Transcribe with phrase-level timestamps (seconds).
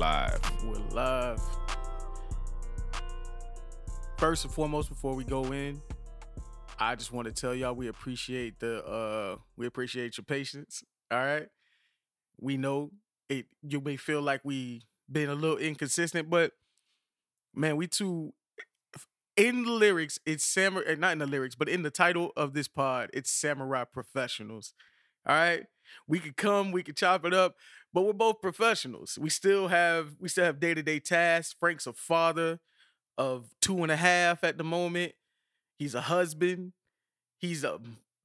[0.00, 0.40] Live.
[0.64, 1.42] We're live.
[4.16, 5.82] First and foremost, before we go in,
[6.78, 10.82] I just want to tell y'all we appreciate the uh we appreciate your patience.
[11.10, 11.48] All right.
[12.40, 12.92] We know
[13.28, 14.80] it you may feel like we
[15.12, 16.52] been a little inconsistent, but
[17.54, 18.32] man, we too
[19.36, 22.68] in the lyrics, it's samurai not in the lyrics, but in the title of this
[22.68, 24.72] pod, it's samurai professionals.
[25.26, 25.64] All right.
[26.06, 27.56] We could come, we could chop it up,
[27.92, 29.18] but we're both professionals.
[29.20, 31.54] We still have we still have day-to-day tasks.
[31.58, 32.60] Frank's a father
[33.18, 35.12] of two and a half at the moment.
[35.78, 36.72] He's a husband.
[37.38, 37.78] He's a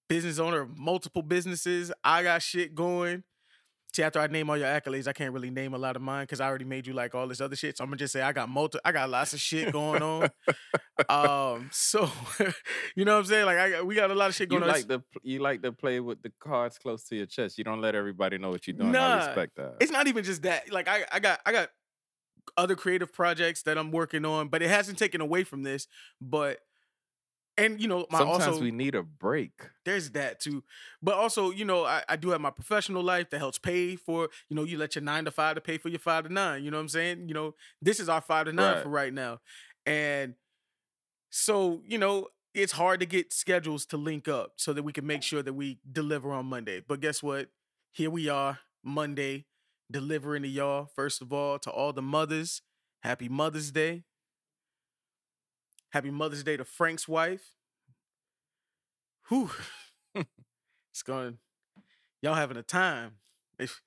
[0.07, 1.91] business owner of multiple businesses.
[2.03, 3.23] I got shit going.
[3.95, 6.23] See, after I name all your accolades, I can't really name a lot of mine
[6.23, 7.77] because I already made you like all this other shit.
[7.77, 10.29] So I'm gonna just say I got multi, I got lots of shit going on.
[11.09, 12.09] um, so
[12.97, 13.45] you know what I'm saying?
[13.45, 14.75] Like I got, we got a lot of shit You going on.
[14.75, 17.57] like to you like to play with the cards close to your chest.
[17.57, 18.91] You don't let everybody know what you're doing.
[18.91, 19.75] Nah, I respect that.
[19.79, 20.69] it's not even just that.
[20.73, 21.69] Like I, I got I got
[22.57, 25.87] other creative projects that I'm working on, but it hasn't taken away from this.
[26.19, 26.59] But
[27.57, 29.51] and you know, my Sometimes also we need a break.
[29.85, 30.63] there's that too.
[31.01, 34.29] But also, you know, I, I do have my professional life that helps pay for,
[34.49, 36.63] you know, you let your nine to five to pay for your five to nine.
[36.63, 37.27] You know what I'm saying?
[37.27, 38.83] You know, this is our five to nine Right.
[38.83, 39.39] for right now.
[39.85, 40.35] And
[41.29, 45.05] so, you know, it's hard to get schedules to link up so that we can
[45.05, 46.81] make sure that we deliver on Monday.
[46.85, 47.49] But guess what?
[47.91, 49.45] Here we are, Monday,
[49.91, 50.89] delivering to y'all.
[50.95, 52.61] First of all, to all the mothers,
[53.03, 54.03] happy Mother's Day.
[55.91, 57.51] Happy Mother's Day to Frank's wife.
[59.29, 59.49] Whew.
[60.15, 61.37] it's going.
[62.21, 63.13] Y'all having a time.
[63.57, 63.81] If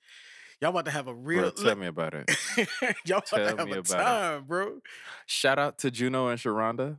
[0.60, 1.42] y'all about to have a real.
[1.42, 2.30] Bro, tell me about it.
[3.04, 4.04] y'all about tell to have me a about it.
[4.04, 4.80] time, bro.
[5.26, 6.98] Shout out to Juno and Sharonda.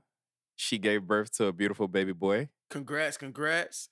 [0.56, 2.50] She gave birth to a beautiful baby boy.
[2.70, 3.90] Congrats, congrats.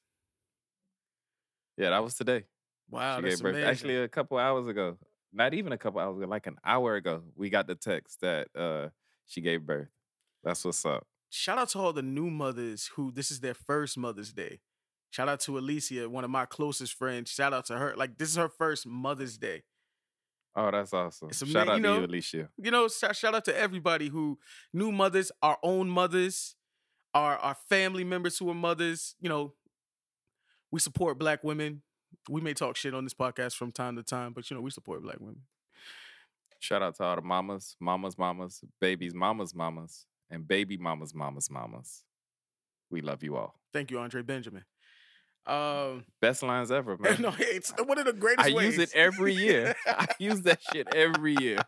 [1.77, 2.43] Yeah, that was today.
[2.89, 3.63] Wow, she that's amazing.
[3.63, 4.97] Actually, a couple hours ago.
[5.33, 8.47] Not even a couple hours ago, like an hour ago, we got the text that
[8.55, 8.87] uh
[9.27, 9.89] she gave birth.
[10.47, 11.05] That's what's up.
[11.29, 14.61] shout out to all the new mothers who this is their first Mother's Day.
[15.09, 17.29] Shout out to Alicia, one of my closest friends.
[17.29, 17.93] Shout out to her.
[17.97, 19.63] Like this is her first Mother's Day.
[20.55, 21.27] Oh, that's awesome.
[21.27, 22.49] It's Shout out you to you, Alicia.
[22.57, 24.39] You know, shout, shout out to everybody who
[24.71, 26.55] new mothers, our own mothers,
[27.13, 29.15] our our family members who are mothers.
[29.19, 29.53] You know,
[30.71, 31.81] we support black women.
[32.29, 34.71] We may talk shit on this podcast from time to time, but you know, we
[34.71, 35.41] support black women.
[36.59, 41.49] Shout out to all the mamas, mamas, mamas, babies, mamas, mamas, and baby mamas, mamas,
[41.49, 42.03] mamas.
[42.89, 43.59] We love you all.
[43.73, 44.63] Thank you, Andre Benjamin.
[45.45, 47.21] Um, Best lines ever, man.
[47.21, 48.77] no, it's one of the greatest I ways.
[48.77, 49.75] use it every year.
[49.85, 51.59] I use that shit every year.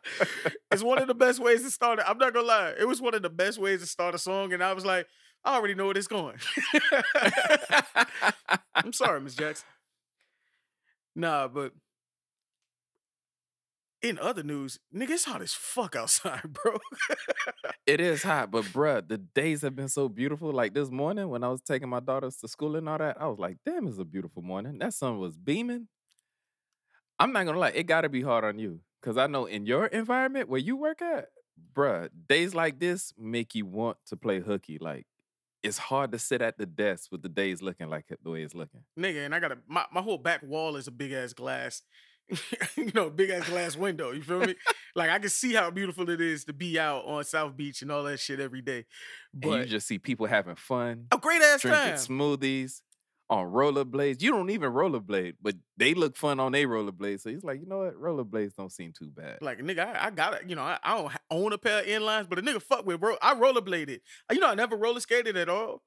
[0.71, 2.05] it's one of the best ways to start it.
[2.07, 2.73] I'm not gonna lie.
[2.77, 5.07] It was one of the best ways to start a song, and I was like,
[5.45, 6.35] I already know where it's going.
[8.75, 9.65] I'm sorry, Miss Jackson.
[11.15, 11.71] Nah, but
[14.01, 16.77] in other news, nigga, it's hot as fuck outside, bro.
[17.85, 20.51] it is hot, but bruh, the days have been so beautiful.
[20.51, 23.27] Like this morning when I was taking my daughters to school and all that, I
[23.27, 24.77] was like, damn, it's a beautiful morning.
[24.79, 25.87] That sun was beaming.
[27.19, 28.79] I'm not gonna lie, it gotta be hard on you.
[29.01, 31.27] Cause I know in your environment where you work at,
[31.73, 34.77] bruh, days like this make you want to play hooky.
[34.79, 35.05] Like
[35.63, 38.43] it's hard to sit at the desk with the days looking like it the way
[38.43, 38.81] it's looking.
[38.97, 41.81] nigga, and I got a my, my whole back wall is a big ass glass.
[42.75, 44.11] you know, big ass glass window.
[44.11, 44.55] You feel me?
[44.95, 47.91] like I can see how beautiful it is to be out on South Beach and
[47.91, 48.85] all that shit every day.
[49.33, 51.95] And But you just see people having fun, a great ass drinking time.
[51.95, 52.81] smoothies
[53.29, 54.21] on rollerblades.
[54.21, 57.21] You don't even rollerblade, but they look fun on their rollerblades.
[57.21, 57.95] So he's like, you know what?
[57.95, 59.37] Rollerblades don't seem too bad.
[59.41, 60.43] Like nigga, I, I got it.
[60.47, 62.99] You know, I, I don't own a pair of inlines, but a nigga fuck with
[62.99, 63.15] bro.
[63.21, 63.99] I rollerbladed.
[64.31, 65.83] You know, I never roller skated at all.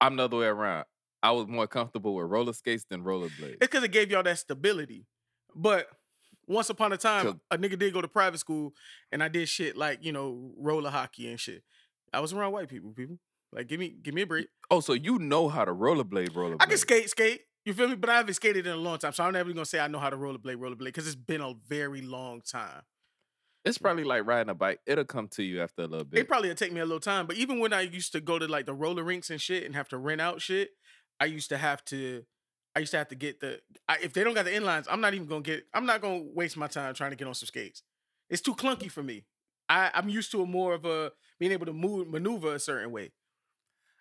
[0.00, 0.84] I'm the other way around.
[1.24, 3.54] I was more comfortable with roller skates than rollerblades.
[3.54, 5.06] It's because it gave y'all that stability.
[5.56, 5.88] But
[6.46, 8.74] once upon a time, a nigga did go to private school,
[9.10, 11.62] and I did shit like you know roller hockey and shit.
[12.12, 12.90] I was around white people.
[12.90, 13.18] People
[13.54, 14.48] like give me give me a break.
[14.70, 16.56] Oh, so you know how to rollerblade, rollerblade.
[16.60, 17.40] I can skate, skate.
[17.64, 17.94] You feel me?
[17.94, 20.00] But I haven't skated in a long time, so I'm never gonna say I know
[20.00, 22.82] how to rollerblade, rollerblade, because it's been a very long time.
[23.64, 24.80] It's probably like riding a bike.
[24.86, 26.20] It'll come to you after a little bit.
[26.20, 28.38] It probably would take me a little time, but even when I used to go
[28.38, 30.72] to like the roller rinks and shit and have to rent out shit,
[31.20, 32.24] I used to have to,
[32.74, 33.60] I used to have to get the.
[33.88, 35.64] I, if they don't got the inlines, I'm not even gonna get.
[35.72, 37.82] I'm not gonna waste my time trying to get on some skates.
[38.28, 39.24] It's too clunky for me.
[39.68, 42.90] I, I'm used to a more of a being able to move maneuver a certain
[42.90, 43.12] way.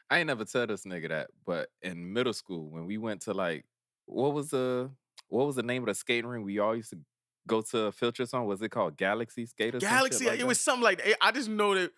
[0.09, 3.33] I ain't never tell this nigga that, but in middle school when we went to
[3.33, 3.65] like
[4.05, 4.91] what was the
[5.29, 6.99] what was the name of the skating ring we all used to
[7.47, 8.45] go to filters on?
[8.45, 9.81] Was it called Galaxy Skaters?
[9.81, 11.17] Galaxy, like it was something like that.
[11.21, 11.91] I just know that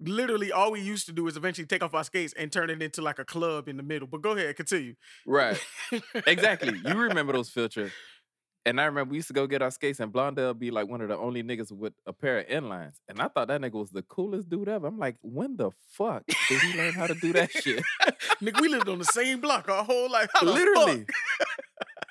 [0.00, 2.82] literally all we used to do is eventually take off our skates and turn it
[2.82, 4.08] into like a club in the middle.
[4.08, 4.94] But go ahead, continue.
[5.26, 5.58] right.
[6.26, 6.78] exactly.
[6.84, 7.92] You remember those filters?
[8.66, 11.00] And I remember we used to go get our skates, and Blondell be like one
[11.00, 12.94] of the only niggas with a pair of inlines.
[13.08, 14.88] And I thought that nigga was the coolest dude ever.
[14.88, 17.80] I'm like, when the fuck did he learn how to do that shit?
[18.42, 20.28] Nigga, we lived on the same block our whole life.
[20.34, 21.06] How Literally.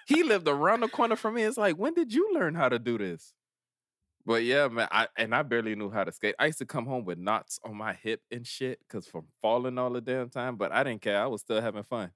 [0.07, 1.43] he lived around the corner from me.
[1.43, 3.33] It's like, when did you learn how to do this?
[4.25, 6.35] But yeah, man, I and I barely knew how to skate.
[6.39, 9.77] I used to come home with knots on my hip and shit because from falling
[9.77, 10.55] all the damn time.
[10.55, 11.21] But I didn't care.
[11.21, 12.11] I was still having fun.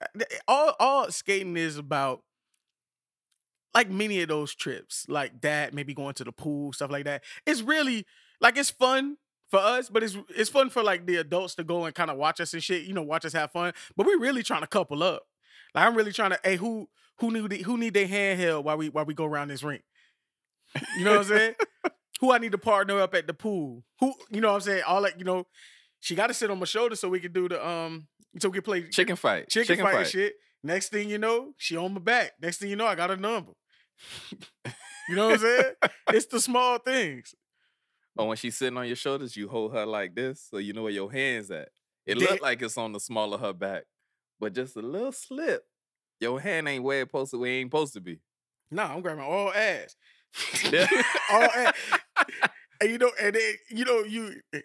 [0.00, 2.22] Uh, eh, all all skating is about
[3.74, 7.22] like many of those trips like that maybe going to the pool stuff like that
[7.46, 8.04] it's really
[8.40, 9.16] like it's fun
[9.50, 12.16] for us but it's it's fun for like the adults to go and kind of
[12.16, 14.66] watch us and shit you know watch us have fun but we're really trying to
[14.66, 15.22] couple up
[15.74, 16.88] like i'm really trying to hey who
[17.18, 19.82] who need who need their handheld while we while we go around this rink
[20.98, 21.54] you know what i'm saying
[22.20, 24.82] who i need to partner up at the pool who you know what i'm saying
[24.86, 25.46] all like you know
[26.00, 28.06] she got to sit on my shoulder so we can do the um
[28.38, 29.48] so we can play Chicken fight.
[29.50, 30.34] chicken, fight, and shit.
[30.64, 32.32] Next thing you know, she on my back.
[32.40, 33.52] Next thing you know, I got a number.
[35.08, 35.72] you know what I'm saying?
[36.08, 37.34] it's the small things.
[38.16, 40.82] Or when she's sitting on your shoulders, you hold her like this so you know
[40.84, 41.68] where your hands at.
[42.06, 43.84] It Did- looked like it's on the small of her back,
[44.40, 45.64] but just a little slip.
[46.20, 48.20] Your hand ain't where it supposed to where it ain't supposed to be.
[48.70, 49.94] Nah, I'm grabbing all ass.
[50.70, 50.86] Yeah.
[51.30, 51.74] all ass.
[52.80, 54.60] And you know, and then, you know, you eh,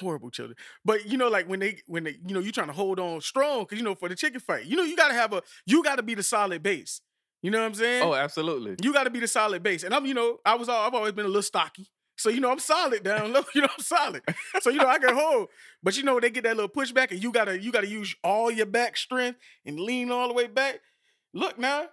[0.00, 0.56] horrible children.
[0.84, 3.20] But you know, like when they when they, you know, you trying to hold on
[3.20, 5.82] strong, cause you know, for the chicken fight, you know, you gotta have a you
[5.82, 7.00] gotta be the solid base.
[7.42, 8.02] You know what I'm saying?
[8.02, 8.76] Oh, absolutely.
[8.82, 9.84] You got to be the solid base.
[9.84, 11.88] And I'm, you know, I was, all, I've always been a little stocky.
[12.16, 13.42] So, you know, I'm solid down low.
[13.54, 14.22] You know, I'm solid.
[14.60, 15.48] So, you know, I can hold.
[15.82, 18.50] But you know, they get that little pushback and you gotta, you gotta use all
[18.50, 20.80] your back strength and lean all the way back.
[21.32, 21.84] Look now,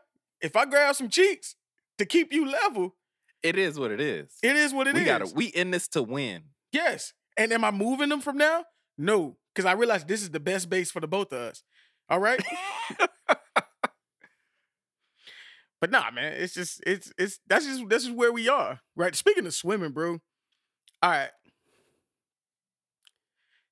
[0.41, 1.55] if I grab some cheeks
[1.97, 2.95] to keep you level,
[3.43, 4.31] It is what it is.
[4.43, 5.01] it is what it is.
[5.01, 6.43] we gotta we in this to win.
[6.71, 7.13] Yes.
[7.37, 8.65] And am I moving them from now?
[8.97, 9.37] No.
[9.53, 11.63] Because I realize this is the best base for the both of us.
[12.09, 12.43] All right.
[15.81, 18.79] but nah, man, it's just it's it's that's just this is where we are.
[18.95, 19.15] Right.
[19.15, 20.19] Speaking of swimming, bro.
[21.01, 21.29] All right.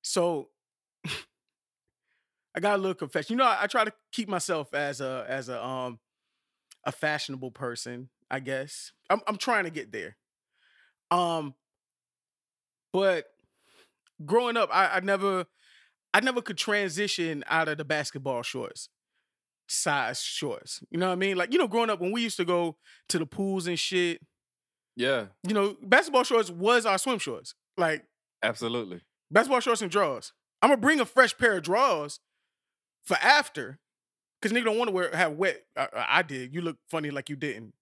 [0.02, 0.48] So
[2.54, 3.34] I got a little confession.
[3.34, 5.98] You know, I, I try to keep myself as a as a um
[6.84, 8.92] a fashionable person, I guess.
[9.10, 10.16] I'm I'm trying to get there.
[11.10, 11.54] Um
[12.92, 13.26] but
[14.24, 15.46] growing up, I, I never
[16.12, 18.88] I never could transition out of the basketball shorts
[19.66, 20.80] size shorts.
[20.90, 21.36] You know what I mean?
[21.38, 22.76] Like, you know, growing up when we used to go
[23.08, 24.20] to the pools and shit,
[24.94, 27.54] Yeah, you know, basketball shorts was our swim shorts.
[27.76, 28.04] Like
[28.42, 29.00] absolutely.
[29.30, 30.32] basketball shorts and drawers.
[30.62, 32.20] I'm gonna bring a fresh pair of drawers
[33.04, 33.78] for after.
[34.42, 35.64] Cause nigga don't want to wear have wet.
[35.76, 36.54] I, I- I did.
[36.54, 37.72] You look funny like you didn't.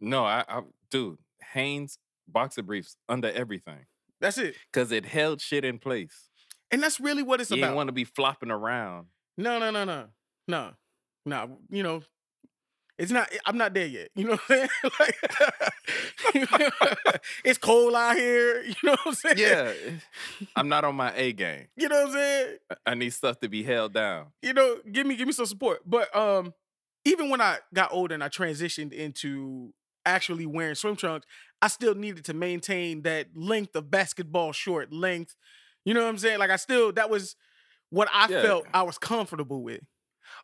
[0.00, 1.18] No, I, I dude,
[1.52, 1.98] Hanes
[2.28, 3.86] boxer briefs under everything.
[4.20, 4.54] That's it.
[4.72, 6.28] Cause it held shit in place.
[6.70, 7.58] And that's really what it's you about.
[7.60, 9.06] You didn't want to be flopping around.
[9.36, 10.06] No, no, no, no,
[10.46, 10.70] no,
[11.26, 11.58] no.
[11.70, 12.02] You know,
[12.98, 13.28] it's not.
[13.46, 14.10] I'm not there yet.
[14.14, 14.92] You know what I'm saying?
[16.34, 18.62] like, it's cold out here.
[18.66, 19.38] You know what I'm saying?
[19.38, 19.72] Yeah.
[20.54, 21.66] I'm not on my A game.
[21.76, 22.56] You know what I'm saying?
[22.70, 24.26] I- I need stuff to be held down.
[24.42, 25.80] You know, give me give me some support.
[25.86, 26.54] But um,
[27.04, 29.72] even when I got older and I transitioned into
[30.06, 31.26] actually wearing swim trunks,
[31.62, 35.36] I still needed to maintain that length of basketball short length.
[35.84, 36.38] You know what I'm saying?
[36.38, 37.36] Like I still that was
[37.90, 38.42] what I Yeah.
[38.42, 39.80] felt I was comfortable with.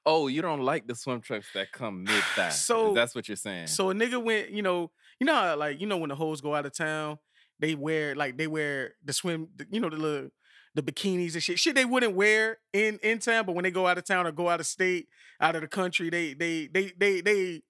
[0.05, 2.49] Oh, you don't like the swim trunks that come mid thigh.
[2.51, 3.69] So- that's what you're saying.
[3.69, 6.41] So a nigga went, you know, you know, how, like you know when the hoes
[6.41, 7.19] go out of town,
[7.59, 10.31] they wear like they wear the swim, the- you know, the little
[10.75, 11.59] the bikinis and shit.
[11.59, 14.33] Shit they wouldn't wear in in town, but when they go out of town or
[14.33, 15.09] go out of state,
[15.41, 17.63] out of the country, they they they they they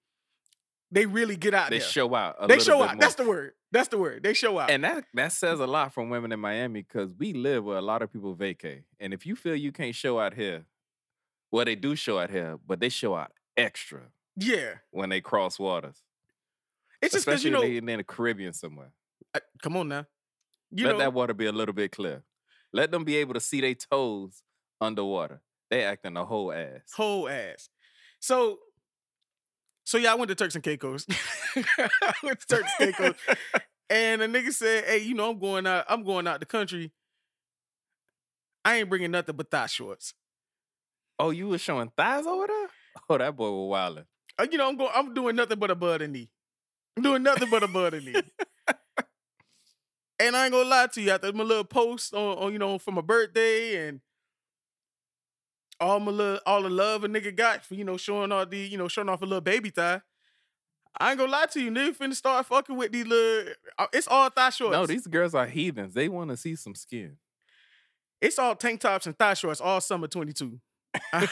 [0.91, 1.79] they really get out there.
[1.79, 1.87] they there.
[1.87, 2.35] show out.
[2.39, 2.99] A they show out.
[2.99, 3.53] That's the word.
[3.71, 4.23] That's the word.
[4.23, 4.69] They show out.
[4.69, 7.81] And that that says a lot from women in Miami because we live where a
[7.81, 8.83] lot of people vacay.
[8.99, 10.65] And if you feel you can't show out here,
[11.51, 14.01] well, they do show out here, but they show out extra
[14.35, 16.03] yeah, when they cross waters.
[17.01, 17.63] it's just because you know.
[17.63, 18.91] in the Caribbean somewhere.
[19.33, 20.05] uh, come on now.
[20.71, 22.23] You Let know, that water be a little bit clear.
[22.73, 24.43] Let them be able to see their toes
[24.79, 25.41] underwater.
[25.69, 26.81] They acting a whole ass.
[26.95, 27.69] whole ass.
[28.19, 28.59] So,
[29.87, 31.05] so yeah, I went to Turks and Caicos.
[31.55, 33.15] I went to Turks and Caicos,
[33.89, 35.85] and a nigga said, "Hey, you know, I'm going out.
[35.87, 36.91] I'm going out the country.
[38.65, 40.13] I ain't bringing nothing but thigh shorts.
[41.17, 42.67] Oh, you was showing thighs over there?
[43.09, 44.03] Oh, that boy was wilding.
[44.37, 44.91] Uh, you know, I'm going.
[44.93, 46.29] I'm doing nothing but a bud and knee.
[46.97, 48.21] I'm doing nothing but a bud and knee.
[50.19, 51.11] And I ain't gonna lie to you.
[51.11, 54.01] After my little post on, on you know, for my birthday and
[55.79, 58.57] all my little, all the love a nigga got for you know showing all the
[58.57, 60.01] you know showing off a little baby thigh.
[60.99, 61.95] I ain't gonna lie to you, nigga.
[61.95, 63.53] Finna start fucking with these little.
[63.77, 64.73] uh, It's all thigh shorts.
[64.73, 65.93] No, these girls are heathens.
[65.93, 67.17] They want to see some skin.
[68.19, 70.59] It's all tank tops and thigh shorts all summer 22.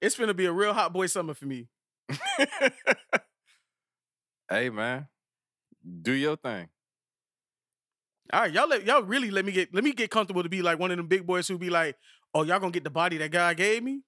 [0.00, 1.68] It's gonna be a real hot boy summer for me.
[4.50, 5.08] hey man,
[6.02, 6.68] do your thing.
[8.32, 10.60] All right, y'all let y'all really let me get let me get comfortable to be
[10.60, 11.96] like one of them big boys who be like,
[12.34, 14.02] oh, y'all gonna get the body that God gave me?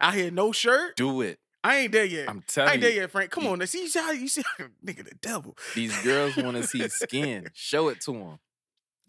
[0.00, 0.96] I had no shirt.
[0.96, 1.38] Do it.
[1.64, 2.28] I ain't there yet.
[2.28, 2.70] I'm telling you.
[2.70, 3.00] I ain't there you.
[3.02, 3.30] yet, Frank.
[3.30, 3.66] Come on, now.
[3.66, 5.56] see you see how you see how nigga the devil.
[5.76, 7.48] These girls want to see skin.
[7.54, 8.38] Show it to them.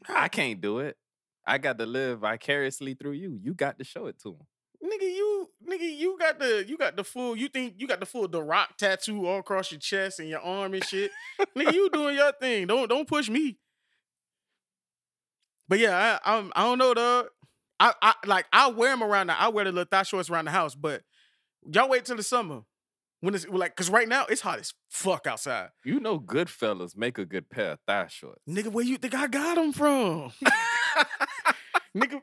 [0.08, 0.98] I can't do it.
[1.46, 3.40] I got to live vicariously through you.
[3.42, 4.48] You got to show it to them.
[4.84, 7.36] Nigga, you nigga, you got the you got the full.
[7.36, 10.42] You think you got the full the rock tattoo all across your chest and your
[10.42, 11.12] arm and shit.
[11.58, 12.68] nigga, you doing your thing.
[12.68, 13.58] Don't don't push me.
[15.74, 17.30] But yeah, I I'm, I don't know dog.
[17.80, 19.26] I I like I wear them around.
[19.26, 20.76] The, I wear the little thigh shorts around the house.
[20.76, 21.02] But
[21.66, 22.62] y'all wait till the summer
[23.22, 25.70] when it's like because right now it's hot as fuck outside.
[25.84, 28.40] You know, good fellas make a good pair of thigh shorts.
[28.48, 30.32] Nigga, where you think I got them from?
[31.98, 32.22] nigga,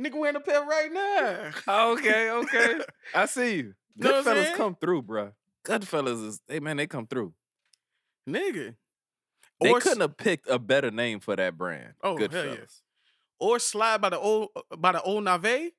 [0.00, 1.50] nigga wearing a pair right now.
[1.68, 2.78] okay, okay.
[3.14, 3.74] I see you.
[4.00, 5.32] Good fellas come through, bruh.
[5.64, 7.34] Good fellas is, hey man, they come through.
[8.26, 8.74] Nigga.
[9.60, 11.94] They Or couldn't have picked a better name for that brand.
[12.02, 12.82] Oh, good hell fellas.
[13.40, 15.72] or slide by the old uh, by the old Nave,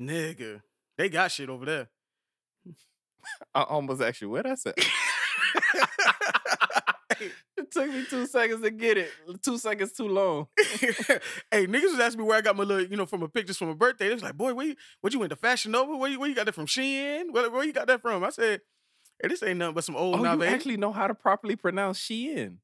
[0.00, 0.62] nigga,
[0.96, 1.88] they got shit over there.
[3.54, 4.74] I almost asked you what I said.
[7.56, 9.10] It took me two seconds to get it.
[9.42, 10.46] Two seconds too long.
[11.50, 13.58] hey, niggas was asking me where I got my little, you know, from a pictures
[13.58, 14.08] from a birthday.
[14.08, 15.94] They was like, boy, where you, what you went to Fashion Nova?
[15.94, 16.64] Where you, where you got that from?
[16.66, 17.30] Shein?
[17.32, 18.24] Where, where you got that from?
[18.24, 18.62] I said,
[19.20, 20.38] hey, this ain't nothing but some old Oh, Nave.
[20.38, 22.56] you actually know how to properly pronounce Shein.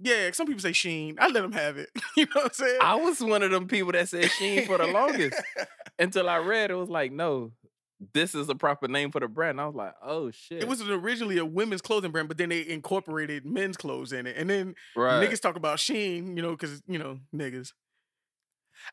[0.00, 1.16] Yeah, some people say Sheen.
[1.20, 1.90] I let them have it.
[2.16, 2.78] you know what I'm saying?
[2.80, 5.40] I was one of them people that said Sheen for the longest
[5.98, 7.52] until I read it was like, no,
[8.12, 9.60] this is the proper name for the brand.
[9.60, 10.62] I was like, oh shit.
[10.62, 14.36] It was originally a women's clothing brand, but then they incorporated men's clothes in it.
[14.36, 15.28] And then right.
[15.28, 17.72] niggas talk about Sheen, you know, because, you know, niggas.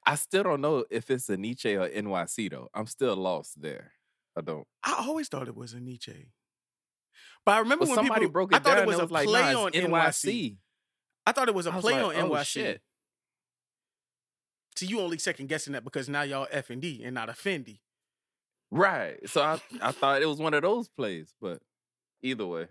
[0.05, 2.69] I still don't know if it's a Nietzsche or NYC though.
[2.73, 3.91] I'm still lost there.
[4.37, 4.65] I don't.
[4.83, 6.31] I always thought it was a Nietzsche.
[7.45, 8.99] But I remember But when somebody people, broke it I it thought it was a
[8.99, 9.89] it was like, play nah, on NYC.
[9.89, 10.57] NYC.
[11.25, 12.45] I thought it was a was play like, on oh, NYC.
[12.45, 12.81] shit.
[14.75, 17.33] So you only second guessing that because now y'all F and D and not a
[17.33, 17.79] Fendi.
[18.71, 19.17] Right.
[19.29, 21.59] So I, I thought it was one of those plays, but
[22.23, 22.67] either way.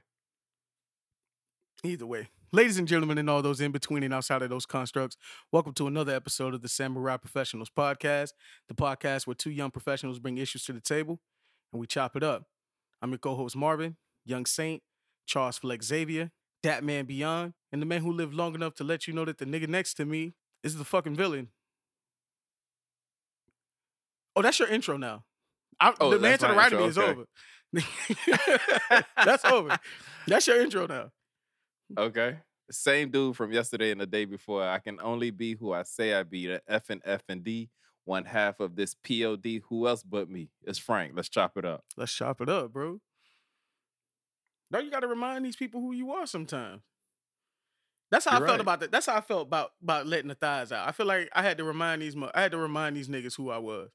[1.85, 2.29] Either way.
[2.55, 5.17] Ladies and gentlemen, and all those in between and outside of those constructs,
[5.53, 8.33] welcome to another episode of the Samurai Professionals Podcast,
[8.69, 11.21] the podcast where two young professionals bring issues to the table
[11.73, 12.45] and we chop it up.
[13.01, 14.83] I'm your co-host Marvin, Young Saint,
[15.25, 16.31] Charles Flex Xavier,
[16.63, 19.39] Dat Man Beyond, and the man who lived long enough to let you know that
[19.39, 21.49] the nigga next to me is the fucking villain.
[24.35, 25.25] Oh, that's your intro now.
[25.81, 27.25] I, Oh, the man to the right of me is over.
[29.25, 29.79] that's over.
[30.27, 31.11] That's your intro now.
[31.99, 32.39] Okay.
[32.71, 34.63] Same dude from yesterday and the day before.
[34.63, 36.47] I can only be who I say I be.
[36.47, 37.69] The F and F and D,
[38.05, 39.63] one half of this POD.
[39.69, 40.51] Who else but me?
[40.65, 41.13] It's Frank.
[41.15, 41.85] Let's chop it up.
[41.97, 43.01] Let's chop it up, bro.
[44.73, 46.81] Now you got to remind these people who you are sometimes.
[48.11, 48.61] That's how You're I felt right.
[48.61, 48.91] about that.
[48.93, 50.87] That's how I felt about about letting the thighs out.
[50.89, 52.15] I feel like I had to remind these.
[52.35, 53.91] I had to remind these niggas who I was.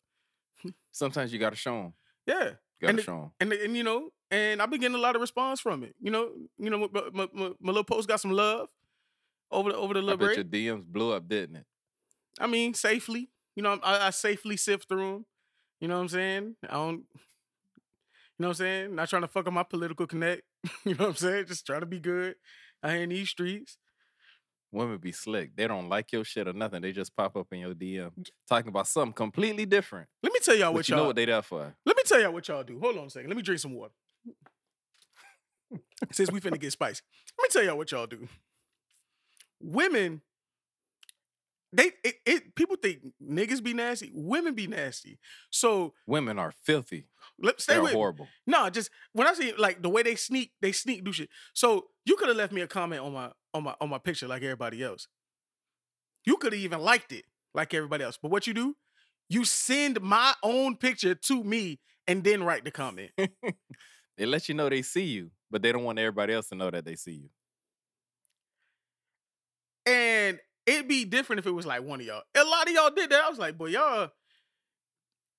[0.91, 1.93] Sometimes you gotta show them.
[2.25, 3.31] Yeah, Gotta And show them.
[3.39, 5.95] and and you know, and I've been getting a lot of response from it.
[6.01, 8.69] You know, you know, my, my, my, my little post got some love
[9.51, 10.37] over the over the I little bet break.
[10.37, 11.65] your DMs blew up, didn't it?
[12.39, 13.29] I mean, safely.
[13.55, 15.25] You know, I, I safely sift through them.
[15.79, 16.55] You know what I'm saying?
[16.67, 17.05] I don't.
[18.39, 18.95] You know what I'm saying?
[18.95, 20.41] Not trying to fuck up my political connect.
[20.85, 21.45] you know what I'm saying?
[21.47, 22.35] Just trying to be good
[22.83, 23.77] out here in these streets.
[24.71, 25.55] Women be slick.
[25.55, 26.81] They don't like your shit or nothing.
[26.81, 28.11] They just pop up in your DM
[28.49, 30.07] talking about something completely different.
[30.21, 31.03] Let me tell y'all what you y'all.
[31.03, 31.73] know what they there for.
[31.85, 32.79] let me tell y'all what y'all do.
[32.79, 33.29] Hold on a second.
[33.29, 33.93] Let me drink some water.
[36.11, 37.01] Since we finna get spicy,
[37.37, 38.27] let me tell y'all what y'all do.
[39.61, 40.21] Women,
[41.73, 44.11] they it, it people think niggas be nasty.
[44.13, 45.19] Women be nasty.
[45.49, 47.07] So Women are filthy.
[47.39, 48.27] let stay They're with horrible.
[48.45, 51.29] No, just when I see like the way they sneak, they sneak do shit.
[51.53, 54.27] So you could have left me a comment on my on my on my picture
[54.27, 55.07] like everybody else.
[56.25, 58.17] You could have even liked it like everybody else.
[58.21, 58.75] But what you do,
[59.29, 63.11] you send my own picture to me and then write the comment.
[64.17, 66.71] They let you know they see you, but they don't want everybody else to know
[66.71, 67.29] that they see you.
[69.85, 72.21] and it'd be different if it was like one of y'all.
[72.35, 73.23] A lot of y'all did that.
[73.23, 74.11] I was like, boy, y'all,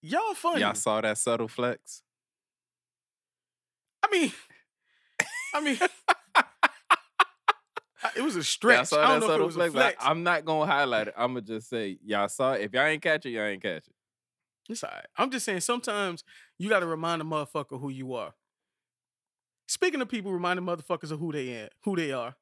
[0.02, 0.62] y'all funny.
[0.62, 2.02] Y'all saw that subtle flex?
[4.02, 4.32] I mean,
[5.54, 5.78] I mean,
[8.16, 8.88] it was a stretch.
[8.88, 9.73] saw I don't that know if it subtle was a flex?
[9.73, 10.04] flex.
[10.04, 11.14] I, am not gonna highlight it.
[11.16, 12.62] I'm gonna just say y'all saw it.
[12.62, 13.94] If y'all ain't catch it, y'all ain't catch it.
[14.68, 15.06] It's all right.
[15.16, 16.25] I'm just saying sometimes
[16.58, 18.35] you got to remind a motherfucker who you are.
[19.66, 22.37] Speaking of people reminding motherfuckers of who they are, who they are.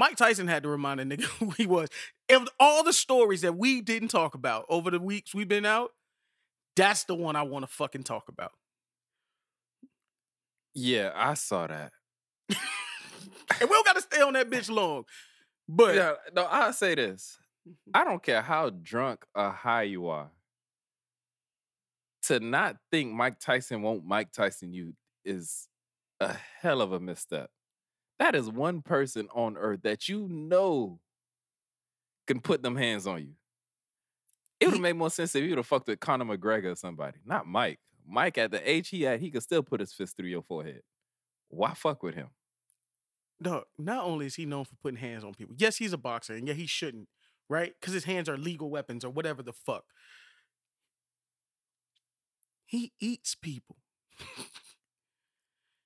[0.00, 1.90] Mike Tyson had to remind a nigga who he was.
[2.30, 5.92] Of all the stories that we didn't talk about over the weeks we've been out,
[6.74, 8.52] That's the one I want to fucking talk about.
[10.74, 11.92] Yeah, I saw that.
[12.48, 12.58] and
[13.60, 15.04] we don't got to stay on that bitch long.
[15.68, 17.36] But yeah, no, I'll say this.
[17.68, 17.90] Mm-hmm.
[17.92, 20.30] I don't care how drunk or high you are.
[22.24, 24.94] To not think Mike Tyson won't Mike Tyson you
[25.26, 25.68] is
[26.20, 27.50] a hell of a misstep.
[28.20, 31.00] That is one person on earth that you know
[32.26, 33.32] can put them hands on you.
[34.60, 36.76] It would have made more sense if you would have fucked with Conor McGregor or
[36.76, 37.80] somebody, not Mike.
[38.06, 40.82] Mike at the age he had, he could still put his fist through your forehead.
[41.48, 42.28] Why fuck with him?
[43.40, 45.54] No, not only is he known for putting hands on people.
[45.56, 47.08] Yes, he's a boxer, and yeah, he shouldn't,
[47.48, 47.72] right?
[47.80, 49.84] Because his hands are legal weapons or whatever the fuck.
[52.66, 53.76] He eats people.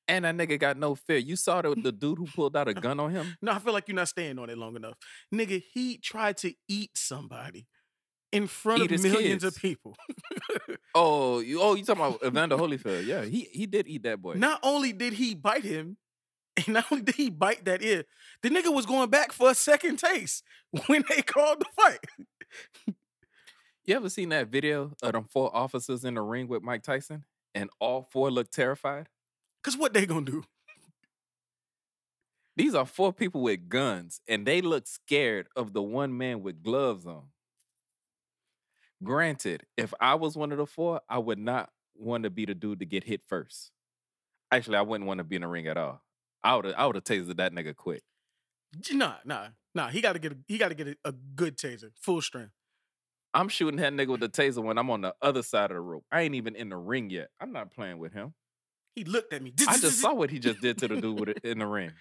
[0.08, 1.18] and that nigga got no fear.
[1.18, 3.36] You saw the, the dude who pulled out a gun on him?
[3.40, 4.94] No, I feel like you're not staying on it long enough.
[5.34, 7.66] Nigga, he tried to eat somebody
[8.32, 9.56] in front eat of millions kids.
[9.56, 9.96] of people.
[10.94, 13.06] oh, you oh, you talking about Evander Holyfield.
[13.06, 14.34] Yeah, he he did eat that boy.
[14.34, 15.96] Not only did he bite him,
[16.56, 18.04] and not only did he bite that ear,
[18.42, 20.42] the nigga was going back for a second taste
[20.86, 22.96] when they called the fight.
[23.84, 27.24] you ever seen that video of them four officers in the ring with Mike Tyson?
[27.56, 29.08] And all four look terrified?
[29.64, 30.44] Cause what they gonna do?
[32.56, 36.62] These are four people with guns, and they look scared of the one man with
[36.62, 37.24] gloves on.
[39.02, 42.54] Granted, if I was one of the four, I would not want to be the
[42.54, 43.72] dude to get hit first.
[44.52, 46.02] Actually, I wouldn't want to be in the ring at all.
[46.44, 48.02] I would I would have tasered that nigga quick.
[48.92, 49.88] Nah, nah, nah.
[49.88, 52.52] He got to get a, he got to get a, a, good taser, full strength.
[53.32, 55.80] I'm shooting that nigga with the taser when I'm on the other side of the
[55.80, 56.04] rope.
[56.12, 57.28] I ain't even in the ring yet.
[57.40, 58.34] I'm not playing with him.
[58.94, 59.52] He looked at me.
[59.68, 61.92] I just saw what he just did to the dude with it in the ring.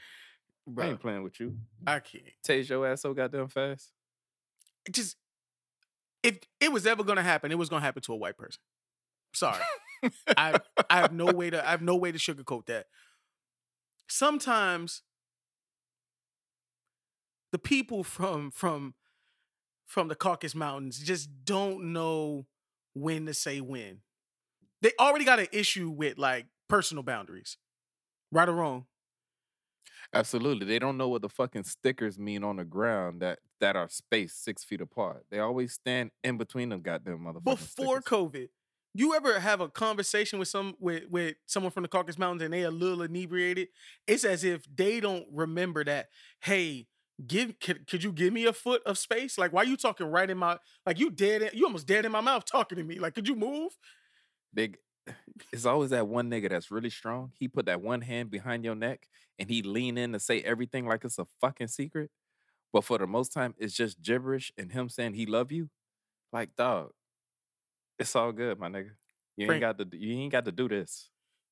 [0.68, 1.58] Bro, I ain't playing with you.
[1.86, 2.24] I can't.
[2.48, 3.92] Tase your ass so goddamn fast.
[4.86, 5.18] It just
[6.22, 8.62] if it was ever gonna happen, it was gonna happen to a white person.
[9.34, 9.62] Sorry.
[10.38, 12.86] I I have no way to I have no way to sugarcoat that
[14.08, 15.02] sometimes
[17.52, 18.94] the people from from
[19.86, 22.46] from the Caucasus Mountains just don't know
[22.94, 24.00] when to say when.
[24.82, 27.58] They already got an issue with like personal boundaries.
[28.32, 28.86] Right or wrong?
[30.14, 30.66] Absolutely.
[30.66, 34.44] They don't know what the fucking stickers mean on the ground that that are spaced
[34.44, 35.26] six feet apart.
[35.32, 37.44] They always stand in between them goddamn motherfuckers.
[37.46, 38.04] Before stickers.
[38.04, 38.50] COVID,
[38.94, 42.54] you ever have a conversation with some with with someone from the Caucasus Mountains and
[42.54, 43.70] they a little inebriated?
[44.06, 46.10] It's as if they don't remember that.
[46.42, 46.88] Hey,
[47.26, 49.38] give could, could you give me a foot of space?
[49.38, 51.42] Like, why you talking right in my like you dead?
[51.42, 53.00] In, you almost dead in my mouth talking to me.
[53.00, 53.72] Like, could you move?
[54.54, 54.78] Big.
[55.52, 57.32] It's always that one nigga that's really strong.
[57.38, 60.88] He put that one hand behind your neck and he lean in to say everything
[60.88, 62.12] like it's a fucking secret.
[62.72, 65.70] But for the most time, it's just gibberish and him saying he love you.
[66.32, 66.92] Like, dog,
[68.00, 68.92] it's all good, my nigga.
[69.38, 69.98] You Frank, ain't got to.
[69.98, 71.10] You ain't got to do this.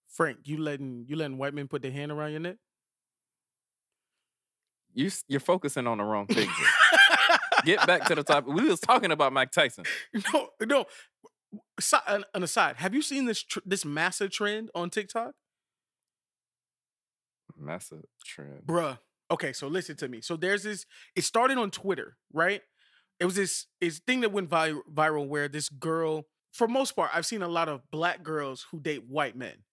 [0.07, 2.57] Frank, you letting you letting white men put their hand around your neck?
[4.93, 6.49] You you're focusing on the wrong thing.
[7.63, 8.53] Get back to the topic.
[8.53, 9.85] We was talking about Mike Tyson.
[10.33, 10.85] No, no.
[12.07, 15.33] An, an aside, have you seen this tr- this massive trend on TikTok?
[17.57, 18.99] Massive trend, bruh.
[19.29, 20.21] Okay, so listen to me.
[20.21, 20.85] So there's this.
[21.15, 22.61] It started on Twitter, right?
[23.19, 27.11] It was this this thing that went vi- viral where this girl for most part,
[27.13, 29.63] I've seen a lot of black girls who date white men.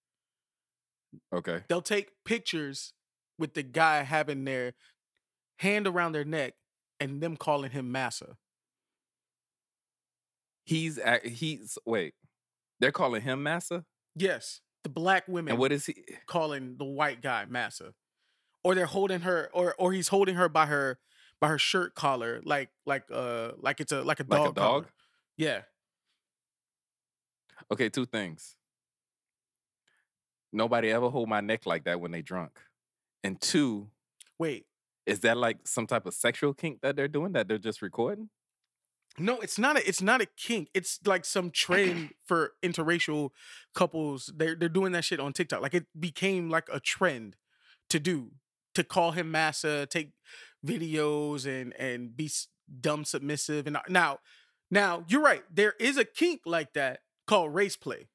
[1.35, 1.63] Okay.
[1.69, 2.93] They'll take pictures
[3.39, 4.75] with the guy having their
[5.59, 6.55] hand around their neck
[7.01, 8.37] and them calling him massa.
[10.69, 12.13] He's at, he's wait.
[12.79, 13.87] They're calling him massa?
[14.15, 14.61] Yes.
[14.83, 17.95] The black women And what is he calling the white guy massa?
[18.63, 20.99] Or they're holding her or or he's holding her by her
[21.41, 24.41] by her shirt collar like like uh like it's a like a dog.
[24.41, 24.83] Like a dog?
[24.83, 24.93] Collar.
[25.39, 25.63] Yeah.
[27.73, 28.55] Okay, two things.
[30.53, 32.59] Nobody ever hold my neck like that when they drunk.
[33.25, 33.89] And two,
[34.39, 34.67] wait,
[35.07, 38.29] is that like some type of sexual kink that they're doing that they're just recording?
[39.19, 40.69] No, it's not a it's not a kink.
[40.75, 43.31] It's like some trend for interracial
[43.75, 44.33] couples.
[44.35, 45.63] They're they're doing that shit on TikTok.
[45.63, 47.37] Like it became like a trend
[47.91, 48.33] to do
[48.75, 50.13] to call him massa, take
[50.65, 52.31] videos and and be
[52.81, 53.67] dumb submissive.
[53.67, 54.19] And now,
[54.71, 55.43] now you're right.
[55.53, 58.09] There is a kink like that called race play.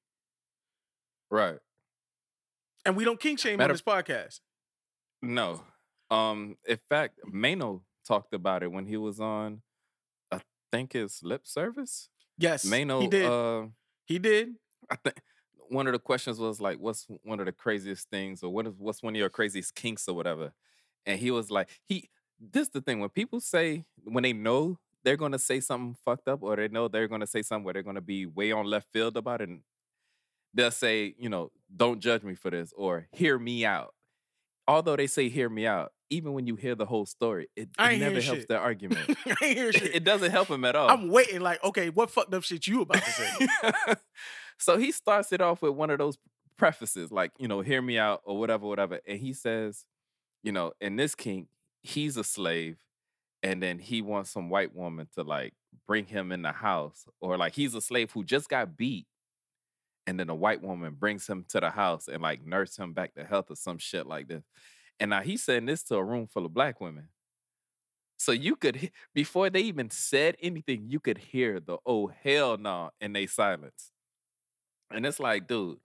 [1.30, 1.60] Right.
[2.86, 4.40] And we don't kink shame Matter on this podcast.
[5.22, 5.64] No.
[6.12, 9.62] Um, in fact, Mano talked about it when he was on
[10.74, 12.10] think his lip service.
[12.38, 12.66] Yes.
[12.66, 13.26] Mano he did.
[13.26, 13.68] Uh,
[14.06, 14.56] he did.
[14.90, 15.22] I think
[15.70, 18.74] one of the questions was like, what's one of the craziest things, or what is
[18.78, 20.52] what's one of your craziest kinks or whatever?
[21.06, 22.10] And he was like, he
[22.40, 26.28] this is the thing when people say when they know they're gonna say something fucked
[26.28, 28.92] up, or they know they're gonna say something where they're gonna be way on left
[28.92, 29.62] field about it, and
[30.54, 33.94] they'll say, you know, don't judge me for this, or hear me out.
[34.68, 38.00] Although they say hear me out, even when you hear the whole story, it, it
[38.00, 38.48] never helps shit.
[38.48, 39.18] their argument.
[39.26, 39.96] I ain't hear shit.
[39.96, 40.90] it doesn't help him at all.
[40.90, 43.48] I'm waiting, like, okay, what fucked up shit you about to say?
[44.58, 46.18] so he starts it off with one of those
[46.58, 49.00] prefaces, like, you know, hear me out or whatever, whatever.
[49.08, 49.86] And he says,
[50.44, 51.48] you know, in this king,
[51.82, 52.78] he's a slave,
[53.42, 55.54] and then he wants some white woman to like
[55.88, 59.08] bring him in the house, or like he's a slave who just got beat.
[60.06, 63.16] And then a white woman brings him to the house and like nurse him back
[63.16, 64.44] to health or some shit like this.
[65.00, 67.10] And now he's saying this to a room full of black women.
[68.18, 72.92] So you could, before they even said anything, you could hear the oh hell no
[73.02, 73.92] in they silence.
[74.92, 75.80] And it's like, dude,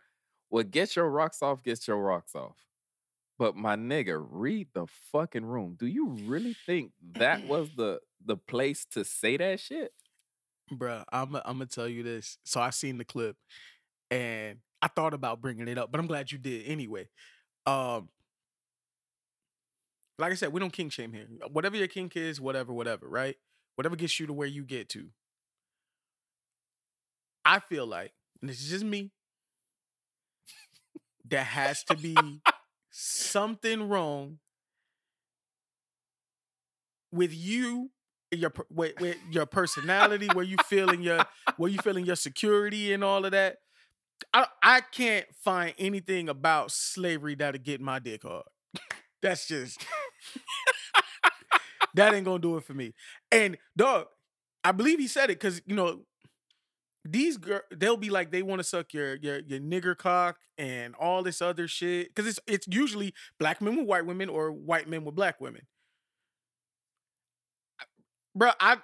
[0.51, 2.57] well, get your rocks off, get your rocks off.
[3.39, 5.77] But my nigga, read the fucking room.
[5.79, 9.93] Do you really think that was the the place to say that shit?
[10.73, 12.39] Bruh, I'm I'm gonna tell you this.
[12.45, 13.37] So I seen the clip,
[14.11, 17.09] and I thought about bringing it up, but I'm glad you did anyway.
[17.67, 18.09] Um,
[20.19, 21.27] like I said, we don't king shame here.
[21.53, 23.37] Whatever your kink is, whatever, whatever, right?
[23.77, 25.09] Whatever gets you to where you get to.
[27.45, 29.11] I feel like, and this is just me,
[31.25, 32.17] there has to be
[32.91, 34.39] something wrong
[37.13, 37.91] with you
[38.31, 41.25] your with, with your personality where you feeling your
[41.57, 43.57] where you feeling your security and all of that
[44.35, 48.45] i i can't find anything about slavery that'll get my dick hard
[49.23, 49.87] that's just
[51.95, 52.95] that ain't gonna do it for me.
[53.31, 54.07] And dog
[54.65, 56.01] i believe he said it because you know
[57.05, 60.95] these girl they'll be like they want to suck your your your nigger cock and
[60.97, 64.89] all this other shit because it's it's usually black men with white women or white
[64.89, 65.63] men with black women.
[68.35, 68.77] Bro i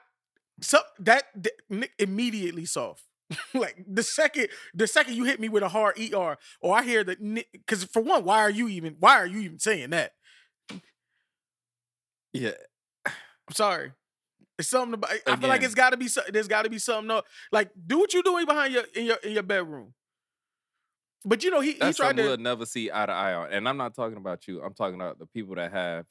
[0.60, 1.52] so that, that
[1.98, 3.04] immediately soft.
[3.54, 7.02] Like the second the second you hit me with a hard er or i hear
[7.04, 7.20] that
[7.52, 10.12] because for one why are you even why are you even saying that
[12.34, 12.50] Yeah.
[13.06, 13.92] i'm sorry
[14.58, 17.10] it's something about i feel like it's got to be there's got to be something
[17.10, 17.24] else.
[17.50, 19.94] like do what you're doing behind your in your in your bedroom
[21.24, 23.50] but you know he, he That's tried to we'll never see eye to eye on.
[23.50, 24.62] And I'm not talking about you.
[24.62, 26.04] I'm talking about the people that have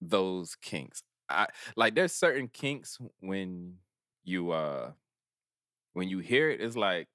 [0.00, 1.02] those kinks.
[1.28, 3.74] I like there's certain kinks when
[4.24, 4.92] you uh
[5.94, 7.08] when you hear it, it's like,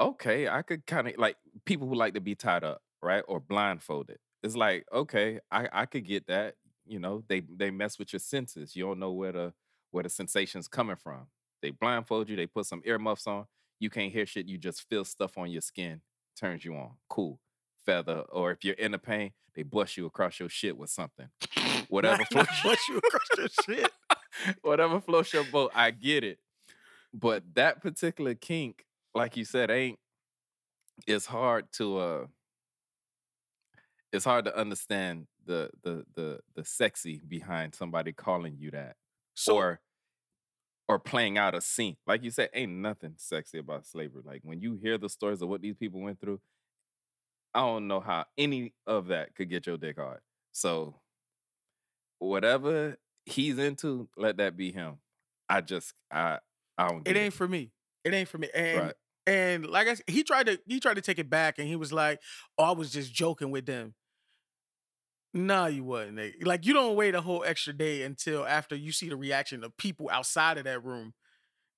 [0.00, 3.22] okay, I could kind of like people who like to be tied up, right?
[3.26, 4.18] Or blindfolded.
[4.42, 6.56] It's like, okay, I, I could get that.
[6.86, 8.76] You know, they they mess with your senses.
[8.76, 9.52] You don't know where the
[9.90, 11.26] where the sensation's coming from.
[11.62, 13.46] They blindfold you, they put some earmuffs on,
[13.80, 16.02] you can't hear shit, you just feel stuff on your skin,
[16.38, 16.90] turns you on.
[17.08, 17.40] Cool.
[17.84, 18.24] Feather.
[18.28, 21.28] Or if you're in the pain, they bust you across your shit with something.
[21.88, 23.90] Whatever floats you across your shit
[24.62, 26.38] whatever floats your boat, I get it.
[27.12, 29.98] But that particular kink, like you said, ain't
[31.06, 32.26] it's hard to uh
[34.12, 38.96] it's hard to understand the the the the sexy behind somebody calling you that
[39.34, 39.80] so or
[40.88, 41.96] or playing out a scene.
[42.06, 44.22] Like you said, ain't nothing sexy about slavery.
[44.24, 46.40] Like when you hear the stories of what these people went through,
[47.54, 50.20] I don't know how any of that could get your dick hard.
[50.52, 51.00] So
[52.18, 54.98] whatever he's into, let that be him.
[55.48, 56.38] I just I
[56.78, 57.06] I don't.
[57.08, 57.70] it ain't for me
[58.04, 58.94] it ain't for me and Right.
[59.26, 61.76] and like I said, he tried to he tried to take it back and he
[61.76, 62.20] was like,
[62.58, 63.94] "Oh, I was just joking with them."
[65.34, 66.16] Nah, you wasn't.
[66.16, 66.46] nigga.
[66.46, 69.76] Like you don't wait a whole extra day until after you see the reaction of
[69.76, 71.12] people outside of that room.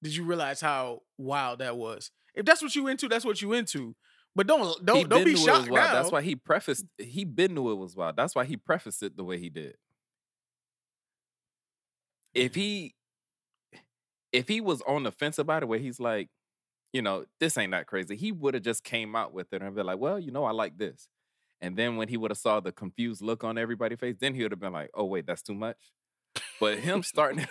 [0.03, 2.11] Did you realize how wild that was?
[2.35, 3.97] If that's what you into, that's what you into.
[4.37, 5.93] But don't don't don't be knew it was shocked now.
[5.93, 6.85] That's why he prefaced.
[6.99, 8.17] He been knew it was wild.
[8.17, 9.75] That's why he prefaced it the way he did.
[12.35, 12.57] If mm.
[12.57, 12.95] he,
[14.33, 16.29] if he was on the fence about it, where he's like,
[16.93, 18.15] you know, this ain't that crazy.
[18.15, 20.53] He would have just came out with it and be like, well, you know, I
[20.53, 21.09] like this.
[21.61, 24.43] And then when he would have saw the confused look on everybody's face, then he
[24.43, 25.77] would have been like, oh wait, that's too much.
[26.61, 27.47] But him starting,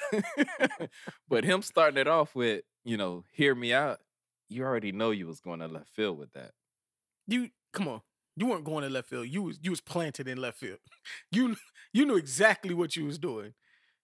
[1.30, 4.00] but him starting it off with, you know, hear me out.
[4.50, 6.52] You already know you was going to left field with that.
[7.28, 8.02] you come on.
[8.36, 9.28] You weren't going to left field.
[9.28, 10.80] You was you was planted in left field.
[11.32, 11.56] You
[11.94, 13.54] you knew exactly what you was doing.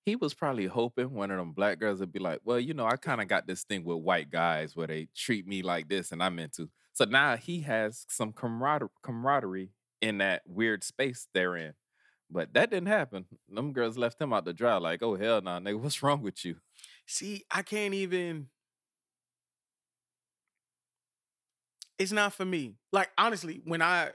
[0.05, 2.85] he was probably hoping one of them black girls would be like, well, you know,
[2.85, 6.11] I kind of got this thing with white guys where they treat me like this
[6.11, 6.69] and I'm into.
[6.93, 9.71] So now he has some camaraderie, camaraderie
[10.03, 11.73] in that weird space they're in.
[12.29, 13.25] But that didn't happen.
[13.49, 16.43] Them girls left him out to dry, like, oh hell no, nigga, what's wrong with
[16.43, 16.57] you?
[17.07, 18.47] See, I can't even.
[21.97, 22.75] It's not for me.
[22.91, 24.09] Like honestly, when I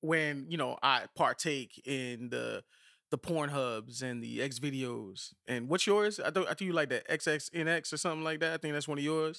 [0.00, 2.62] when you know I partake in the
[3.10, 5.34] the porn hubs and the X videos.
[5.46, 6.18] And what's yours?
[6.20, 8.54] I thought I think you like that XXNX or something like that.
[8.54, 9.38] I think that's one of yours.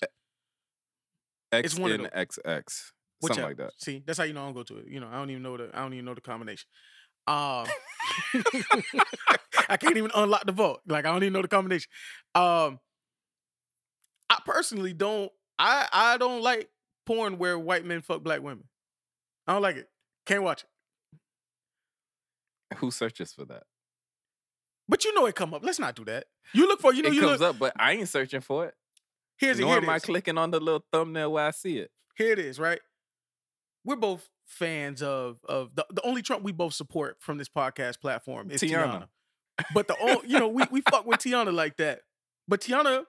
[1.51, 2.09] X It's one of them.
[3.21, 3.41] Whichever.
[3.41, 3.73] Something like that.
[3.77, 4.87] See, that's how you know I don't go to it.
[4.87, 6.67] You know, I don't even know the I don't even know the combination.
[7.27, 7.65] Um
[9.69, 10.81] I can't even unlock the vault.
[10.87, 11.89] Like I don't even know the combination.
[12.35, 12.79] Um
[14.29, 16.69] I personally don't I I don't like
[17.05, 18.65] porn where white men fuck black women.
[19.47, 19.89] I don't like it.
[20.25, 20.69] Can't watch it.
[22.77, 23.63] Who searches for that?
[24.87, 25.63] But you know it come up.
[25.63, 26.25] Let's not do that.
[26.53, 28.65] You look for you know it you comes look up, but I ain't searching for
[28.65, 28.75] it.
[29.37, 29.65] here's it.
[29.65, 31.91] Here it am I clicking on the little thumbnail where I see it.
[32.15, 32.79] Here it is, right?
[33.85, 38.01] We're both fans of of the, the only Trump we both support from this podcast
[38.01, 38.85] platform is Teanna.
[38.87, 39.07] Teanna.
[39.73, 42.01] But the o- you know, we we fuck with Teanna like that.
[42.47, 43.05] But Teanna,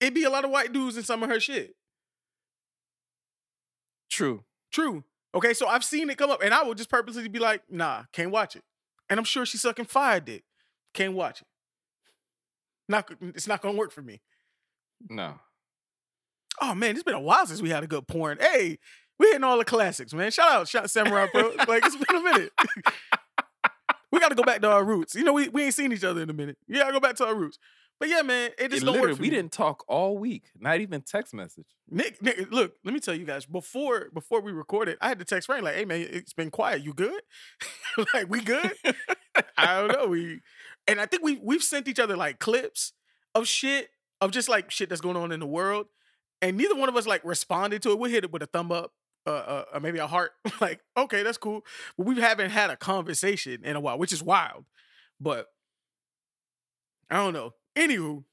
[0.00, 1.74] it'd be a lot of white dudes in some of her shit.
[4.10, 4.44] True.
[4.72, 5.04] True.
[5.34, 8.04] Okay, so I've seen it come up, and I will just purposely be like, nah,
[8.12, 8.62] can't watch it.
[9.08, 10.44] And I'm sure she's sucking fire dick.
[10.94, 11.46] Can't watch it.
[12.88, 14.20] Not it's not gonna work for me.
[15.08, 15.34] No.
[16.60, 18.38] Oh man, it's been a while since we had a good porn.
[18.40, 18.78] Hey,
[19.22, 20.30] we hitting all the classics, man.
[20.30, 21.50] Shout out, shout Samurai Pro.
[21.68, 22.52] like it's been a minute.
[24.10, 25.14] we got to go back to our roots.
[25.14, 26.58] You know, we, we ain't seen each other in a minute.
[26.72, 27.58] Gotta go back to our roots.
[28.00, 29.30] But yeah, man, it just It don't work we me.
[29.30, 30.50] didn't talk all week.
[30.58, 31.66] Not even text message.
[31.88, 33.46] Nick, Nick, look, let me tell you guys.
[33.46, 36.82] Before before we recorded, I had to text Frank like, "Hey man, it's been quiet.
[36.82, 37.20] You good?
[38.14, 38.72] like we good?
[39.56, 40.08] I don't know.
[40.08, 40.40] We
[40.88, 42.92] and I think we we've sent each other like clips
[43.36, 45.86] of shit of just like shit that's going on in the world,
[46.40, 48.00] and neither one of us like responded to it.
[48.00, 48.92] We hit it with a thumb up,
[49.26, 50.32] uh, uh maybe a heart.
[50.60, 51.64] like, okay, that's cool.
[51.96, 54.64] But we haven't had a conversation in a while, which is wild.
[55.20, 55.46] But
[57.10, 57.54] I don't know.
[57.76, 58.24] Anywho,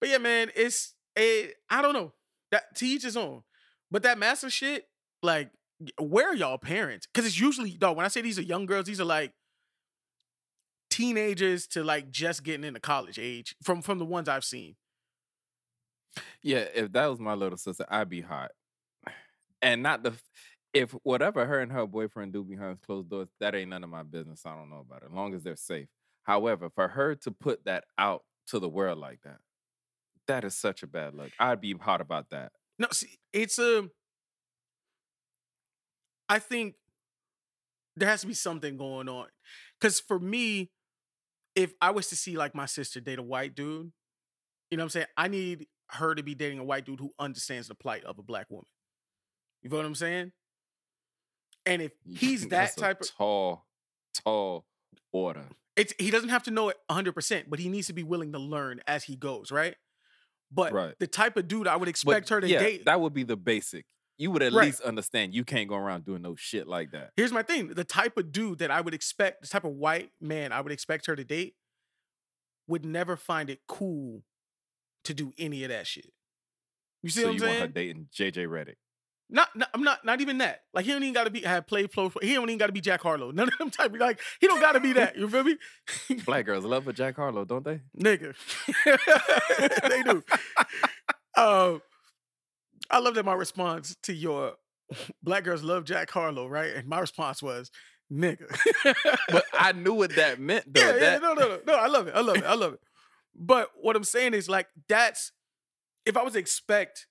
[0.00, 2.12] but yeah, man, it's a I don't know.
[2.50, 3.42] That to each his own.
[3.90, 4.86] But that massive shit,
[5.22, 5.50] like,
[6.00, 7.06] where are y'all parents?
[7.06, 7.96] Because it's usually dog.
[7.96, 9.32] When I say these are young girls, these are like
[10.90, 14.76] teenagers to like just getting into college age from from the ones I've seen.
[16.42, 18.52] Yeah, if that was my little sister, I'd be hot.
[19.62, 20.14] And not the
[20.74, 24.02] if whatever her and her boyfriend do behind closed doors, that ain't none of my
[24.02, 24.44] business.
[24.44, 25.10] I don't know about it.
[25.10, 25.88] As long as they're safe.
[26.24, 29.38] However, for her to put that out to the world like that,
[30.28, 31.30] that is such a bad look.
[31.38, 32.52] I'd be hot about that.
[32.78, 33.88] No, see, it's a.
[36.28, 36.76] I think
[37.96, 39.26] there has to be something going on,
[39.78, 40.70] because for me,
[41.54, 43.92] if I was to see like my sister date a white dude,
[44.70, 45.06] you know what I'm saying?
[45.16, 48.22] I need her to be dating a white dude who understands the plight of a
[48.22, 48.64] black woman.
[49.62, 50.32] You know what I'm saying?
[51.64, 53.66] And if he's that type of, tall,
[54.24, 54.64] tall
[55.12, 55.44] order.
[55.76, 58.32] it's he doesn't have to know it 100, percent but he needs to be willing
[58.32, 59.76] to learn as he goes, right?
[60.50, 60.94] But Right.
[60.98, 62.84] the type of dude I would But expect her to yeah, date.
[62.86, 63.86] that would be the basic.
[64.18, 64.66] You would at Right.
[64.66, 67.12] least understand you can't go around doing no shit like that.
[67.16, 70.10] Here's my thing: the type of dude that I would expect, the type of white
[70.20, 71.54] man I would expect her to date,
[72.66, 74.24] would never find it cool
[75.04, 76.12] to do any of that shit.
[77.02, 77.58] You see so what I'm you saying?
[77.60, 78.76] want her dating JJ Redick.
[79.32, 80.60] Not, not, I'm not, not even that.
[80.74, 82.12] Like he don't even got to be have play flow.
[82.20, 83.30] He don't even got to be Jack Harlow.
[83.30, 83.94] None of them type.
[83.98, 85.16] Like he don't got to be that.
[85.16, 85.56] You feel me,
[86.26, 87.80] Black girls love a Jack Harlow, don't they?
[87.98, 88.34] nigga?
[89.88, 90.22] they do.
[91.34, 91.80] Um,
[92.90, 94.52] I love that my response to your
[95.22, 96.74] black girls love Jack Harlow, right?
[96.74, 97.70] And my response was,
[98.12, 98.54] nigga.
[99.30, 100.80] But I knew what that meant though.
[100.82, 101.74] yeah, yeah, that, no, no, no, no.
[101.74, 102.14] I love it.
[102.14, 102.44] I love it.
[102.44, 102.80] I love it.
[103.34, 105.32] But what I'm saying is like that's
[106.04, 107.06] if I was to expect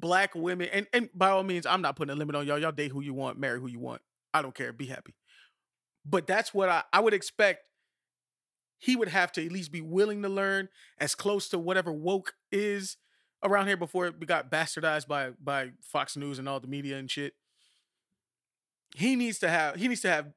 [0.00, 2.58] black women, and and by all means, I'm not putting a limit on y'all.
[2.58, 4.02] Y'all date who you want, marry who you want.
[4.32, 4.72] I don't care.
[4.72, 5.14] Be happy.
[6.04, 7.68] But that's what I, I would expect.
[8.78, 12.34] He would have to at least be willing to learn as close to whatever woke
[12.50, 12.96] is
[13.42, 17.10] around here before it got bastardized by by Fox News and all the media and
[17.10, 17.34] shit.
[18.96, 20.32] He needs to have he needs to have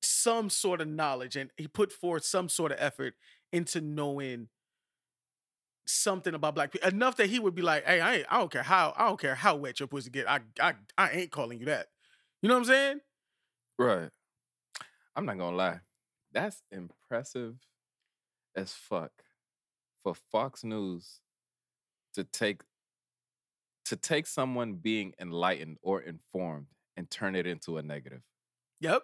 [0.00, 3.14] some sort of knowledge and he put forth some sort of effort
[3.52, 4.48] into knowing
[5.86, 8.50] something about black people enough that he would be like, "Hey, I ain't, I don't
[8.50, 10.28] care how I don't care how wet your pussy get.
[10.28, 11.88] I I I ain't calling you that."
[12.42, 13.00] You know what I'm saying?
[13.78, 14.10] right.
[15.16, 15.80] I'm not gonna lie.
[16.32, 17.56] That's impressive
[18.56, 19.12] as fuck
[20.02, 21.20] for Fox News
[22.14, 22.62] to take
[23.84, 26.66] to take someone being enlightened or informed
[26.96, 28.22] and turn it into a negative.
[28.80, 29.02] Yep.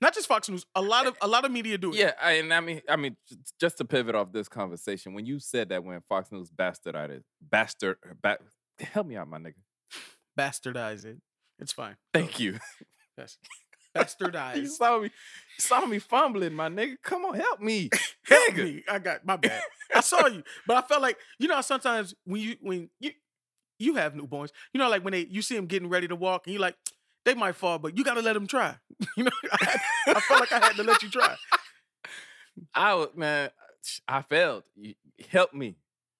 [0.00, 0.64] Not just Fox News.
[0.74, 1.98] A lot of a lot of media do it.
[1.98, 3.16] Yeah, I, and I mean, I mean,
[3.60, 7.24] just to pivot off this conversation, when you said that when Fox News bastardized, it,
[7.40, 8.38] bastard, ba-
[8.78, 9.54] help me out, my nigga.
[10.38, 11.18] Bastardize it.
[11.58, 11.96] It's fine.
[12.14, 12.58] Thank you.
[13.18, 13.36] Yes.
[13.92, 14.68] You Bastardize.
[14.68, 15.10] saw me, you
[15.58, 16.94] saw me fumbling, my nigga.
[17.02, 17.90] Come on, help me.
[18.24, 18.62] Help nigga.
[18.64, 18.84] me.
[18.88, 19.62] I got my bad.
[19.92, 23.10] I saw you, but I felt like you know sometimes when you when you
[23.80, 26.46] you have newborns, you know, like when they you see them getting ready to walk,
[26.46, 26.76] and you're like
[27.24, 28.76] they might fall, but you got to let them try.
[29.16, 31.34] You know, I, I felt like I had to let you try.
[32.74, 33.48] I would, man,
[34.06, 34.64] I failed.
[34.76, 34.94] You,
[35.30, 35.76] help me.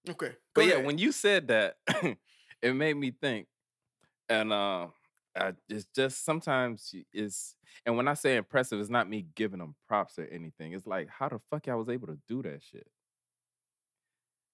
[0.09, 0.33] Okay.
[0.55, 1.77] But yeah, when you said that,
[2.63, 3.47] it made me think.
[4.29, 4.89] And uh
[5.37, 9.75] I, it's just sometimes it's and when I say impressive, it's not me giving them
[9.87, 10.73] props or anything.
[10.73, 12.87] It's like how the fuck I was able to do that shit.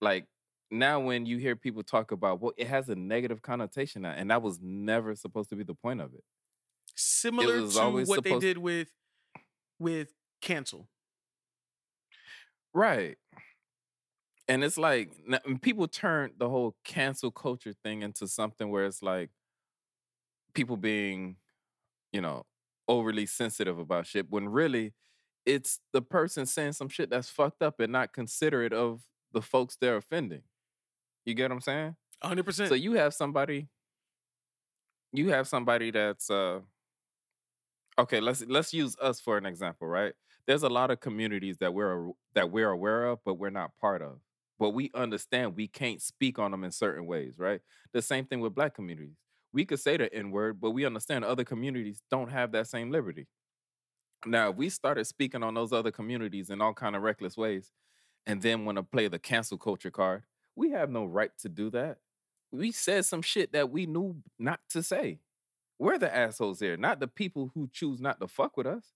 [0.01, 0.27] Like
[0.71, 4.31] now when you hear people talk about well, it has a negative connotation now, and
[4.31, 6.25] that was never supposed to be the point of it.
[6.97, 8.89] Similar to what they did with
[9.79, 10.09] with
[10.41, 10.89] cancel.
[12.75, 13.17] Right.
[14.49, 15.11] And it's like
[15.61, 19.31] people turn the whole cancel culture thing into something where it's like
[20.55, 21.37] people being,
[22.13, 22.45] you know,
[22.89, 24.95] overly sensitive about shit when really
[25.45, 29.77] it's the person saying some shit that's fucked up and not considerate of the folks
[29.81, 30.43] they're offending.
[31.25, 31.97] You get what I'm saying?
[32.23, 32.69] 100%.
[32.69, 33.69] So you have somebody
[35.13, 36.61] you have somebody that's uh
[37.99, 40.15] okay, let's let's use us for an example, right?
[40.47, 44.03] There's a lot of communities that we're that we're aware of but we're not part
[44.03, 44.19] of.
[44.59, 47.61] But we understand we can't speak on them in certain ways, right?
[47.93, 49.17] The same thing with black communities.
[49.53, 52.91] We could say the N word, but we understand other communities don't have that same
[52.91, 53.27] liberty.
[54.25, 57.73] Now, if we started speaking on those other communities in all kind of reckless ways,
[58.27, 60.25] and then want to play the cancel culture card,
[60.57, 61.99] we have no right to do that.
[62.51, 65.21] We said some shit that we knew not to say.
[65.79, 68.93] We're the assholes here, not the people who choose not to fuck with us.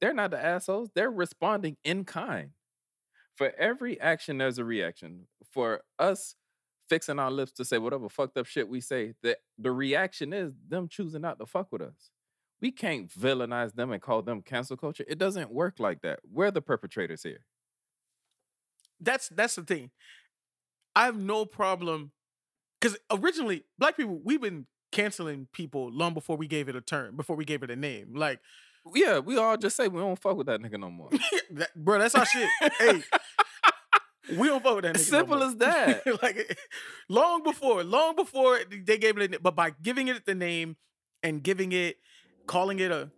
[0.00, 0.90] They're not the assholes.
[0.94, 2.50] They're responding in kind.
[3.36, 5.26] For every action, there's a reaction.
[5.52, 6.36] For us
[6.88, 10.54] fixing our lips to say whatever fucked up shit we say, the, the reaction is
[10.68, 12.10] them choosing not to fuck with us.
[12.60, 15.04] We can't villainize them and call them cancel culture.
[15.08, 16.20] It doesn't work like that.
[16.30, 17.44] We're the perpetrators here.
[19.00, 19.90] that's that's the thing.
[20.94, 22.12] I have no problem
[22.80, 27.16] because originally black people we've been canceling people long before we gave it a term,
[27.16, 28.14] before we gave it a name.
[28.14, 28.40] Like,
[28.94, 31.10] Yeah, we all just say we don't fuck with that nigga no more.
[31.52, 32.48] that, bro, that's our shit.
[32.78, 33.02] hey,
[34.36, 34.94] we don't fuck with that.
[34.94, 35.46] Nigga no Simple more.
[35.46, 36.06] as that.
[36.22, 36.54] like, eh,
[37.08, 39.40] long before, long before they gave it, a, name.
[39.42, 40.76] but by giving it the name
[41.22, 41.98] and giving it,
[42.46, 43.10] calling it a.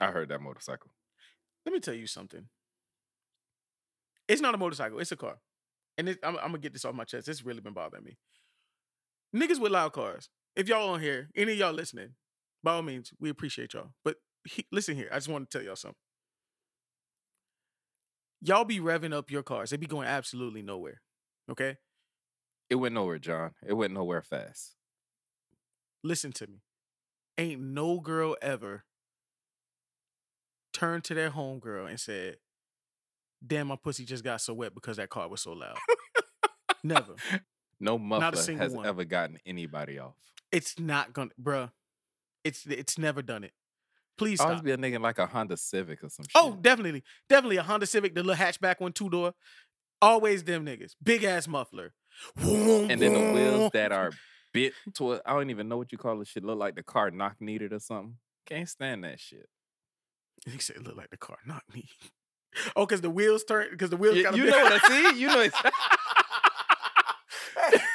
[0.00, 0.90] I heard that motorcycle.
[1.64, 2.46] Let me tell you something.
[4.28, 4.98] It's not a motorcycle.
[4.98, 5.36] It's a car,
[5.98, 7.28] and it, I'm, I'm gonna get this off my chest.
[7.28, 8.16] It's really been bothering me.
[9.34, 10.28] Niggas with loud cars.
[10.56, 12.10] If y'all on here, any of y'all listening,
[12.62, 13.90] by all means, we appreciate y'all.
[14.04, 15.96] But he, listen here, I just want to tell y'all something.
[18.40, 19.70] Y'all be revving up your cars.
[19.70, 21.00] They be going absolutely nowhere.
[21.50, 21.76] Okay,
[22.70, 23.52] It went nowhere, John.
[23.66, 24.76] It went nowhere fast.
[26.02, 26.62] listen to me.
[27.36, 28.84] Ain't no girl ever
[30.72, 32.36] turned to their homegirl and said,
[33.46, 35.76] "Damn, my pussy just got so wet because that car was so loud."
[36.82, 37.14] Never.
[37.84, 38.86] No muffler has one.
[38.86, 40.14] ever gotten anybody off.
[40.50, 41.70] It's not gonna, bruh.
[42.42, 43.52] It's it's never done it.
[44.16, 44.64] Please Always stop.
[44.64, 46.52] be a nigga like a Honda Civic or some oh, shit.
[46.52, 49.34] Oh, definitely, definitely a Honda Civic, the little hatchback one, two door.
[50.00, 51.92] Always them niggas, big ass muffler,
[52.36, 54.12] and then the wheels that are
[54.54, 56.42] bit to I don't even know what you call the shit.
[56.42, 58.16] Look like the car knock needed or something.
[58.46, 59.48] Can't stand that shit.
[60.46, 61.88] He said, "Look like the car, not me."
[62.76, 64.14] Oh, because the wheels turn, because the wheels.
[64.14, 65.18] You, you know what I see?
[65.20, 65.56] You know it's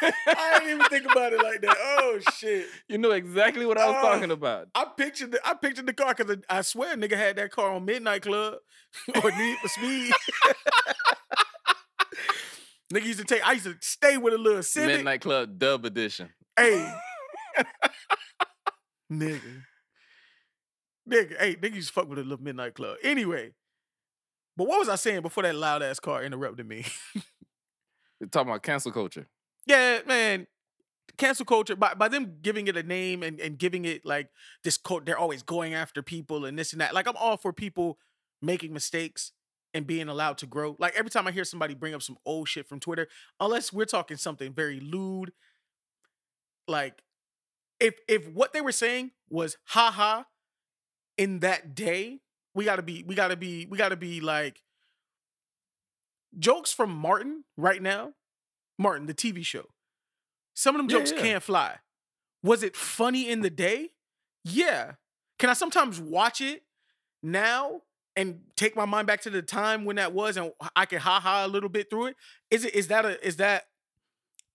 [0.02, 1.76] I didn't even think about it like that.
[1.80, 2.68] Oh shit!
[2.88, 4.02] you know exactly what I was Oh.
[4.14, 4.68] talking about.
[4.76, 7.86] I pictured the I pictured the car because I swear nigga had that car on
[7.86, 8.56] Midnight Club
[9.24, 10.12] or Need for Speed.
[12.94, 13.46] nigga used to take.
[13.48, 14.98] I used to stay with a little Civic.
[14.98, 16.30] Midnight Club Dub Edition.
[16.58, 16.92] Hey,
[19.12, 19.42] nigga,
[21.10, 22.98] nigga, hey, nigga used to fuck with a little Midnight Club.
[23.04, 23.52] Anyway,
[24.58, 26.86] but what was I saying before that loud ass car interrupted me?
[28.20, 29.28] We're talking about cancel culture.
[29.70, 30.48] Yeah, man.
[31.18, 34.30] Cancel culture by, by them giving it a name and, and giving it like
[34.64, 36.94] this code, they're always going after people and this and that.
[36.94, 37.98] Like I'm all for people
[38.42, 39.32] making mistakes
[39.74, 40.76] and being allowed to grow.
[40.80, 43.08] Like every time I hear somebody bring up some old shit from Twitter,
[43.40, 45.34] unless we're talking something very lewd,
[46.68, 47.04] like
[47.80, 50.24] if if what they were saying was haha
[51.18, 52.22] in that day,
[52.56, 54.64] we gotta be, we gotta be, we gotta be like
[56.38, 58.14] jokes from Martin right now.
[58.80, 59.66] Martin, the TV show.
[60.56, 61.22] Some of them Yeah, jokes yeah.
[61.22, 61.76] can't fly.
[62.42, 63.90] Was it funny in the day?
[64.44, 64.94] Yeah.
[65.38, 66.64] Can I sometimes watch it
[67.22, 67.82] now
[68.16, 71.20] and take my mind back to the time when that was and I can ha
[71.20, 72.16] ha a little bit through it?
[72.50, 73.66] Is it is that a is that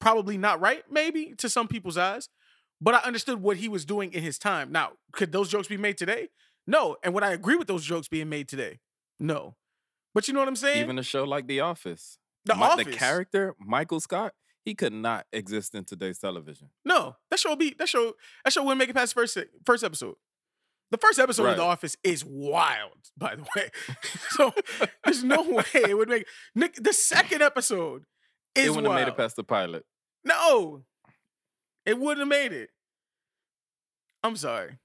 [0.01, 0.83] probably not right?
[0.91, 2.29] Maybe to some people's eyes.
[2.81, 4.72] But I understood what he was doing in his time.
[4.72, 6.29] Now, could those jokes be made today?
[6.66, 6.97] No.
[7.03, 8.81] And would I agree with those jokes being made today?
[9.18, 9.57] No.
[10.12, 10.83] But you know what I'm saying?
[10.83, 12.18] Even a show like The Office.
[12.45, 12.84] The office.
[12.86, 14.34] the character, Michael Scott,
[14.64, 16.70] he could not exist in today's television.
[16.84, 18.14] No, that show be that show
[18.45, 20.16] that show wouldn't make it past the first first episode.
[20.90, 23.70] The first episode of The Office is wild, by the way.
[24.30, 24.53] so
[25.05, 26.74] there's no way it would make Nick.
[26.76, 28.05] The second episode
[28.55, 29.84] is it wouldn't have made it past the pilot.
[30.22, 30.84] No,
[31.84, 32.70] it wouldn't have made it.
[34.22, 34.78] I'm sorry,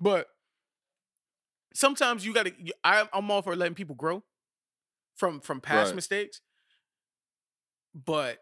[0.00, 0.28] but
[1.74, 2.52] sometimes you got to.
[2.84, 4.22] I'm all for letting people grow
[5.16, 5.96] from from past Right.
[5.96, 6.40] mistakes,
[7.94, 8.38] but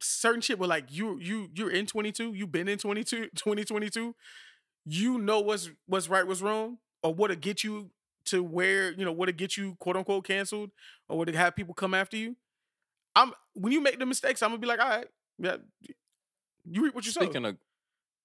[0.00, 4.14] certain shit were like you you you're in 22, you've been in 22 2022,
[4.84, 7.90] you know what's what's right, what's wrong, or what'll get you
[8.26, 10.70] to where you know what'll get you quote unquote canceled,
[11.08, 12.36] or what'll have people come after you.
[13.14, 15.08] I'm when you make the mistakes, I'm gonna be like, all right,
[15.38, 15.56] yeah,
[16.64, 17.22] you reap what you sow.
[17.22, 17.56] Speaking of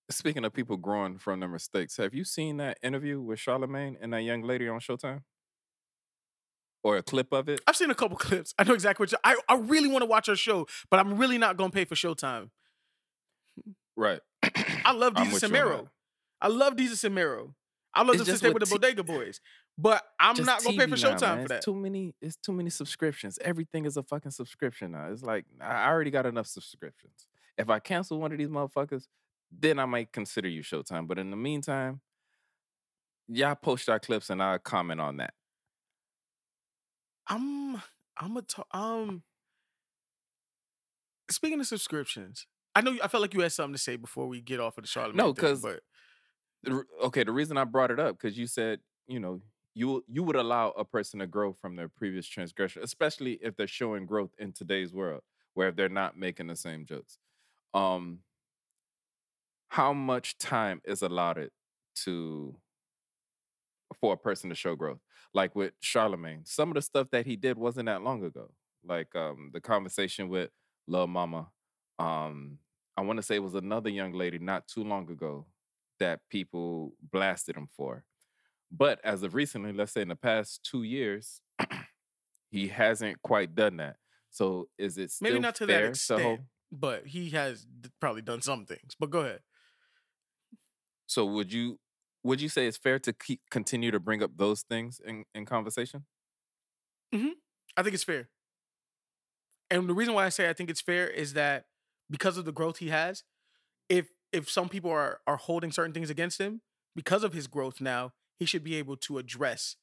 [0.10, 4.14] speaking of people growing from their mistakes, have you seen that interview with Charlamagne and
[4.14, 5.22] that young lady on Showtime?
[6.84, 7.62] Or a clip of it?
[7.66, 8.54] I've seen a couple clips.
[8.60, 11.18] I know exactly what you, I I really want to watch her show, but I'm
[11.18, 12.50] really not gonna pay for Showtime.
[13.96, 14.20] Right.
[14.86, 15.90] I love I'm Desus with and you on Mero.
[16.42, 17.56] I love Desus and Mero.
[17.94, 19.40] I love It's them to just stay with with the T- Bodega eh, Boys,
[19.78, 21.36] but I'm Just not gonna pay for TV now, Showtime man.
[21.36, 21.64] for It's that.
[21.64, 22.16] Too many.
[22.22, 23.38] It's too many subscriptions.
[23.42, 25.10] Everything is a fucking subscription now.
[25.12, 27.28] It's like I already got enough subscriptions.
[27.58, 29.08] If I cancel one of these motherfuckers,
[29.52, 31.08] then I might consider you Showtime.
[31.08, 32.02] But in the meantime,
[33.28, 35.34] y'all post our clips and I'll comment on that.
[37.28, 37.82] I'm
[38.18, 39.24] I'm a um.
[41.30, 44.28] Speaking of subscriptions, I know you, I felt like you had something to say before
[44.28, 45.16] we get off of the Charlotte.
[45.16, 45.84] No, 'cause- but
[46.64, 49.42] The Okay, the reason I brought it up because you said you know
[49.74, 53.68] you you would allow a person to grow from their previous transgression, especially if they're
[53.68, 57.20] showing growth in today's world, where they're not making the same jokes.
[57.74, 58.24] Um,
[59.70, 61.52] how much time is allotted
[61.96, 62.56] to
[64.00, 65.00] for a person to show growth?
[65.34, 68.52] Like with Charlamagne, some of the stuff that he did wasn't that long ago.
[68.86, 70.50] Like um, the conversation with
[70.88, 71.48] Lil Mama.
[71.98, 72.60] Um,
[72.96, 75.48] I want to say it was another young lady not too long ago
[76.00, 78.04] that people blasted him for.
[78.72, 81.42] But as of recently, let's say in the past two years,
[82.50, 83.98] he hasn't quite done that.
[84.30, 86.22] So is it still maybe not to that extent.
[86.22, 86.40] hold-
[86.72, 87.68] but he has
[88.02, 88.96] probably done some things.
[89.00, 89.42] But go ahead.
[91.06, 91.80] so would you
[92.24, 95.46] would you say it's fair to keep continue to bring up those things in, in
[95.46, 96.06] conversation?
[97.14, 97.30] Mm-hmm.
[97.76, 98.30] I think it's fair.
[99.70, 101.66] And the reason why I say I think it's fair is that
[102.10, 103.24] because of the growth he has,
[103.90, 106.62] if if some people are are holding certain things against him
[106.96, 109.76] because of his growth now, he should be able to address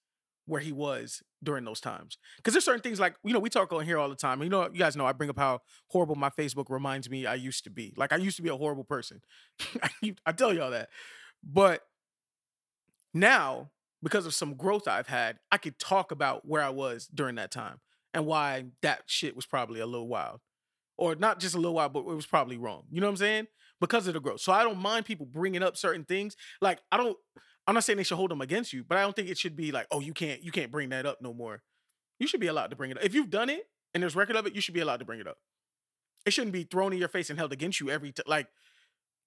[0.47, 2.19] where he was during those times.
[2.37, 4.43] Because there's certain things like you know we talk on here all the time.
[4.43, 7.35] You know you guys know I bring up how horrible my Facebook reminds me I
[7.35, 7.93] used to be.
[7.97, 9.21] Like I used to be a horrible person.
[10.27, 10.89] I tell y'all that.
[11.43, 11.83] But
[13.15, 13.71] now
[14.03, 17.51] because of some growth I've had, I could talk about where I was during that
[17.51, 17.81] time
[18.15, 20.41] and why that shit was probably a little wild.
[20.97, 22.85] Or not just a little wild, but it was probably wrong.
[22.91, 23.47] You know what I'm saying?
[23.81, 24.41] Because of the growth.
[24.41, 26.37] So I don't mind people bringing up certain things.
[26.61, 27.17] Like I don't
[27.67, 29.55] I'm not saying they should hold them against you, but I don't think it should
[29.55, 31.63] be like, "Oh, you can't you can't bring that up no more."
[32.19, 33.05] You should be allowed to bring it up.
[33.05, 33.63] If you've done it
[33.95, 35.39] and there's record of it, you should be allowed to bring it up.
[36.27, 38.49] It shouldn't be thrown in your face and held against you every t- like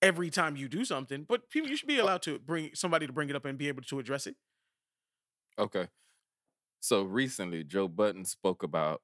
[0.03, 1.25] every time you do something.
[1.27, 2.03] But people you should be oh.
[2.03, 4.35] allowed to bring somebody to bring it up and be able to address it.
[5.57, 5.87] Okay.
[6.79, 9.01] So recently, Joe Budden spoke about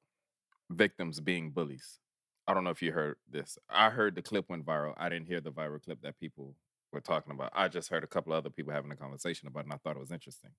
[0.70, 2.00] victims being bullies.
[2.46, 3.58] I don't know if you heard this.
[3.70, 4.94] I heard the clip went viral.
[4.98, 6.56] I didn't hear the viral clip that people
[6.92, 7.52] were talking about.
[7.54, 9.96] I just heard a couple other people having a conversation about it, and I thought
[9.96, 10.52] it was interesting.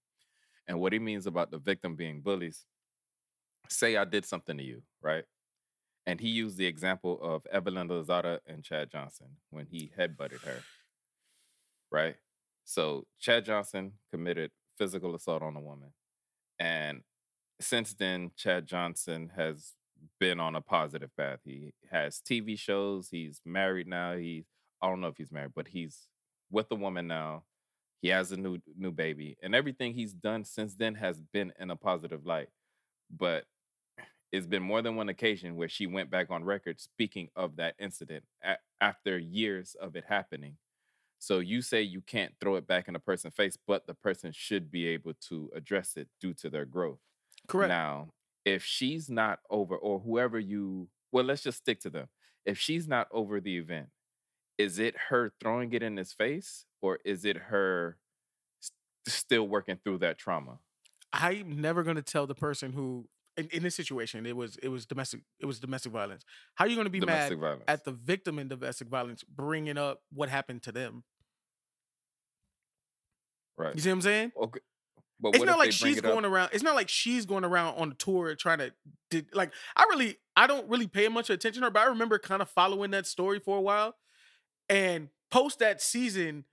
[0.68, 2.64] And what he means about the victim being bullies,
[3.68, 5.24] say I did something to you, right?
[6.10, 10.64] And he used the example of Evelyn Lozada and Chad Johnson when he headbutted her,
[11.92, 12.16] right?
[12.64, 15.92] So Chad Johnson committed physical assault on a woman.
[16.58, 17.02] And
[17.60, 19.74] since then, Chad Johnson has
[20.18, 21.38] been on a positive path.
[21.44, 23.10] He has TV shows.
[23.12, 24.16] He's married now.
[24.16, 24.46] He's
[24.82, 26.08] I don't know if he's married, but he's
[26.50, 27.44] with a woman now.
[28.02, 31.70] He has a new new baby, and everything he's done since then has been in
[31.70, 32.48] a positive light.
[33.16, 33.44] But
[34.32, 37.74] it's been more than one occasion where she went back on record speaking of that
[37.78, 40.56] incident a- after years of it happening.
[41.18, 44.32] So you say you can't throw it back in a person's face, but the person
[44.32, 47.00] should be able to address it due to their growth.
[47.48, 47.68] Correct.
[47.68, 48.14] Now,
[48.44, 52.08] if she's not over, or whoever you, well, let's just stick to them.
[52.46, 53.88] If she's not over the event,
[54.58, 57.98] is it her throwing it in his face, or is it her
[58.62, 58.72] s-
[59.08, 60.60] still working through that trauma?
[61.12, 63.08] I'm never gonna tell the person who
[63.40, 66.24] in, in this situation it was it was domestic it was domestic violence.
[66.54, 67.64] How are you gonna be Domestic mad violence.
[67.68, 71.04] at the victim in domestic violence bringing up what happened to them?
[73.56, 73.74] right.
[73.74, 74.32] You see what I'm saying?
[74.40, 74.60] Okay.
[75.22, 76.50] But It's not like she's it going around.
[76.54, 78.72] It's not like she's going around on a tour trying to
[79.10, 82.18] did like I really I don't really pay much attention to her, but I remember
[82.18, 83.96] kind of following that story for a while.
[84.70, 86.44] And post that season,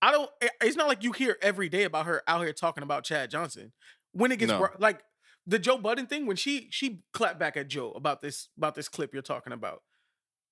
[0.00, 0.30] I don't.
[0.40, 3.30] Eh, it's not like you hear every day about her out here talking about Chad
[3.30, 3.72] Johnson.
[4.12, 4.68] When it gets No.
[4.78, 5.02] like
[5.46, 8.88] the Joe Budden thing, when she she clapped back at Joe about this about this
[8.88, 9.82] clip you're talking about,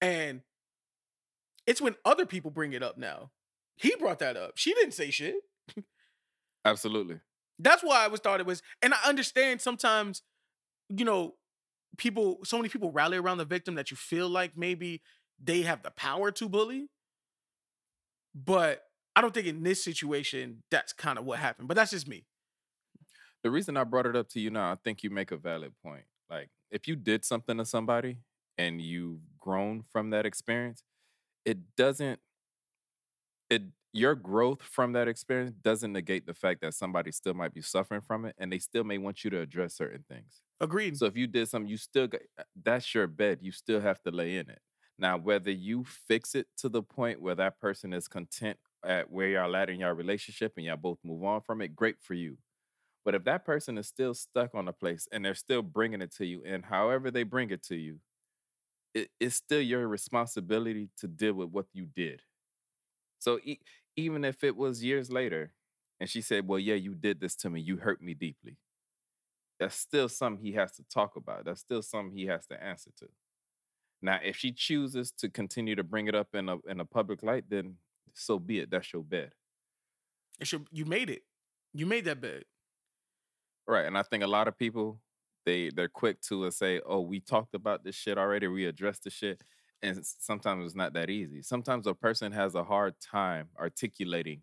[0.01, 0.43] and
[1.67, 3.31] it's when other people bring it up now.
[3.77, 4.53] He brought that up.
[4.57, 5.37] She didn't say shit.
[6.65, 7.21] Absolutely.
[7.59, 10.23] That's why I was thought it was, and I understand sometimes,
[10.89, 11.35] you know,
[11.97, 15.03] people, so many people rally around the victim that you feel like maybe
[15.43, 16.89] they have the power to bully.
[18.35, 18.83] But
[19.15, 21.69] I don't think in this situation that's kind of what happened.
[21.69, 22.25] But that's just me.
[23.43, 25.73] The reason I brought it up to you now, I think you make a valid
[25.85, 26.05] point.
[26.31, 28.19] Like, if you did something to somebody
[28.57, 30.83] and you've grown from that experience,
[31.45, 32.21] it doesn't
[33.51, 33.63] it
[33.93, 38.01] your growth from that experience doesn't negate the fact that somebody still might be suffering
[38.01, 40.41] from it and they still may want you to address certain things.
[40.61, 40.97] Agreed.
[40.97, 43.41] So if you did something, you still got uh, that's your bed.
[43.43, 44.61] You still have to lay in it.
[44.99, 49.29] Now, whether you fix it to the point where that person is content at where
[49.29, 52.39] y'all at in your relationship and y'all both move on from it, great for you.
[53.05, 56.13] But if that person is still stuck on a place and they're still bringing it
[56.17, 58.01] to you, and however they bring it to you,
[58.95, 62.23] it, it's still your responsibility to deal with what you did.
[63.19, 63.61] So e-
[63.97, 65.55] even if it was years later,
[66.01, 67.61] and she said, "Well, yeah, you did this to me.
[67.61, 68.59] You hurt me deeply."
[69.59, 71.45] That's still something he has to talk about.
[71.45, 73.09] That's still something he has to answer to.
[74.03, 77.23] Now, if she chooses to continue to bring it up in a in a public
[77.23, 77.79] light, then
[78.15, 78.71] so be it.
[78.71, 79.33] That's your bed.
[80.41, 81.23] It should, you made it.
[81.73, 82.45] You made that bed.
[83.67, 83.87] Right.
[83.87, 85.01] And I think a lot of people
[85.45, 88.47] they they're quick to uh, say, "Oh, we talked about this shit already.
[88.49, 89.43] We addressed the shit."
[89.83, 91.43] And sometimes it's not that easy.
[91.43, 94.43] Sometimes a person has a hard time articulating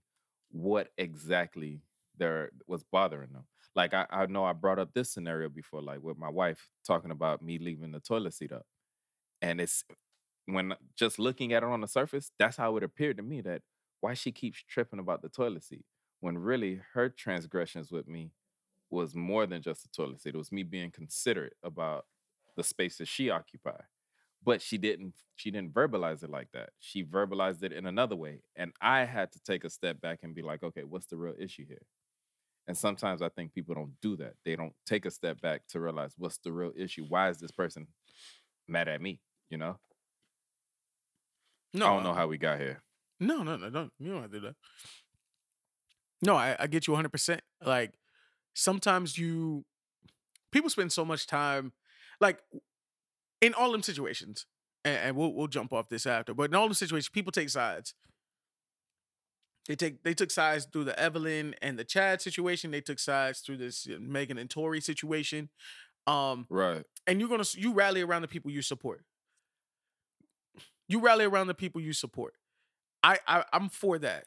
[0.52, 1.82] what exactly
[2.18, 3.46] there was bothering them.
[3.76, 7.12] Like I, I know I brought up this scenario before, like with my wife talking
[7.12, 8.66] about me leaving the toilet seat up.
[9.42, 9.84] And it's
[10.46, 13.62] when just looking at it on the surface, that's how it appeared to me that
[14.02, 15.86] why she keeps tripping about the toilet seat
[16.22, 18.32] when really her transgressions with me
[18.90, 20.36] was more than just the toilet seat.
[20.36, 22.06] It was me being considerate about
[22.56, 23.84] the spaces she occupied.
[24.44, 26.72] But she didn't she didn't verbalize it like that.
[26.80, 28.42] She verbalized it in another way.
[28.56, 31.36] And I had to take a step back and be like, okay, what's the real
[31.40, 31.82] issue here?
[32.68, 34.36] And sometimes I think people don't do that.
[34.46, 37.06] They don't take a step back to realize what's the real issue.
[37.08, 37.88] Why is this person
[38.68, 39.20] mad at me?
[39.50, 39.78] You know?
[41.74, 42.82] No, I don't know how we got here.
[43.20, 43.92] No, no, no, don't.
[44.00, 44.56] You don't have to do that.
[46.22, 47.40] No, I, I get you 100%.
[47.66, 47.94] Like,
[48.60, 49.66] sometimes you,
[50.52, 51.74] people spend so much time,
[52.20, 52.40] like,
[53.42, 54.46] in all them situations,
[54.84, 57.50] and, and we'll, we'll jump off this after, but in all them situations, people take
[57.50, 57.94] sides.
[59.68, 62.72] They take they took sides through the Evelyn and the Chad situation.
[62.72, 65.50] They took sides through this Megan and Tory situation.
[66.08, 66.84] Um, Right.
[67.06, 69.04] and you're gonna s- you rally around the people you support.
[70.88, 72.34] You rally around the people you support.
[73.04, 74.26] I, I I'm for that,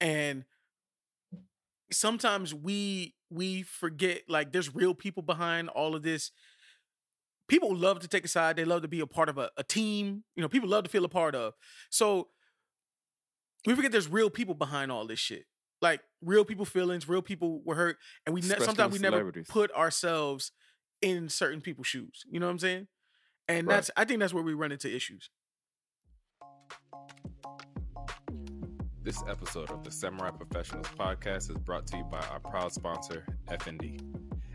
[0.00, 0.44] and
[1.92, 6.30] sometimes we we forget like there's real people behind all of this.
[7.48, 8.56] People love to take a side.
[8.56, 10.24] They love to be a part of a, a team.
[10.36, 11.54] You know, people love to feel a part of.
[11.90, 12.28] So
[13.66, 15.44] we forget there's real people behind all this shit.
[15.82, 19.72] Like real people feelings, real people were hurt, and we ne- sometimes we never put
[19.72, 20.52] ourselves
[21.00, 22.24] in certain people's shoes.
[22.30, 22.86] You know what I'm saying?
[23.48, 23.76] And Right.
[23.76, 25.30] that's I think that's where we run into issues.
[29.02, 33.24] This episode of the Samurai Professionals podcast is brought to you by our proud sponsor,
[33.48, 33.98] F&D.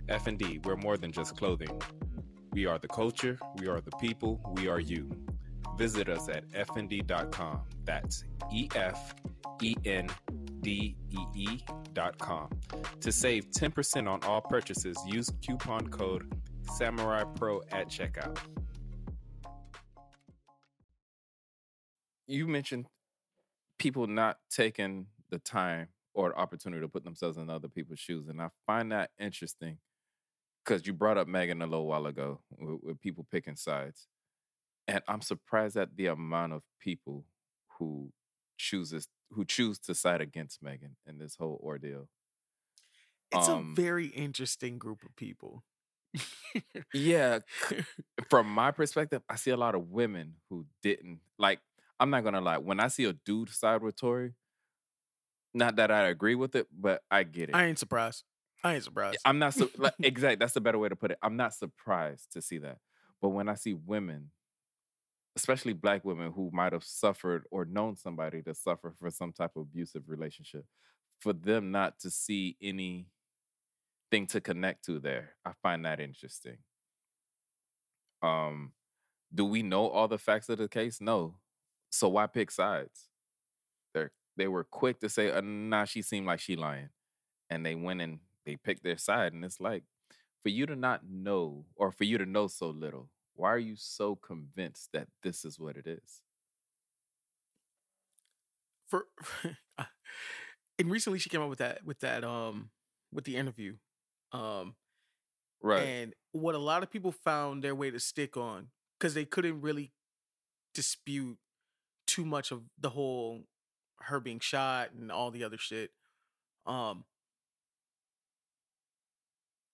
[0.08, 1.82] F&D, we're more than just clothing.
[2.52, 5.10] We are the culture, we are the people, we are you.
[5.80, 7.62] Visit us at fnd.com.
[7.86, 8.24] That's
[8.54, 9.16] E F
[9.64, 10.10] E N
[10.62, 11.60] D E E
[11.94, 12.50] dot com.
[13.02, 16.32] To save 10% on all purchases, use coupon code
[16.72, 18.38] Samurai Pro at checkout.
[22.28, 22.86] You mentioned
[23.78, 28.28] people not taking the time or the opportunity to put themselves in other people's shoes.
[28.28, 29.80] And I find that interesting
[30.64, 34.08] because you brought up Megan a little while ago with, with people picking sides.
[34.88, 37.26] And I'm surprised at the amount of people
[37.80, 38.12] who
[38.58, 42.10] chooses who choose to side against Megan in this whole ordeal.
[43.32, 45.64] It's Um, a very interesting group of people.
[46.94, 47.40] Yeah,
[48.30, 51.60] from my perspective, I see a lot of women who didn't like.
[52.00, 52.58] I'm not gonna lie.
[52.58, 54.34] When I see a dude side with Tory,
[55.54, 57.56] not that I agree with it, but I get it.
[57.56, 58.24] I ain't surprised.
[58.64, 59.20] I ain't surprised.
[59.24, 60.40] I'm not su- like, exact.
[60.40, 61.18] That's the better way to put it.
[61.22, 62.80] I'm not surprised to see that.
[63.22, 64.32] But when I see women,
[65.36, 69.52] especially black women who might have suffered or known somebody to suffer for some type
[69.56, 70.66] of abusive relationship,
[71.20, 73.06] for them not to see anything
[74.28, 76.58] to connect to there, I find that interesting.
[78.22, 78.74] Um,
[79.34, 81.00] do we know all the facts of the case?
[81.00, 81.36] No.
[81.96, 83.10] So why pick sides?
[83.94, 86.90] They're they were quick to say, uh, "Nah, she seemed like she lying,"
[87.50, 89.34] and they went and they picked their side.
[89.34, 89.84] And it's like,
[90.44, 93.76] for you to not know, or for you to know so little, why are you
[93.78, 96.24] so convinced that this is what it is?
[98.88, 99.08] For
[100.80, 102.72] and recently she came up with that with that um
[103.12, 103.76] with the interview.
[104.32, 104.76] Um
[105.62, 105.96] Right.
[106.04, 108.70] and what a lot of people found their way to stick on
[109.00, 109.92] because they couldn't really
[110.74, 111.38] dispute
[112.16, 113.44] too much of the whole
[114.00, 115.92] her being shot and all the other shit.
[116.66, 117.06] Um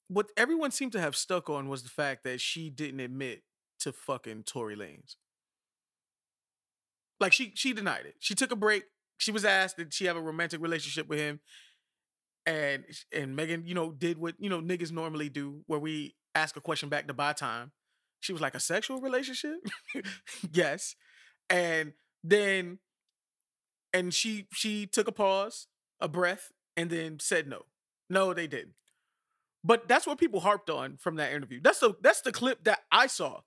[0.07, 3.43] what everyone seemed to have stuck on was the fact that she didn't admit
[3.79, 5.15] to fucking Tory Lanez.
[7.19, 8.15] Like she she denied it.
[8.19, 8.83] She took a break.
[9.17, 11.39] She was asked did she have a romantic relationship with him,
[12.45, 12.83] and
[13.13, 16.61] and Megan, you know, did what you know niggas normally do, where we ask a
[16.61, 17.71] question back to buy time.
[18.19, 19.57] She was like, a sexual relationship?
[20.51, 20.95] yes.
[21.49, 21.93] And
[22.23, 22.79] then
[23.93, 25.67] and she she took a pause,
[25.99, 27.63] a breath, and then said no.
[28.09, 28.73] No, they didn't.
[29.63, 31.59] But that's what people harped on from that interview.
[31.61, 33.41] That's the that's the clip that I saw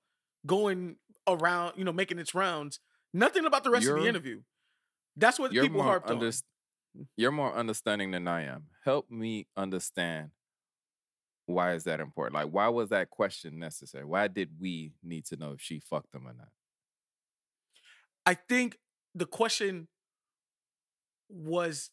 [0.47, 0.97] going
[1.27, 2.81] around, you know, making its rounds.
[3.13, 4.41] Nothing about the rest of the interview.
[5.17, 6.33] That's what people harped on.
[7.17, 8.65] You're more understanding than I am.
[8.85, 10.31] Help me understand
[11.47, 12.35] why is that important?
[12.35, 14.05] Like, why was that question necessary?
[14.05, 16.49] Why did we need to know if she fucked him or not?
[18.27, 18.79] I think
[19.15, 19.89] the question
[21.29, 21.91] was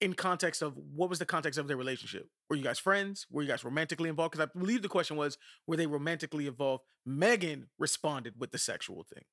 [0.00, 2.28] in context of what was the context of their relationship?
[2.50, 3.26] Were you guys friends?
[3.30, 4.32] Were you guys romantically involved?
[4.32, 6.82] Because I believe the question was, were they romantically involved?
[7.06, 9.24] Megan responded with the sexual thing.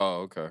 [0.00, 0.48] Oh, okay.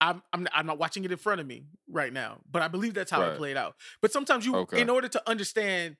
[0.00, 2.92] I'm I'm I'm not watching it in front of me right now, but I believe
[2.92, 3.76] that's how it played out.
[4.02, 4.80] But sometimes you, Okay.
[4.80, 5.96] in order to understand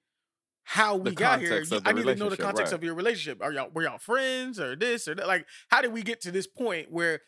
[0.69, 2.73] how we The got here, context you- of the I need to know the context
[2.73, 2.79] right.
[2.79, 3.41] of your relationship.
[3.41, 5.27] Are y'all were y'all friends or this or that?
[5.29, 7.21] Like, how did we get to this point where?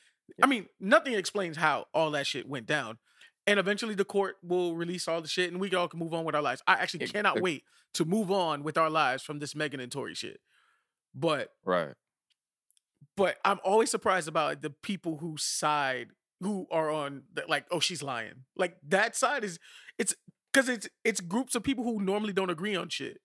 [0.42, 2.98] I mean, nothing explains how all that shit went down.
[3.46, 6.12] And eventually, the court will release all the shit, and we can all can move
[6.12, 6.62] on with our lives.
[6.66, 7.62] I actually It- cannot wait
[7.94, 10.40] to move on with our lives from this Megan and Tory shit.
[11.14, 11.94] But Right.
[13.16, 16.08] but I'm always surprised about the people who side
[16.40, 19.58] who are on the, like oh she's lying like that side is
[19.98, 20.14] it's
[20.52, 23.18] because it's it's groups of people who normally don't agree on shit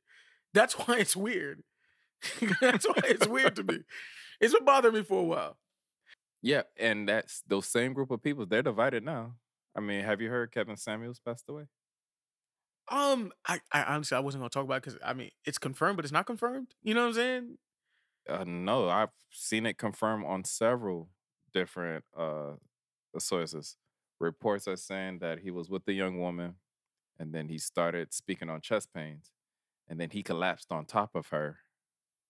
[0.53, 1.63] that's why it's weird
[2.61, 3.79] that's why it's weird to me
[4.41, 5.57] it's been bothering me for a while
[6.41, 8.45] Yeah, and that's those same group of people.
[8.45, 9.37] They're divided now.
[9.75, 11.67] I mean, have you heard Kevin Samuels passed away?
[12.89, 15.95] um I, I honestly I wasn't gonna talk about it because I mean it's confirmed
[15.95, 17.57] but it's not confirmed you know what I'm saying
[18.27, 21.09] Uh, no, I've seen it confirmed on several
[21.53, 22.53] different uh
[23.19, 23.77] sources.
[24.19, 26.57] Reports are saying that he was with the young woman,
[27.19, 29.31] and then he started speaking on chest pains,
[29.89, 31.57] and then he collapsed on top of her.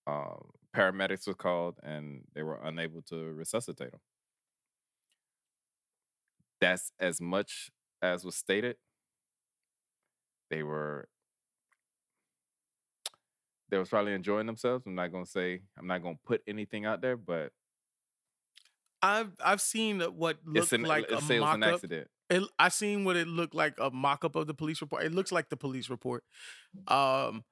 [0.06, 3.99] Um, paramedics were called, and they were unable to resuscitate him.
[6.60, 8.78] That's as much as was stated.
[10.49, 11.08] They were
[13.70, 14.86] they was probably enjoying themselves.
[14.86, 17.51] I'm not gonna say I'm not gonna put anything out there, but
[19.01, 21.76] I've I've seen what it's looked an like a let's say it was an mock-up
[21.76, 22.08] accident.
[22.34, 25.04] It, I seen what it looked like a mock up of the police report.
[25.04, 26.24] It looks like the police report,
[26.88, 27.44] um,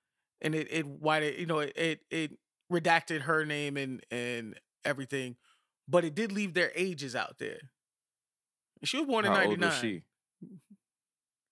[0.41, 2.31] and it it why you know it, it it
[2.71, 5.35] redacted her name and and everything,
[5.87, 7.59] but it did leave their ages out there.
[8.83, 9.79] She was born in ninety nine.
[9.79, 10.01] she?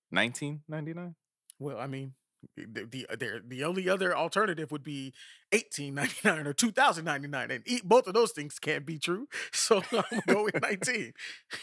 [0.09, 1.15] 1999.
[1.59, 2.13] Well, I mean,
[2.57, 5.13] the the the, the only other alternative would be
[5.51, 8.97] eighteen ninety nine or two thousand ninety nine, and both of those things can't be
[8.97, 9.27] true.
[9.51, 11.13] So I'm gonna go with nineteen.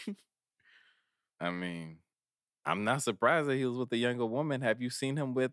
[1.39, 1.97] I mean,
[2.65, 4.61] I'm not surprised that he was with a younger woman.
[4.61, 5.51] Have you seen him with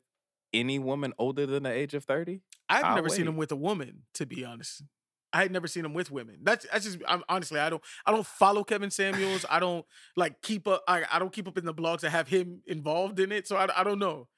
[0.52, 2.40] any woman older than the age of 30?
[2.68, 4.82] I've I'll never seen him with a woman, to be honest.
[5.32, 6.38] I had never seen him with women.
[6.42, 9.44] That's that's just I'm, honestly I don't I don't follow Kevin Samuels.
[9.50, 9.84] I don't
[10.16, 10.84] like keep up.
[10.86, 13.48] I, I don't keep up in the blogs that have him involved in it.
[13.48, 14.28] So I, I don't know.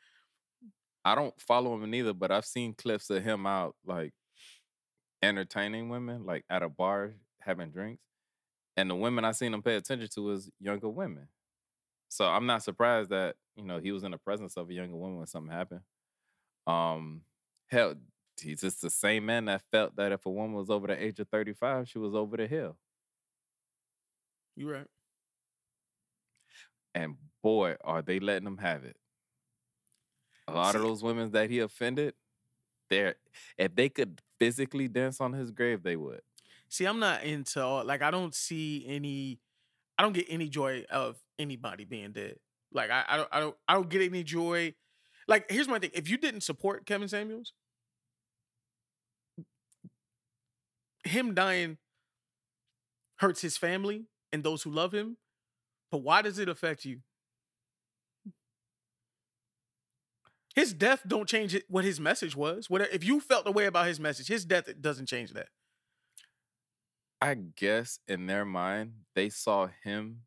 [1.05, 4.15] I don't follow him neither, but I've seen clips of him out like
[5.23, 8.03] entertaining women, like at a bar having drinks.
[8.77, 11.29] And the women I seen him pay attention to was younger women.
[12.17, 14.97] So I'm not surprised that, you know, he was in the presence of a younger
[14.97, 15.83] woman when something happened.
[16.67, 17.21] Um
[17.67, 17.95] hell,
[18.41, 21.21] he's just the same man that felt that if a woman was over the age
[21.21, 22.79] of 35, she was over the hill.
[24.57, 24.87] You right.
[26.95, 28.97] And boy, are they letting him have it.
[30.49, 32.15] A lot of those women that he offended,
[32.89, 33.17] they're
[33.59, 36.23] if they could physically dance on his grave, they would.
[36.71, 39.39] See, I'm not into all like I don't see any.
[39.99, 42.37] I don't get any joy of anybody being dead.
[42.73, 44.75] Like I, I don't I don't I don't get any joy.
[45.29, 47.53] Like here's my thing: if you didn't support Kevin Samuels,
[51.05, 51.79] him dying
[53.19, 55.17] hurts his family and those who love him,
[55.91, 57.01] But why does it affect you?
[60.55, 62.71] His death don't change what his message was.
[62.71, 64.29] What if you felt the way about his message?
[64.29, 65.49] His death doesn't change that.
[67.21, 70.23] I guess in their mind, they saw him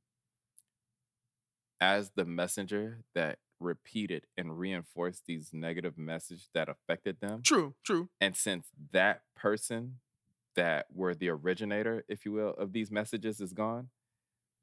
[1.81, 7.41] as the messenger that repeated and reinforced these negative messages that affected them.
[7.43, 8.09] True, true.
[8.21, 9.99] And since that person
[10.55, 13.89] that were the originator, if you will, of these messages is gone,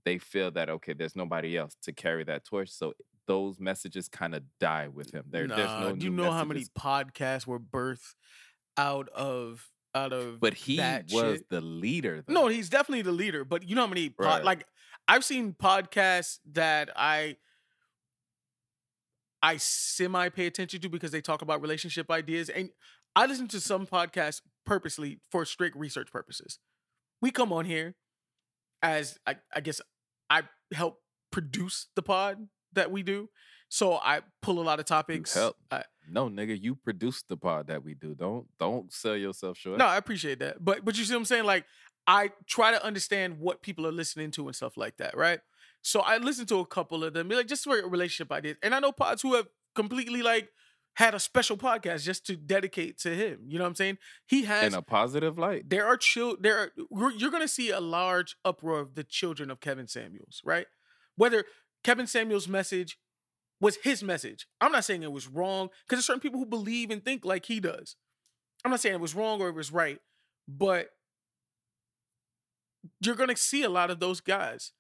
[0.05, 2.71] they feel that okay, there's nobody else to carry that torch.
[2.71, 2.95] So
[3.27, 5.25] those messages kind of die with him.
[5.31, 5.97] There, there's Nah, no.
[5.97, 8.15] do you know how many podcasts were birthed
[8.77, 10.79] out of out of But he
[11.11, 11.49] was shit?
[11.49, 12.23] the leader.
[12.27, 12.35] Though.
[12.35, 13.45] No, he's definitely the leader.
[13.45, 14.45] But you know how many pod, Right.
[14.45, 14.67] like
[15.09, 17.37] I've seen podcasts that I
[19.43, 22.71] I semi pay attention to because they talk about relationship ideas, and
[23.15, 26.59] I listen to some podcasts purposely for strict research purposes.
[27.23, 27.95] We come on here
[28.83, 29.81] as I, I guess
[30.29, 30.43] I
[30.75, 31.01] help
[31.31, 33.29] produce the pod that we do,
[33.69, 35.35] so I pull a lot of topics.
[35.35, 35.57] help.
[35.71, 38.15] I, no, nigga, you produce the pod that we do.
[38.15, 39.79] Don't don't sell yourself short.
[39.79, 40.65] No, I appreciate that.
[40.65, 41.45] But but you see what I'm saying?
[41.45, 41.65] Like
[42.07, 45.41] I try to understand what people are listening to and stuff like that, right?
[45.83, 48.57] So I listened to a couple of them, like just for relationship ideas.
[48.63, 50.49] And I know pods who have completely like
[50.95, 53.41] had a special podcast just to dedicate to him.
[53.47, 53.99] You know what I'm saying?
[54.27, 55.69] He has in a positive light.
[55.69, 59.61] there are chil- there you're, you're gonna see a large uproar of the children of
[59.61, 60.67] Kevin Samuels, right?
[61.17, 61.45] Whether
[61.85, 62.99] Kevin Samuels' message
[63.61, 64.47] was his message.
[64.61, 67.47] I'm not saying it was wrong, because there's certain people who believe and think like
[67.47, 67.97] he does.
[68.65, 69.99] I'm not saying it was wrong or it was right,
[70.49, 70.89] but
[73.01, 74.73] you're gonna see a lot of those guys.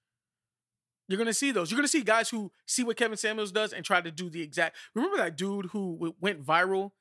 [1.09, 1.71] You're gonna see those.
[1.71, 4.43] You're gonna see guys who see what Kevin Samuels does and try to do the
[4.43, 4.77] exact.
[4.95, 6.93] Remember that dude who went viral?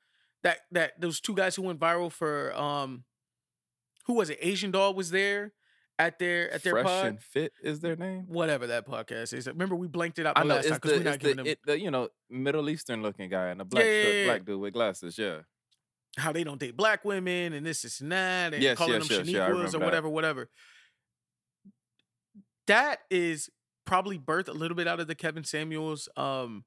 [0.42, 3.04] That that those two guys who went viral for um,
[4.06, 4.38] who was it?
[4.40, 5.52] Asian doll was there
[5.98, 7.06] at their at their Fresh pod.
[7.06, 8.26] and fit is their name.
[8.28, 9.46] Whatever that podcast is.
[9.46, 11.42] Remember we blanked it out the I know last time because we're not giving the,
[11.42, 14.44] them it, the you know Middle Eastern looking guy and a black Yeah, yeah, black
[14.44, 15.18] dude with glasses.
[15.18, 15.38] Yeah,
[16.16, 19.08] how they don't date black women and this, this, and that, and Yes, calling yes,
[19.08, 19.80] them yes, Shaniquas or that.
[19.80, 20.50] whatever, whatever.
[22.66, 23.50] That is
[23.84, 26.64] probably birthed a little bit out of the Kevin Samuels um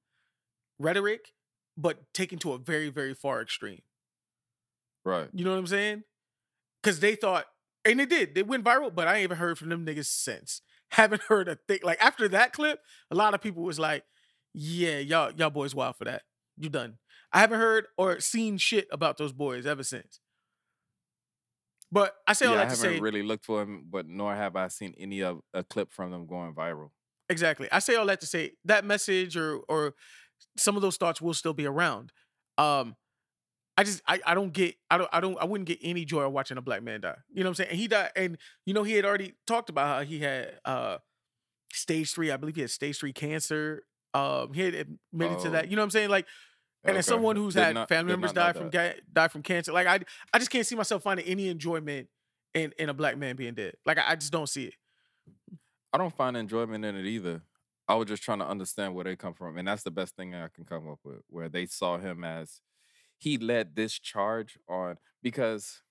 [0.80, 1.34] rhetoric,
[1.78, 3.82] but taken to a very, very far extreme.
[5.04, 5.30] right.
[5.34, 6.04] You know what I'm saying?
[6.82, 7.45] Because they thought,
[7.84, 10.62] and they did, they went viral, but I ain't even heard from them niggas since.
[10.91, 11.80] Haven't heard a thing.
[11.84, 12.80] Like after that clip,
[13.12, 14.04] a lot of people was like,
[14.54, 16.24] "Yeah, y'all, y'all boys wild for that.
[16.58, 16.97] You done."
[17.32, 20.20] I haven't heard or seen shit about those boys ever since.
[21.92, 22.88] But I say Yeah, all that to say.
[22.88, 25.92] I haven't really looked for him, but nor have I seen any of a clip
[25.92, 26.92] from them going viral.
[27.30, 27.68] exactly.
[27.72, 29.94] I say all that to say that message or or
[30.58, 32.12] some of those thoughts will still be around.
[32.58, 32.96] Um,
[33.78, 36.22] I just I, I don't get I don't I don't I wouldn't get any joy
[36.24, 37.16] of watching a black man die.
[37.32, 37.70] You know what I'm saying?
[37.72, 40.98] And he died, and you know he had already talked about how he had uh
[41.74, 42.30] stage three.
[42.32, 43.84] I believe he had stage three cancer.
[44.14, 45.52] Um, he had admitted to Oh.
[45.52, 45.70] that.
[45.70, 46.10] You know what I'm saying?
[46.10, 46.26] Like,
[46.84, 49.72] and as someone who's Did had not- family members die from ga- die from cancer,
[49.72, 50.00] like I
[50.34, 52.08] I just can't see myself finding any enjoyment
[52.54, 53.76] in in a black man being dead.
[53.86, 54.74] Like I, I just don't see it.
[55.92, 57.42] I don't find enjoyment in it either.
[57.88, 60.36] I was just trying to understand where they come from, and that's the best thing
[60.36, 61.22] I can come up with.
[61.30, 62.62] Where they saw him as
[63.18, 65.82] he led this charge on because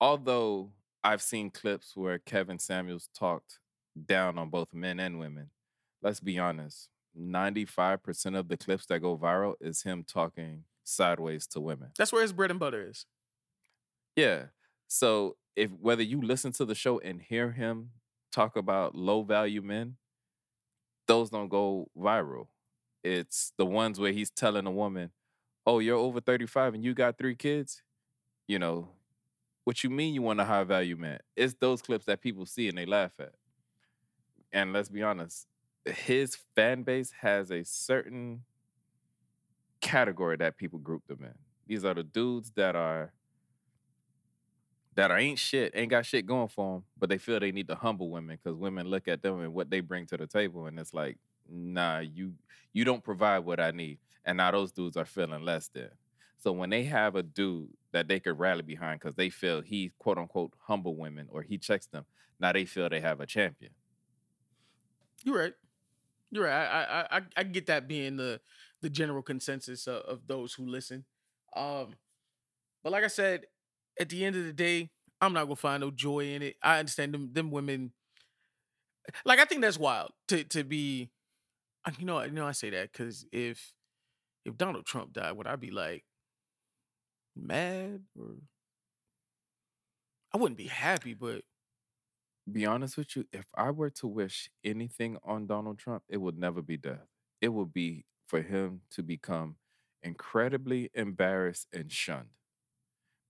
[0.00, 0.70] although
[1.02, 3.58] I've seen clips where Kevin Samuels talked
[4.06, 5.50] down on both men and women,
[6.02, 11.46] let's be honest, ninety-five percent of the clips that go viral is him talking sideways
[11.48, 11.90] to women.
[11.96, 13.06] That's where his bread and butter is.
[14.16, 14.46] Yeah.
[14.88, 17.90] So if whether you listen to the show and hear him
[18.30, 19.96] talk about low value men,
[21.06, 22.48] those don't go viral.
[23.04, 25.10] It's the ones where he's telling a woman,
[25.66, 27.82] "Oh, you're over 35 and you got 3 kids?"
[28.46, 28.90] You know,
[29.64, 31.20] what you mean you want a high value man?
[31.36, 33.34] It's those clips that people see and they laugh at.
[34.52, 35.46] And let's be honest,
[35.86, 38.42] his fan base has a certain
[39.80, 41.34] category that people group them in.
[41.66, 43.12] These are the dudes that are
[44.94, 47.68] that are ain't shit, ain't got shit going for them, but they feel they need
[47.68, 50.66] to humble women because women look at them and what they bring to the table,
[50.66, 51.18] and it's like,
[51.48, 52.34] nah, you
[52.72, 55.88] you don't provide what I need, and now those dudes are feeling less than.
[56.38, 59.92] So when they have a dude that they could rally behind because they feel he
[59.98, 62.04] quote unquote humble women or he checks them,
[62.40, 63.72] now they feel they have a champion.
[65.24, 65.54] You're right.
[66.32, 66.52] You're right.
[66.66, 68.40] I I I, I get that being the
[68.82, 71.06] the general consensus of, of those who listen.
[71.56, 71.96] Um,
[72.84, 73.46] but like I said,
[74.00, 76.56] at the end of the day, I'm not gonna find no joy in it.
[76.62, 77.92] I understand them them women.
[79.24, 81.10] Like I think that's wild to to be.
[81.86, 83.74] uh, You know, you know, I say that because if
[84.44, 86.04] if Donald Trump died, would I be like
[87.36, 88.36] mad or
[90.32, 91.44] I wouldn't be happy, but
[92.50, 96.38] be honest with you, if I were to wish anything on Donald Trump, it would
[96.38, 97.06] never be death.
[97.40, 99.56] It would be for him to become
[100.02, 102.30] incredibly embarrassed and shunned.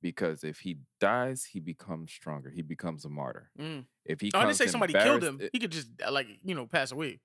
[0.01, 2.51] Because if he dies, he becomes stronger.
[2.51, 3.51] He becomes a martyr.
[3.61, 3.85] Mm.
[4.05, 5.41] If he I didn't say somebody killed him.
[5.53, 7.21] He could just uh, like you know pass away.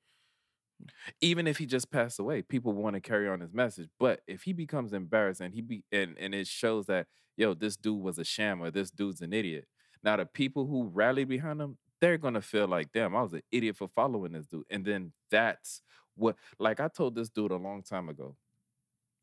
[1.21, 3.89] even if he just passed away, people want to carry on his message.
[3.99, 7.77] But if he becomes embarrassed and he be and, and it shows that yo, this
[7.77, 9.67] dude was a sham or this dude's an idiot.
[10.03, 13.43] Now the people who rally behind him, they're gonna feel like, damn, I was an
[13.51, 14.65] idiot for following this dude.
[14.69, 15.81] And then that's
[16.15, 18.35] what like I told this dude a long time ago.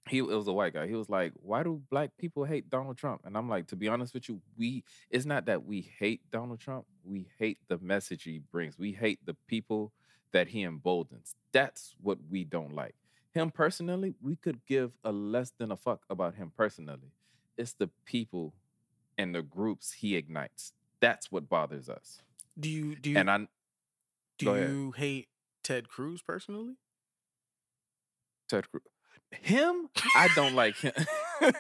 [0.09, 0.87] He it was a white guy.
[0.87, 3.23] He was like, Why do black people hate Donald Trump?
[3.25, 6.61] And I'm like, to be honest with you, we it's not that we hate Donald
[6.61, 8.79] Trump, we hate the message he brings.
[8.79, 9.93] We hate the people
[10.33, 11.35] that he emboldens.
[11.53, 12.95] That's what we don't like.
[13.33, 17.13] Him personally, we could give a less than a fuck about him personally.
[17.57, 18.55] It's the people
[19.19, 20.73] and the groups he ignites.
[21.01, 22.21] That's what bothers us.
[22.59, 23.47] Do you do you And I
[24.39, 25.29] do you hate
[25.63, 26.75] Ted Cruz personally?
[28.49, 28.83] Ted Cruz.
[29.33, 30.93] Him, I don't like him.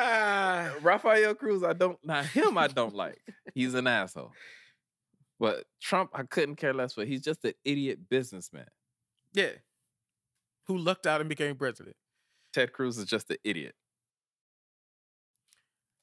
[0.00, 1.98] Ah, Rafael Cruz, I don't.
[2.04, 3.20] Now him, I don't like.
[3.54, 4.30] He's an asshole.
[5.40, 7.04] But Trump, I couldn't care less for.
[7.04, 8.66] He's just an idiot businessman.
[9.32, 9.50] yeah.
[10.66, 11.96] Who lucked out and became president?
[12.52, 13.74] Ted Cruz is just an idiot.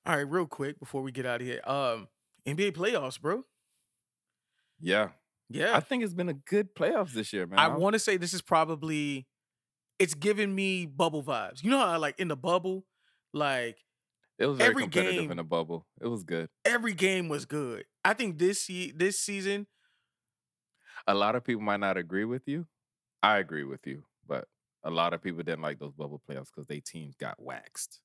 [0.06, 1.62] All right, real quick before we get out of here.
[1.66, 2.08] Um,
[2.46, 3.44] NBA playoffs, bro.
[4.80, 5.10] Yeah,
[5.50, 5.76] Yeah.
[5.76, 7.58] I think it's been a good playoffs this year, man.
[7.60, 9.26] I want to say this is probably
[10.00, 11.64] it's giving me bubble vibes.
[11.64, 12.86] You know how like in the bubble,
[13.34, 13.78] like
[14.38, 15.88] It was very every competitive game- in the bubble.
[16.02, 16.50] It was good.
[16.66, 17.86] every game was good.
[18.04, 19.68] I think this this season,
[21.08, 22.68] A lot of people might not agree with you.
[23.24, 24.48] I agree with you, but
[24.84, 28.02] a lot of people didn't like those bubble playoffs because they teams got waxed.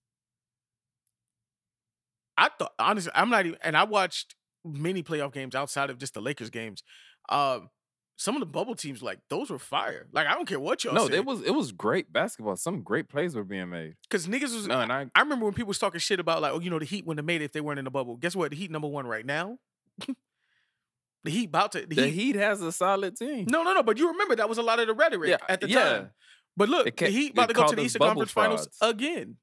[2.37, 6.15] I thought honestly, I'm not even and I watched many playoff games outside of just
[6.15, 6.83] the Lakers games.
[7.29, 7.71] Um
[8.17, 10.07] some of the bubble teams, like those were fire.
[10.13, 11.17] Like I don't care what y'all no, say.
[11.17, 12.57] it was it was great basketball.
[12.57, 13.97] Some great plays were being made.
[14.03, 16.53] because niggas was No, and I I remember when people was talking shit about like,
[16.53, 18.17] oh, you know, the Heat wouldn't have made it if they weren't in the bubble.
[18.17, 18.51] Guess what?
[18.51, 19.59] The Heat number one right now.
[20.07, 23.47] the Heat about to the, the Heat, Heat has a solid team.
[23.49, 23.83] No, no, no.
[23.83, 25.83] But you remember that was a lot of the rhetoric Yeah, at the yeah.
[25.83, 26.11] time.
[26.59, 29.37] But look, It the Heat about to go to the Eastern Conference Finals again.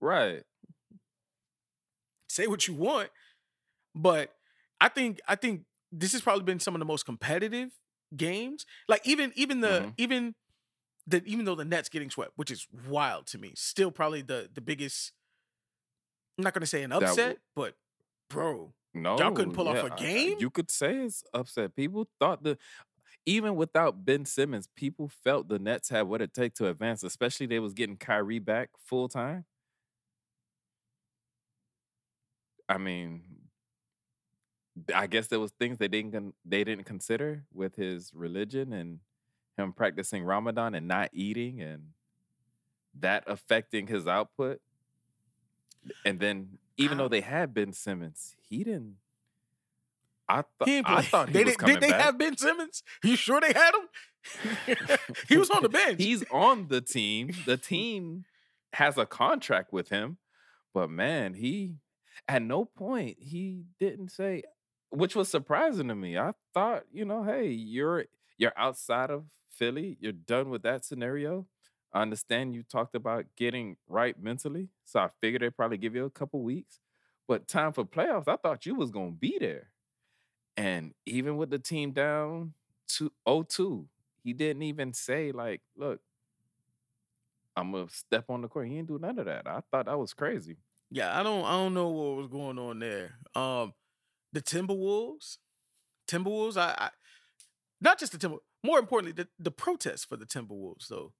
[0.00, 0.42] Right.
[2.28, 3.10] Say what you want,
[3.94, 4.34] but
[4.80, 5.62] I think I think
[5.92, 7.70] this has probably been some of the most competitive
[8.16, 8.66] games.
[8.88, 9.94] Like even even the Mhm.
[9.96, 10.34] even
[11.06, 14.50] the even though the Nets getting swept, which is wild to me, still probably the
[14.52, 15.12] the biggest.
[16.36, 17.74] I'm not gonna say an w- upset, but
[18.30, 20.36] bro, No, y'all couldn't pull off a game?
[20.38, 21.74] You could say it's upset.
[21.74, 22.58] People thought the
[23.26, 27.02] even without Ben Simmons, people felt the Nets had what it take to advance.
[27.02, 29.44] Especially they was getting Kyrie back full time.
[32.68, 33.22] I mean,
[34.94, 39.00] I guess there was things they didn't they didn't consider with his religion and
[39.56, 41.88] him practicing Ramadan and not eating and
[43.00, 44.60] that affecting his output.
[46.04, 48.96] And then even I- though they had Ben Simmons, he didn't.
[50.30, 52.00] I thought he I thought he they was did, coming did they back.
[52.02, 52.82] have Ben Simmons?
[53.02, 54.78] You sure they had him?
[55.28, 55.96] he was on the bench.
[56.02, 57.30] He's on the team.
[57.46, 58.26] The team
[58.74, 60.18] has a contract with him,
[60.74, 61.76] but man, he
[62.26, 64.42] at no point he didn't say,
[64.90, 66.18] which was surprising to me.
[66.18, 68.06] I thought, you know, hey, you're
[68.38, 69.96] you're outside of Philly.
[70.00, 71.46] You're done with that scenario.
[71.92, 76.04] I understand you talked about getting right mentally, so I figured they'd probably give you
[76.04, 76.80] a couple weeks.
[77.26, 79.70] But time for playoffs, I thought you was gonna be there.
[80.56, 82.54] And even with the team down
[82.88, 83.86] to 0-2,
[84.22, 86.00] he didn't even say like, "Look,
[87.56, 89.46] I'm gonna step on the court." He didn't do none of that.
[89.46, 90.56] I thought that was crazy.
[90.90, 93.14] Yeah, I don't I don't know what was going on there.
[93.34, 93.74] Um
[94.32, 95.38] the Timberwolves,
[96.08, 96.90] Timberwolves, I, I
[97.80, 101.12] not just the Timber, more importantly, the, the protests for the Timberwolves though.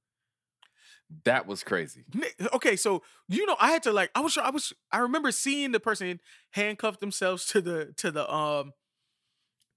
[1.24, 2.04] That was crazy.
[2.52, 5.72] Okay, so you know, I had to like I was I was I remember seeing
[5.72, 8.72] the person handcuff themselves to the to the um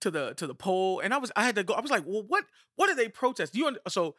[0.01, 2.03] to the to the pole and I was I had to go I was like,
[2.05, 3.55] "Well, what what are they protest?
[3.55, 4.15] You so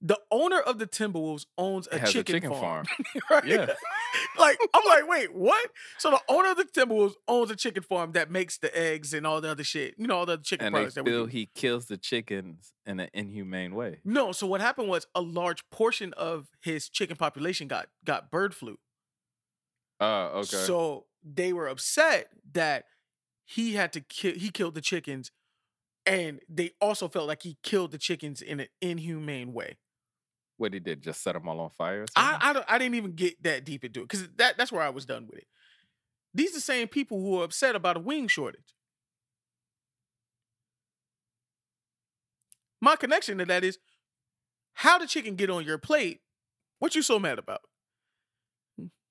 [0.00, 2.86] the owner of the Timberwolves owns a chicken, a chicken farm.
[2.86, 2.86] farm.
[3.30, 3.44] right?
[3.44, 3.66] Yeah.
[4.38, 5.70] like I'm like, wait, what?
[5.98, 9.26] So the owner of the Timberwolves owns a chicken farm that makes the eggs and
[9.26, 9.94] all the other shit.
[9.98, 11.30] You know, all the other chicken and they products that we feel do.
[11.30, 14.00] he kills the chickens in an inhumane way.
[14.04, 18.54] No, so what happened was a large portion of his chicken population got got bird
[18.54, 18.78] flu.
[20.00, 20.56] Oh, okay.
[20.58, 22.84] So they were upset that
[23.44, 25.32] he had to kill he killed the chickens
[26.06, 29.76] and they also felt like he killed the chickens in an inhumane way.
[30.58, 32.04] What he did, just set them all on fire.
[32.14, 32.38] I?
[32.40, 34.90] I, don't, I didn't even get that deep into it because that that's where I
[34.90, 35.46] was done with it.
[36.34, 38.74] These are the same people who are upset about a wing shortage.
[42.80, 43.78] My connection to that is
[44.74, 46.20] how the chicken get on your plate?
[46.78, 47.62] What you so mad about?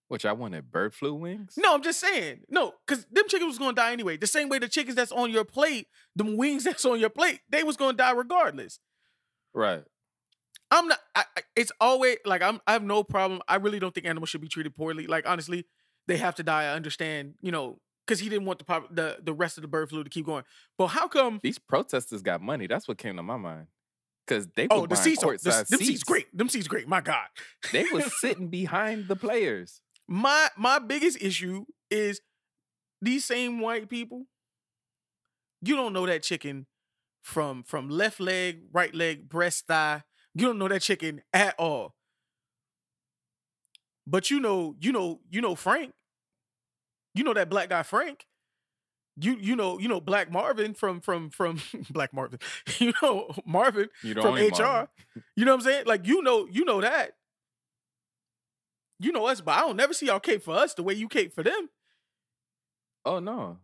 [0.08, 1.56] Which I wanted bird flu wings.
[1.58, 2.42] No, I'm just saying.
[2.50, 4.16] No, because them chickens was gonna die anyway.
[4.16, 7.42] The same way the chickens that's on your plate, them wings that's on your plate,
[7.50, 8.80] they was gonna die regardless.
[9.54, 9.84] Right.
[10.72, 11.00] I'm not.
[11.16, 11.24] I,
[11.56, 12.60] it's always like I'm.
[12.68, 13.42] I have no problem.
[13.48, 15.08] I really don't think animals should be treated poorly.
[15.08, 15.66] Like honestly,
[16.08, 16.64] they have to die.
[16.64, 17.36] I understand.
[17.42, 20.04] You know, because he didn't want the pop, the the rest of the bird flu
[20.04, 20.44] to keep going.
[20.78, 21.40] But how come?
[21.42, 22.68] These protesters got money.
[22.68, 23.68] That's what came to my mind.
[24.28, 25.24] Cause they Oh, the seats.
[25.24, 26.04] are- the- them seats seats.
[26.04, 26.38] great.
[26.38, 26.86] Them seats great.
[26.86, 27.28] My God.
[27.72, 29.80] They was sitting behind the players.
[30.06, 32.20] my my biggest issue is
[33.02, 34.26] these same white people.
[35.62, 36.66] You don't know that chicken
[37.22, 40.04] from from left leg, right leg, breast, thigh.
[40.38, 41.96] You don't know that chicken at all.
[44.06, 45.94] But you know, you know, you know Frank.
[47.16, 48.28] You know that black guy Frank.
[49.20, 51.60] You you know you know Black Marvin from from from
[51.90, 52.38] Black Marvin.
[52.78, 54.62] You know Marvin You from HR.
[54.62, 54.88] Marvin.
[55.36, 55.86] You know what I'm saying?
[55.88, 57.14] Like you know, you know that.
[59.00, 61.08] You know us, but I don't never see y'all cape for us the way you
[61.08, 61.70] cape for them.
[63.06, 63.58] Oh no.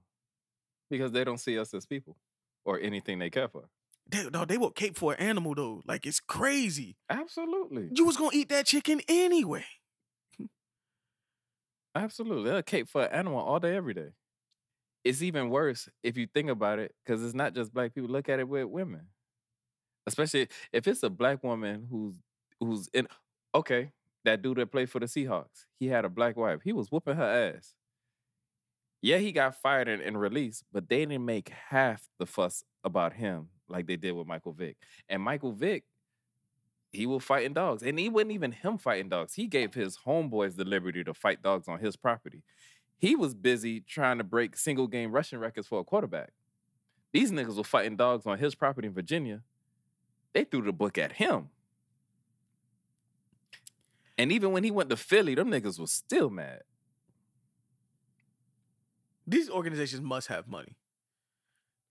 [0.89, 2.17] Because they don't see us as people
[2.65, 3.65] or anything they care for.
[4.13, 5.81] They, no, they will cape for an animal though.
[5.87, 6.97] Like it's crazy.
[7.09, 7.89] Absolutely.
[7.91, 9.65] You was gonna eat that chicken anyway.
[11.95, 12.51] Absolutely.
[12.51, 14.09] They'll cape for an animal all day, every day.
[15.03, 18.09] It's even worse if you think about it, because it's not just black people.
[18.09, 19.07] Look at it with women.
[20.05, 22.15] Especially if it's a black woman who's
[22.59, 23.07] who's in
[23.55, 23.91] okay,
[24.25, 25.65] that dude that played for the Seahawks.
[25.79, 26.59] He had a black wife.
[26.63, 27.73] He was whooping her ass.
[29.01, 33.13] Yeah, he got fired and, and released, but they didn't make half the fuss about
[33.13, 34.77] him like they did with Michael Vick.
[35.09, 35.83] And Michael Vick,
[36.91, 37.83] he was fighting dogs.
[37.83, 39.33] And he wasn't even him fighting dogs.
[39.33, 42.43] He gave his homeboys the liberty to fight dogs on his property.
[42.99, 46.31] He was busy trying to break single game rushing records for a quarterback.
[47.11, 49.41] These niggas were fighting dogs on his property in Virginia.
[50.33, 51.49] They threw the book at him.
[54.17, 56.61] And even when he went to Philly, them niggas was still mad.
[59.25, 60.75] These organizations must have money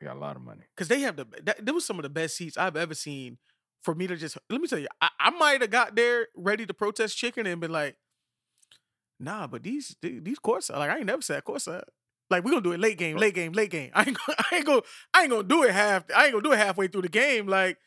[0.03, 0.63] They got a lot of money.
[0.75, 1.27] because they have the.
[1.45, 3.39] That, that was some of the best seats I've ever seen.
[3.83, 6.67] For me to just let me tell you, I, I might have got there ready
[6.67, 7.97] to protest chicken and been like,
[9.19, 11.85] "Nah, but these these, courtside, like I ain't never sat courtside.
[12.31, 13.91] Like we gonna do it late game, late game, late game.
[13.95, 14.83] I ain't gonna, I ain't gonna,
[15.15, 16.05] I ain't gonna do it half.
[16.15, 17.47] I ain't gonna do it halfway through the game.
[17.47, 17.79] Like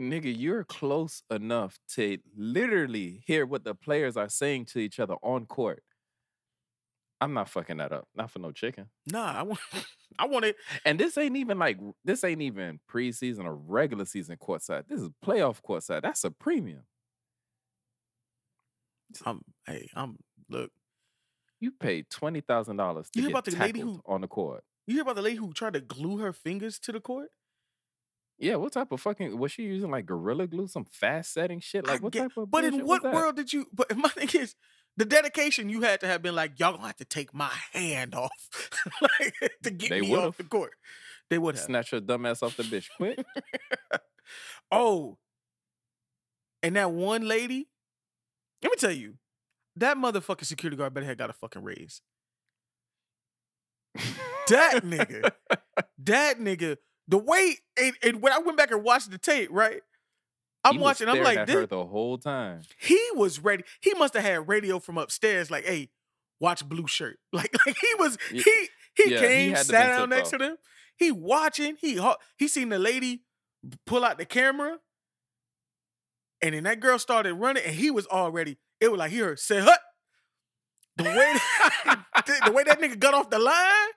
[0.00, 5.14] Nigga, you're close enough to literally hear what the players are saying to each other
[5.22, 5.82] on court.
[7.20, 8.08] I'm not fucking that up.
[8.14, 8.86] Not for no chicken.
[9.06, 9.60] nah, I want,
[10.18, 10.56] I want it.
[10.86, 14.88] And this ain't even like this ain't even preseason or regular season courtside.
[14.88, 16.02] This is playoff courtside.
[16.02, 16.84] That's a premium.
[19.26, 20.16] I'm, hey, I'm
[20.48, 20.70] look.
[21.58, 24.28] You paid twenty thousand dollars to You hear get about the lady who- on the
[24.28, 24.64] court.
[24.86, 27.28] You hear about the lady who tried to glue her fingers to the court?
[28.38, 31.86] Yeah, what type of fucking was she using like gorilla glue, some fast setting shit?
[31.86, 33.66] Like what get- type of But in what world did you?
[33.72, 34.54] But my thing is,
[35.00, 38.14] the dedication you had to have been like, y'all gonna have to take my hand
[38.14, 38.50] off,
[39.00, 40.26] like to get They me would've.
[40.26, 40.72] off the court.
[41.30, 41.64] They would have.
[41.64, 43.24] Snatch your dumb ass off the bitch quick.
[44.70, 45.16] Oh,
[46.62, 47.66] and that one lady.
[48.62, 49.14] Let me tell you,
[49.74, 52.02] that motherfucking security guard better have got a fucking raise.
[54.48, 55.32] That nigga,
[56.04, 56.76] that nigga.
[57.08, 59.80] The way and, and when I went back and watched the tape, right?
[60.64, 61.08] I'm He watching.
[61.08, 62.62] I'm like, this, the whole time.
[62.78, 63.64] he was ready.
[63.80, 65.90] He must have had radio from upstairs, like, "Hey,
[66.38, 68.18] watch blue shirt." Like, like he was.
[68.30, 68.42] He
[68.94, 70.32] he yeah, came, to sat down next off.
[70.32, 70.56] to them.
[70.96, 71.76] He watching.
[71.80, 71.98] He
[72.36, 73.22] he seen the lady
[73.86, 74.78] pull out the camera,
[76.42, 78.58] and then that girl started running, and he was already.
[78.80, 79.80] It was like he heard say hut.
[80.96, 81.34] The way
[82.26, 83.90] the, the way that nigga got off the line,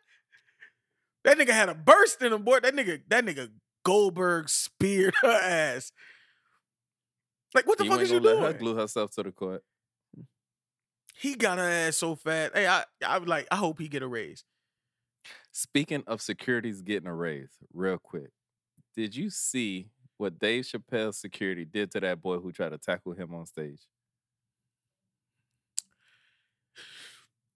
[1.26, 2.60] that nigga had a burst in him, boy.
[2.62, 3.50] That nigga that nigga
[3.84, 5.92] Goldberg speared her ass.
[7.54, 8.42] Like what the He fuck is you doing?
[8.42, 9.64] her glue herself to the court.
[11.16, 12.52] He got her ass so fat.
[12.54, 14.44] Hey, I I was like, I hope he get a raise.
[15.52, 18.32] Speaking of securities getting a raise, real quick,
[18.96, 23.14] did you see what Dave Chappelle's security did to that boy who tried to tackle
[23.14, 23.82] him on stage?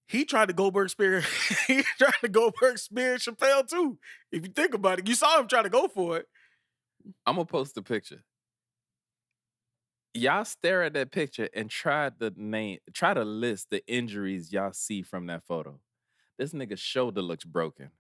[0.08, 1.22] He tried to Goldberg spear.
[1.68, 4.00] he tried to Goldberg spear Chappelle too.
[4.32, 6.28] If you think about it, you saw him try to go for it.
[7.26, 8.24] I'm gonna post the picture.
[10.18, 14.74] Y'all stare at that picture and try to name, try to list the injuries y'all
[14.74, 15.80] see from that photo.
[16.38, 17.92] This nigga's shoulder looks broken.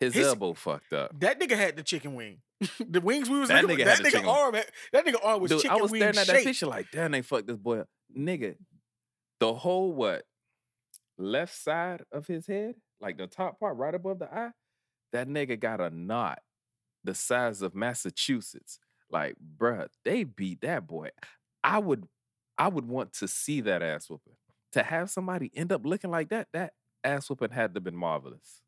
[0.00, 1.18] His, His- elbow fucked up.
[1.20, 2.38] That nigga had the chicken wing.
[2.88, 4.54] the wings we was That looking nigga that the nigga arm.
[4.54, 6.86] had- That nigga arm was Dude, chicken I was wing staring at that picture like,
[6.92, 7.88] damn, they fucked this boy up.
[8.16, 8.56] Nigga,
[9.40, 10.24] the whole what?
[11.16, 14.50] left side of his head, like the top part right above the eye,
[15.12, 16.40] that nigga got a knot
[17.04, 18.78] the size of Massachusetts.
[19.10, 21.10] Like, bruh, they beat that boy.
[21.62, 22.06] I would
[22.58, 24.34] I would want to see that ass whooping.
[24.72, 28.62] To have somebody end up looking like that, that ass whooping had to been marvelous.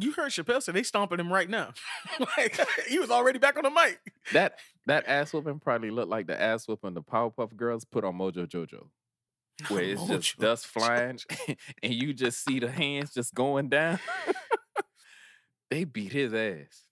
[0.00, 1.72] You heard Chappelle say they stomping him right now.
[2.36, 4.00] like he was already back on the mic.
[4.32, 8.14] That that ass whooping probably looked like the ass whooping the Powerpuff Girls put on
[8.14, 8.88] Mojo Jojo.
[9.68, 11.18] Where it's just dust flying
[11.82, 13.98] and you just see the hands just going down.
[15.68, 16.84] they beat his ass.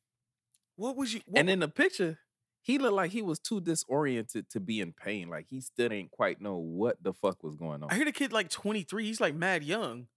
[0.74, 1.20] What was you?
[1.26, 2.18] What And in the picture,
[2.66, 5.28] he looked like he was too disoriented to be in pain.
[5.28, 7.92] Like he still ain't quite know what the fuck was going on.
[7.92, 9.04] I hear the kid like 23.
[9.04, 10.08] He's like mad young.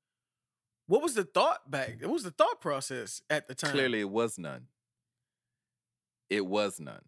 [0.87, 1.97] What was the thought back?
[2.01, 3.69] What was the thought process at the time?
[3.69, 4.65] Clearly, it was none.
[6.27, 7.03] It was none.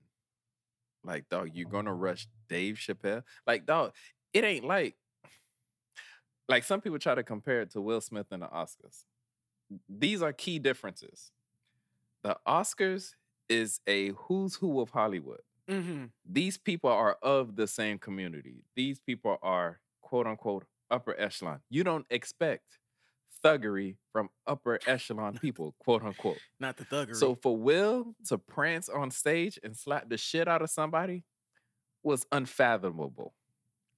[1.03, 1.71] Like, dog, you're oh.
[1.71, 3.23] gonna rush Dave Chappelle?
[3.47, 3.93] Like, dog,
[4.35, 4.95] it ain't like
[6.47, 9.05] like some people try to compare it to Will Smith and the Oscars.
[9.89, 11.31] These are key differences.
[12.21, 13.15] The Oscars
[13.51, 15.41] is a who's who of Hollywood.
[15.69, 16.05] Mm-hmm.
[16.29, 18.63] These people are of the same community.
[18.75, 21.59] These people are quote unquote upper echelon.
[21.69, 22.79] You don't expect
[23.43, 26.37] thuggery from upper echelon people, quote unquote.
[26.59, 27.15] Not the thuggery.
[27.15, 31.23] So for Will to prance on stage and slap the shit out of somebody
[32.03, 33.33] was unfathomable.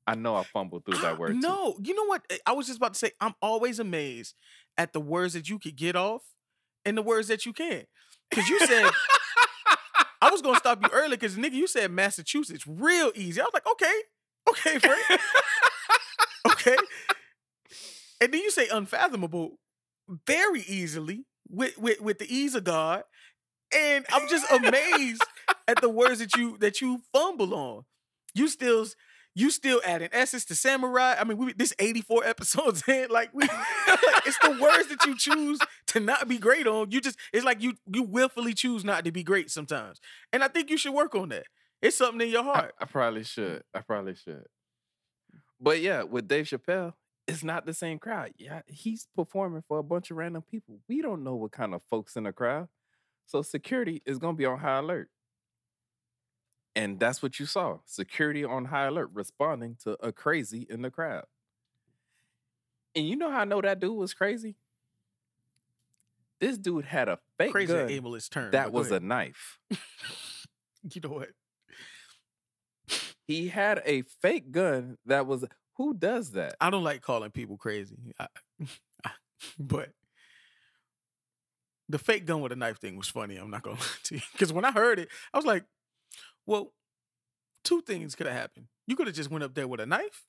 [0.05, 1.33] I know I fumbled through that I- word.
[1.33, 1.39] too.
[1.39, 2.23] No, you know what?
[2.29, 4.35] Eh, I was just about to say, I'm always amazed
[4.77, 6.23] at the words that you could get off
[6.85, 7.87] and the words that you can't.
[8.29, 8.89] Because you said,
[10.23, 13.41] I was to stop you early because, nigga, you said Massachusetts real easy.
[13.41, 13.93] I was like, okay,
[14.49, 15.21] okay, Frank.
[16.49, 16.77] okay.
[18.21, 19.59] And then you say unfathomable
[20.25, 23.03] very easily with, with, with the ease of God.
[23.75, 25.25] And I'm just amazed
[25.67, 27.83] at the words that you that you fumble on.
[28.33, 28.85] You still
[29.35, 31.15] you still adding essence to samurai.
[31.19, 35.17] I mean, we this 84 episodes in, like we like, it's the words that you
[35.17, 36.91] choose to not be great on.
[36.91, 39.99] You just it's like you you willfully choose not to be great sometimes.
[40.31, 41.45] And I think you should work on that.
[41.81, 42.75] It's something in your I, heart.
[42.79, 43.63] I probably should.
[43.73, 44.45] I probably should.
[45.59, 46.93] But yeah, with Dave Chappelle,
[47.27, 48.31] it's not the same crowd.
[48.37, 50.79] Yeah, he's performing for a bunch of random people.
[50.87, 52.67] We don't know what kind of folks in the crowd.
[53.25, 55.09] So security is gonna be on high alert.
[56.75, 57.79] And that's what you saw.
[57.85, 61.25] Security on high alert responding to a crazy in the crowd.
[62.95, 64.55] And you know how I know that dude was crazy?
[66.39, 68.51] This dude had a fake Crazy gun ableist term.
[68.51, 69.59] that was a knife.
[69.69, 71.29] you know what?
[73.25, 75.45] He had a fake gun that was
[75.77, 76.55] who does that?
[76.59, 78.13] I don't like calling people crazy.
[78.19, 78.27] I,
[79.59, 79.89] but
[81.89, 83.37] the fake gun with a knife thing was funny.
[83.37, 84.21] I'm not gonna lie to you.
[84.33, 85.63] Because when I heard it, I was like,
[86.45, 86.73] well,
[87.63, 88.67] two things could have happened.
[88.87, 90.25] You could have just went up there with a knife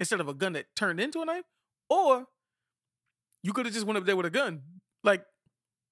[0.00, 1.44] instead of a gun that turned into a knife,
[1.88, 2.26] or
[3.42, 4.62] you could have just went up there with a gun.
[5.02, 5.24] Like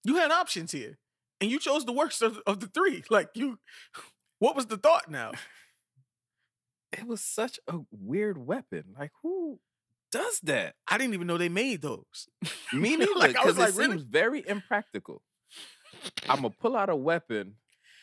[0.04, 0.98] you had options here,
[1.40, 3.04] and you chose the worst of, of the three.
[3.10, 3.58] Like you,
[4.38, 5.32] what was the thought now?
[6.92, 8.94] It was such a weird weapon.
[8.98, 9.60] Like who
[10.10, 10.74] does that?
[10.86, 12.28] I didn't even know they made those.
[12.70, 13.90] Me neither, Like, I was because like, it really?
[13.92, 15.22] seems very impractical.
[16.28, 17.54] I'm gonna pull out a weapon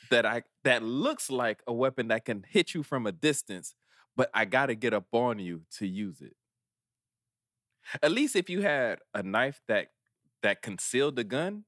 [0.09, 3.75] that I that looks like a weapon that can hit you from a distance,
[4.15, 6.35] but I gotta get up on you to use it.
[8.03, 9.87] At least if you had a knife that
[10.41, 11.65] that concealed the gun,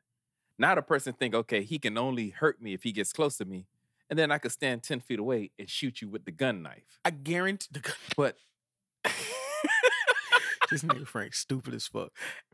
[0.58, 3.46] now the person think, okay, he can only hurt me if he gets close to
[3.46, 3.68] me,
[4.10, 7.00] and then I could stand ten feet away and shoot you with the gun knife.
[7.06, 7.96] I guarantee the gun.
[8.18, 8.38] But
[10.70, 12.12] this nigga Frank stupid as fuck.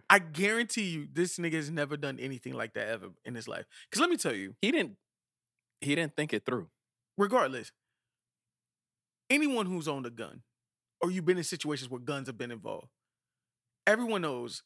[0.10, 3.66] I guarantee you, this nigga has never done anything like that ever in his life.
[3.90, 4.96] Because let me tell you, he didn't
[5.82, 6.70] he didn't think it through.
[7.18, 7.72] regardless,
[9.30, 10.42] anyone who's owned a gun
[11.02, 12.88] or you've been in situations where guns have been involved,
[13.86, 14.64] everyone knows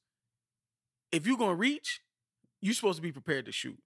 [1.12, 2.02] if you're gonna reach,
[2.62, 3.78] you're supposed to be prepared to shoot.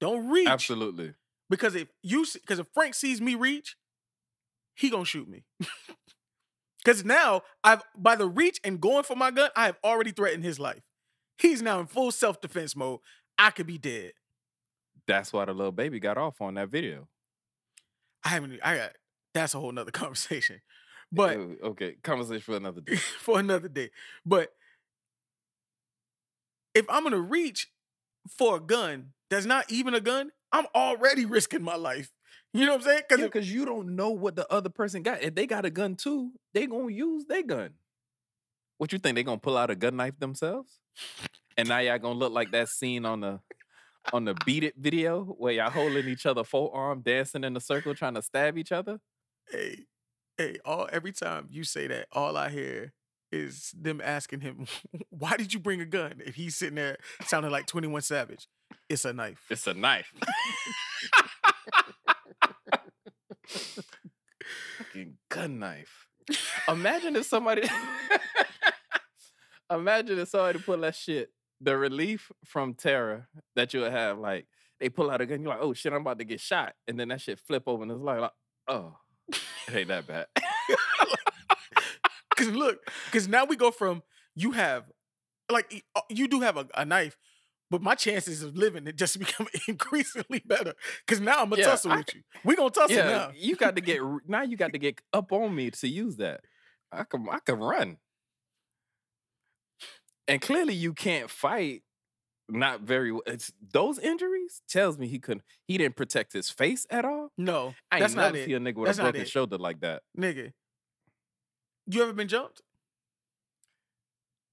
[0.00, 1.14] Don't reach Absolutely.
[1.48, 3.76] because if you because if Frank sees me reach,
[4.74, 5.44] he gonna shoot me.
[6.84, 10.44] Because now I've by the reach and going for my gun, I have already threatened
[10.44, 10.82] his life.
[11.36, 13.00] He's now in full self defense mode.
[13.38, 14.12] I could be dead.
[15.06, 17.08] That's why the little baby got off on that video.
[18.24, 18.58] I haven't.
[18.62, 18.92] I got.
[19.34, 20.60] That's a whole nother conversation.
[21.12, 22.96] But Uh, okay, conversation for another day.
[22.96, 23.90] for another day.
[24.24, 24.50] But
[26.74, 27.68] if I'm gonna reach
[28.28, 32.10] for a gun that's not even a gun, I'm already risking my life.
[32.52, 33.02] You know what I'm saying?
[33.08, 35.22] Because Because you don't know what the other person got.
[35.22, 37.70] If they got a gun too, they gonna use their gun.
[38.78, 40.78] What you think they gonna pull out a gun knife themselves?
[41.56, 43.40] And now y'all gonna look like that scene on the
[44.12, 47.94] on the Beat It video where y'all holding each other forearm, dancing in a circle,
[47.94, 48.98] trying to stab each other.
[49.50, 49.84] hey,
[50.38, 52.92] hey, all every time you say that, all I hear
[53.32, 54.66] is them asking him,
[55.10, 58.46] "Why did you bring a gun?" And he's sitting there sounding like Twenty One Savage.
[58.88, 59.44] It's a knife.
[59.50, 60.12] It's a knife.
[64.78, 66.06] Fucking gun knife.
[66.68, 67.62] Imagine if somebody.
[69.70, 71.30] Imagine if somebody put that shit.
[71.60, 74.46] The relief from terror that you would have, like
[74.78, 76.98] they pull out a gun, you're like, "Oh shit, I'm about to get shot," and
[77.00, 78.32] then that shit flip over, and it's like, like
[78.68, 78.98] "Oh,
[79.68, 80.26] it ain't that bad."
[82.34, 84.02] Because look, because now we go from
[84.34, 84.84] you have,
[85.50, 87.16] like, uh, you do have a, a knife,
[87.70, 90.74] but my chances of living it just become increasingly better.
[91.06, 92.22] Because now I'm gonna Yeah, tussle I with you.
[92.44, 93.32] We gonna tussle yeah, now.
[93.36, 94.42] you got to get now.
[94.42, 96.42] You got to get up on me to use that.
[96.92, 97.98] I can I can run,
[100.28, 101.82] and clearly you can't fight.
[102.48, 103.08] Not very.
[103.08, 105.42] w- It's those injuries tells me he couldn't.
[105.66, 107.30] He didn't protect his face at all.
[107.36, 109.22] No, I ain't that's never not see it, a nigga with That's a not broken
[109.22, 109.28] it.
[109.28, 110.02] shoulder like that.
[110.16, 110.52] nigga.
[111.88, 112.62] You ever been jumped?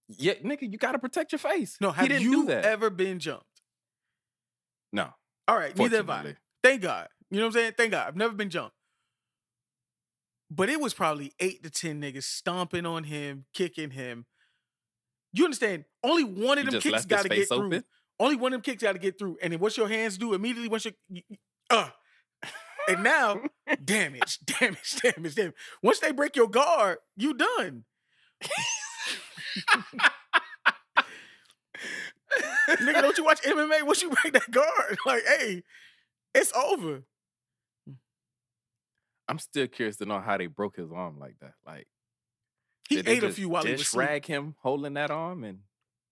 [0.10, 1.78] Yeah, nigga, you got to protect your face.
[1.82, 2.66] No, he have didn't you do that.
[2.66, 3.46] ever been jumped?
[4.92, 5.10] no,
[5.48, 6.14] All right, neither have I.
[6.18, 6.40] fortunately.
[6.62, 7.08] Thank God.
[7.32, 7.74] You know what I'm saying?
[7.78, 8.08] Thank God.
[8.08, 8.76] I've never been jumped.
[10.52, 14.26] But it was probably eight to ten niggas stomping on him, kicking him.
[15.34, 15.86] You understand?
[16.04, 17.82] Only one of them kicks got to get face through.
[18.20, 19.38] Only one of them kicks got to get through.
[19.42, 20.70] And then what your hands do immediately?
[20.70, 21.38] Once your y- y-
[21.70, 21.90] uh,
[22.88, 23.42] and now
[23.84, 25.54] damage, damage, damage, damage.
[25.82, 27.84] Once they break your guard, you done.
[32.70, 33.84] Nigga, don't you watch MMA?
[33.84, 35.64] Once you break that guard, like, hey,
[36.34, 37.04] it's over.
[39.28, 41.54] I'm still curious to know how they broke his arm like that.
[41.66, 41.88] Like
[42.90, 45.60] He did ate a few while he was rag him holding that arm and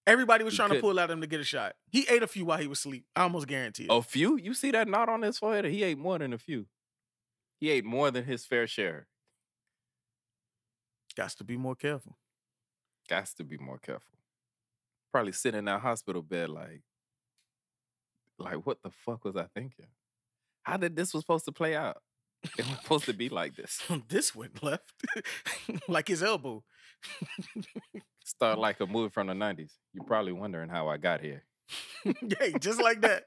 [0.07, 0.89] Everybody was trying to couldn't.
[0.89, 1.75] pull at him to get a shot.
[1.91, 3.05] He ate a few while he was asleep.
[3.15, 3.89] I almost guarantee it.
[3.91, 4.35] a few.
[4.35, 5.65] You see that knot on his forehead?
[5.65, 6.65] He ate more than a few.
[7.59, 9.07] He ate more than his fair share.
[11.15, 12.17] Got to be more careful.
[13.07, 14.17] Got to be more careful.
[15.11, 16.81] Probably sitting in that hospital bed like,
[18.39, 19.87] like what the fuck was I thinking?
[20.63, 22.01] How did this was supposed to play out?
[22.57, 23.81] It was supposed to be like this.
[24.09, 24.93] this went left,
[25.87, 26.63] like his elbow.
[28.23, 29.71] Start like a movie from the '90s.
[29.93, 31.43] You're probably wondering how I got here.
[32.03, 33.23] hey, just like that.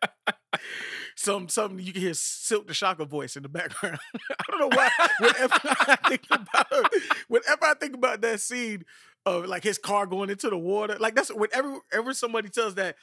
[1.17, 3.99] Some something you can hear Silk the Shocker voice in the background.
[4.15, 4.91] I don't know why.
[5.21, 6.95] Whenever I think about
[7.29, 8.85] whenever I think about that scene
[9.25, 12.97] of like his car going into the water, like that's whenever ever somebody tells that,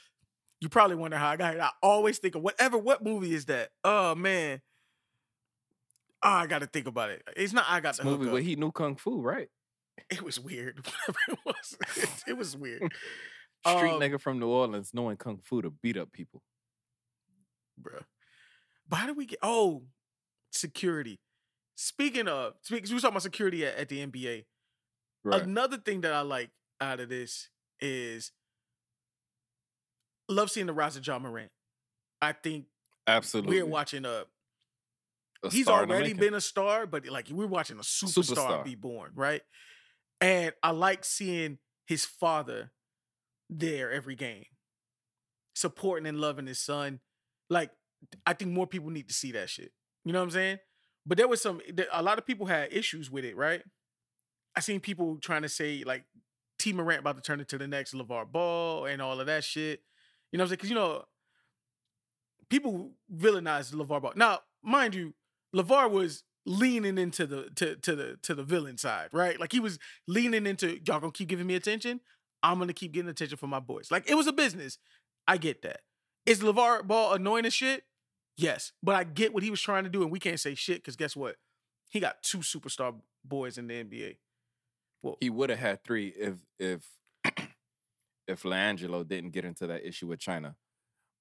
[0.60, 1.64] you probably wonder how I got here.
[1.64, 3.70] I always think of whatever what movie is that?
[3.84, 4.62] Oh man.
[6.23, 7.23] Oh, I gotta think about it.
[7.35, 9.49] It's not I got the movie but he knew kung fu, right?
[10.10, 10.77] It was weird.
[10.85, 11.77] Whatever it was.
[11.98, 12.81] It, it was weird.
[13.68, 16.41] Street Um, nigga from New Orleans knowing kung fu to beat up people.
[17.81, 18.03] bruh.
[18.88, 19.39] But how do we get?
[19.43, 19.84] Oh,
[20.52, 21.19] security.
[21.76, 24.45] Speaking of, speaking, we were talking about security at, at the NBA.
[25.23, 25.41] Right.
[25.43, 26.49] Another thing that I like
[26.80, 27.49] out of this
[27.80, 28.31] is
[30.27, 31.52] love seeing the rise of Ja Morant.
[32.22, 32.65] I think
[33.07, 33.57] Absolutely.
[33.61, 34.23] we're watching a.
[35.50, 38.64] He's star in the already been a star, but like we're watching a superstar, Superstar.
[38.64, 39.42] be born, right?
[40.20, 41.58] And I like seeing
[41.88, 42.72] his father
[43.50, 44.46] there every game,
[45.56, 47.00] supporting and loving his son.
[47.50, 47.72] Like,
[48.26, 49.72] I think more people need to see that shit.
[50.06, 50.60] You know what I'm saying?
[51.06, 51.60] But there was some,
[51.92, 53.64] a lot of people had issues with it, right?
[54.56, 56.06] I seen people trying to say like
[56.60, 59.82] Tee Morant about to turn into the next LaVar Ball and all of that shit.
[60.32, 60.58] You know what I'm saying?
[60.58, 61.06] Because you know,
[62.50, 64.14] people villainize LaVar Ball.
[64.16, 65.14] Now, mind you,
[65.56, 69.40] LaVar was leaning into the to, to the to the villain side, right?
[69.40, 72.02] Like he was leaning into y'all gonna keep giving me attention.
[72.44, 73.91] I'm gonna keep getting attention from my boys.
[73.91, 74.78] Like it was a business.
[75.28, 75.82] I get that.
[76.26, 77.84] Is LaVar Ball annoying as shit?
[78.38, 78.72] Yes.
[78.82, 80.95] But I get what he was trying to do, and we can't say shit because
[80.95, 81.36] guess what?
[81.90, 84.18] He got two superstar boys in the NBA.
[85.03, 86.88] Well, He would have had three if if
[88.28, 90.56] if LiAngelo didn't get into that issue with China.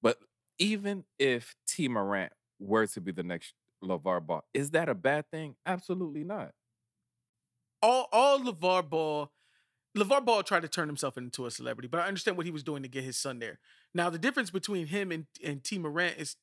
[0.01, 0.17] But
[0.57, 3.53] even if Tee Morant were to be the next
[3.83, 5.55] LaVar Ball, is that a bad thing?
[5.65, 6.53] Absolutely not.
[7.81, 9.31] all all LaVar Ball,
[9.97, 12.63] LaVar Ball tried to turn himself into a celebrity, but I understand what he was
[12.63, 13.59] doing to get his son there.
[13.93, 16.35] Now the difference between him and, and Tee Morant is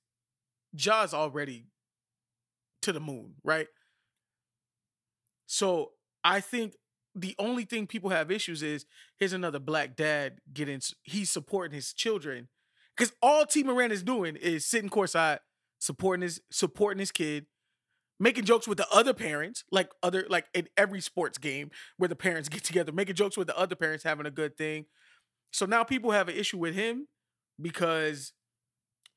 [0.74, 1.66] Ja's already
[2.82, 3.68] to the moon, right?
[5.46, 5.92] So
[6.24, 6.74] I think
[7.14, 8.84] the only thing people have issues is
[9.18, 12.48] here's another black dad getting he's supporting his children.
[12.96, 15.38] Because all Tee Morant is doing is sitting courtside,
[15.78, 17.46] supporting his supporting his kid,
[18.20, 22.16] making jokes with the other parents, like other like in every sports game where the
[22.16, 24.86] parents get together, making jokes with the other parents having a good thing.
[25.52, 27.08] So now people have an issue with him
[27.60, 28.32] because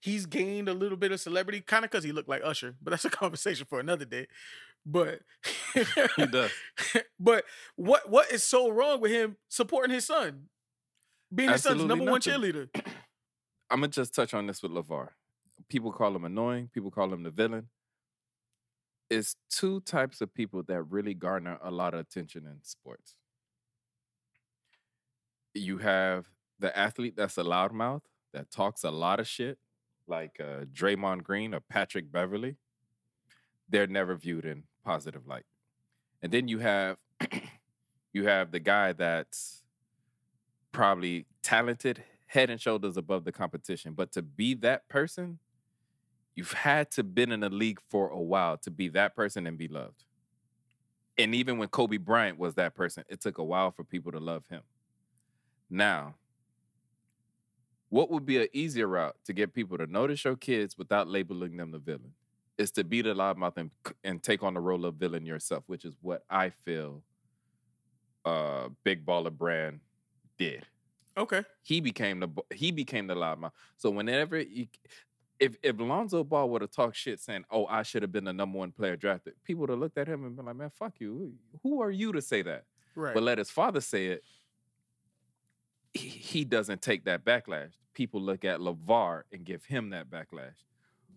[0.02, 2.92] he's gained a little bit of celebrity, kind of because he looked like Usher, but
[2.92, 4.28] that's a conversation for another day.
[4.86, 5.20] But
[6.16, 6.52] He does.
[7.20, 10.48] but what what is so wrong with him supporting his son?
[11.34, 12.70] Being his son's Absolutely number one cheerleader.
[13.70, 15.10] I'm gonna just touch on this with LaVar.
[15.72, 16.70] People call him annoying.
[16.74, 17.70] People call him the villain.
[19.10, 23.16] It's two types of people that really garner a lot of attention in sports.
[25.54, 26.26] You have
[26.60, 28.02] the athlete that's a loudmouth
[28.34, 29.60] that talks a lot of shit,
[30.08, 32.58] like uh, Draymond Green or Patrick Beverley.
[33.70, 35.46] They're never viewed in positive light.
[36.22, 36.98] And then you have
[38.12, 39.64] you have the guy that's
[40.74, 43.94] probably talented, head and shoulders above the competition.
[43.94, 45.40] But to be that person,
[46.42, 49.60] you've had to been in the league for a while to be that person and
[49.60, 50.06] be loved.
[51.20, 54.20] And even when Kobe Bryant was that person, it took a while for people to
[54.20, 54.64] love him.
[55.70, 56.16] Now,
[57.90, 61.58] what would be an easier route to get people to notice your kids without labeling
[61.58, 62.16] them the villain?
[62.58, 63.70] Is to be the loudmouth and,
[64.04, 67.04] and take on the role of villain yourself, which is what I feel
[68.26, 69.82] uh Big Baller Brand
[70.38, 70.66] did
[71.18, 71.44] Okay.
[71.62, 73.52] he became the he became the loudmouth.
[73.78, 74.70] So whenever he,
[75.42, 78.32] if if Lonzo Ball would have talked shit saying, "Oh, I should have been the
[78.32, 80.94] number one player drafted," people would have looked at him and been like, "Man, fuck
[81.00, 81.34] you.
[81.64, 82.66] Who are you to say that?"
[82.96, 83.14] Right.
[83.14, 84.24] But let his father say it.
[85.94, 87.72] He, he doesn't take that backlash.
[87.94, 90.56] People look at LaVar and give him that backlash.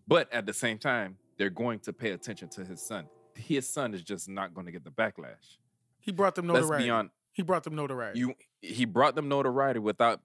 [0.09, 3.06] But at the same time, they're going to pay attention to his son.
[3.36, 5.59] His son is just not going to get the backlash.
[6.01, 6.86] he brought them Let's notoriety.
[6.86, 8.18] be on he brought them notoriety.
[8.20, 10.20] you he brought them notoriety without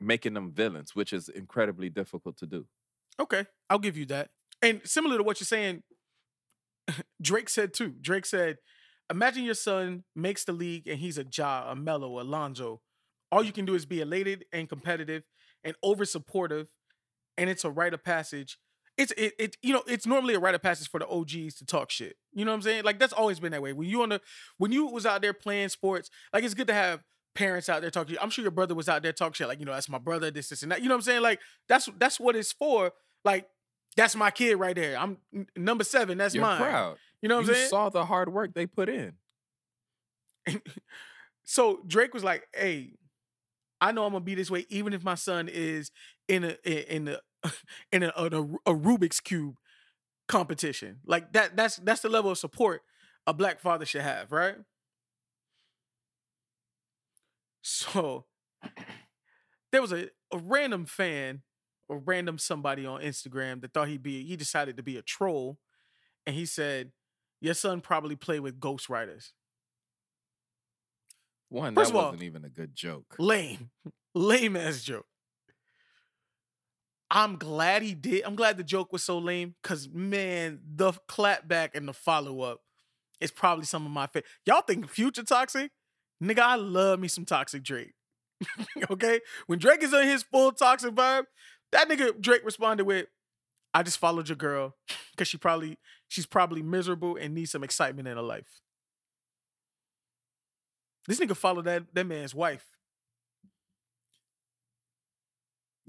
[0.00, 2.66] making them villains, which is incredibly difficult to do.
[3.20, 4.30] Okay, I'll give you that.
[4.62, 5.82] And similar to what you're saying,
[7.22, 7.94] Drake said too.
[8.00, 8.58] Drake said,
[9.10, 12.80] "Imagine your son makes the league and he's a Ja, a Mello, a Lonzo.
[13.30, 15.22] All you can do is be elated and competitive
[15.64, 16.68] and over supportive,
[17.36, 18.58] and it's a rite of passage.
[18.96, 21.66] It's it, it you know it's normally a rite of passage for the OGs to
[21.66, 22.16] talk shit.
[22.32, 22.84] You know what I'm saying?
[22.84, 23.72] Like that's always been that way.
[23.72, 24.20] When you on the
[24.56, 27.02] when you was out there playing sports, like it's good to have."
[27.34, 28.08] Parents out there talking.
[28.08, 28.18] To you.
[28.20, 30.28] I'm sure your brother was out there talking shit like, you know, that's my brother,
[30.28, 30.82] this, this, and that.
[30.82, 31.22] You know what I'm saying?
[31.22, 31.38] Like,
[31.68, 32.90] that's that's what it's for.
[33.28, 33.46] Like,
[33.94, 34.96] that's my kid right there.
[34.98, 36.16] I'm n- number seven.
[36.16, 36.60] That's You're mine.
[36.60, 36.96] proud.
[37.20, 37.68] You know what you I'm saying?
[37.68, 39.12] saw the hard work they put in.
[41.44, 42.94] so Drake was like, "Hey,
[43.82, 45.90] I know I'm gonna be this way, even if my son is
[46.26, 47.18] in a in a
[47.92, 49.56] in a, a, a Rubik's cube
[50.26, 51.00] competition.
[51.04, 51.54] Like that.
[51.54, 52.80] That's that's the level of support
[53.26, 54.56] a black father should have, right?
[57.60, 58.24] So
[59.72, 61.42] there was a, a random fan
[61.88, 65.58] or random somebody on Instagram that thought he'd be he decided to be a troll
[66.26, 66.92] and he said
[67.40, 69.30] your son probably played with ghostwriters.
[71.50, 73.14] One, First that wasn't even a good joke.
[73.18, 73.70] lame.
[74.14, 75.06] Lame ass joke.
[77.10, 81.70] I'm glad he did i'm glad the joke was so lame because man the clapback
[81.74, 82.60] and the follow-up
[83.20, 85.70] is probably some of my favorite y'all think future toxic?
[86.22, 87.94] Nigga i love me some toxic drake.
[88.90, 89.20] Okay?
[89.46, 91.24] When drake is on his full toxic vibe
[91.72, 93.06] that nigga drake responded with
[93.74, 94.74] i just followed your girl
[95.12, 95.78] because she probably
[96.08, 98.60] she's probably miserable and needs some excitement in her life
[101.06, 102.78] this nigga followed that that man's wife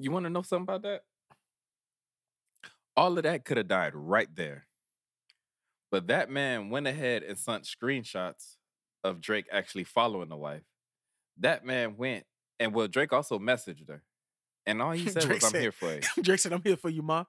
[0.02, 1.04] You want to know something about that?
[2.96, 4.66] All of that could have died right there.
[5.92, 8.56] But that man went ahead and sent screenshots
[9.04, 10.64] of Drake actually following the wife.
[11.38, 12.26] That man went
[12.62, 14.02] and well, Drake also messaged her.
[14.66, 16.02] And all he said Drake was, I'm said- here for you.
[16.24, 17.24] Drake said, I'm here for you, ma.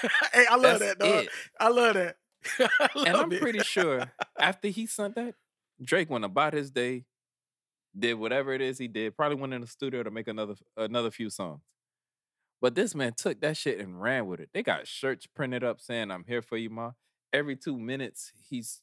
[0.32, 1.24] hey, I love that, dog.
[1.24, 1.28] it.
[1.60, 2.16] I love that.
[2.58, 3.40] I love And I'm it.
[3.40, 5.34] pretty sure after he sent that,
[5.82, 7.04] Drake went about his day,
[7.96, 11.10] did whatever it is he did, probably went in the studio to make another another
[11.10, 11.60] few songs.
[12.60, 14.48] But this man took that shit and ran with it.
[14.54, 16.92] They got shirts printed up saying, I'm here for you, ma.
[17.32, 18.80] Every two minutes, he's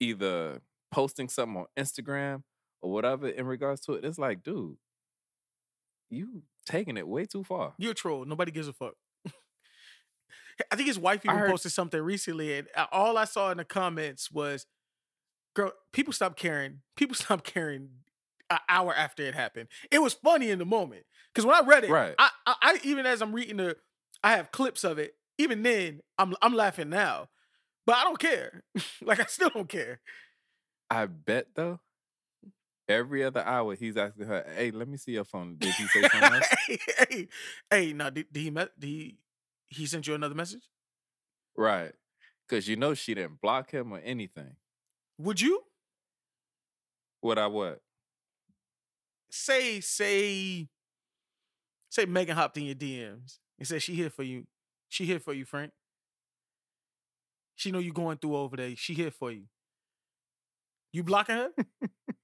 [0.00, 0.60] either
[0.90, 2.42] posting something on Instagram
[2.82, 4.04] or whatever in regards to it.
[4.04, 4.76] It's like, dude,
[6.10, 7.74] you taking it way too far.
[7.78, 8.24] You're a troll.
[8.24, 8.94] Nobody gives a fuck.
[10.70, 13.58] I think his wife even heard- posted something recently, and uh, all I saw in
[13.58, 14.66] the comments was,
[15.54, 16.80] "Girl, people stop caring.
[16.96, 17.88] People stop caring."
[18.50, 21.84] An hour after it happened, it was funny in the moment because when I read
[21.84, 22.14] it, Right.
[22.18, 23.76] I, I, I even as I'm reading the,
[24.22, 25.14] I have clips of it.
[25.38, 27.28] Even then, I'm I'm laughing now,
[27.86, 28.62] but I don't care.
[29.02, 30.00] like I still don't care.
[30.90, 31.80] I bet though,
[32.88, 35.56] every other hour he's asking her, "Hey, let me see your phone.
[35.58, 36.78] Did he say something else?" hey,
[37.10, 37.28] hey,
[37.70, 39.18] hey, now did, did he met did he
[39.68, 40.68] he sent you another message?
[41.56, 41.92] right?
[42.48, 44.56] Because you know she didn't block him or anything.
[45.18, 45.62] Would you
[47.22, 47.80] Would I what?
[49.30, 50.68] say say
[51.88, 54.46] say Megan hopped in your DMs and said she here for you?
[54.88, 55.72] She here for you, Frank.
[57.56, 58.74] She know you going through over there.
[58.76, 59.44] She here for you.
[60.92, 61.50] You blocking her?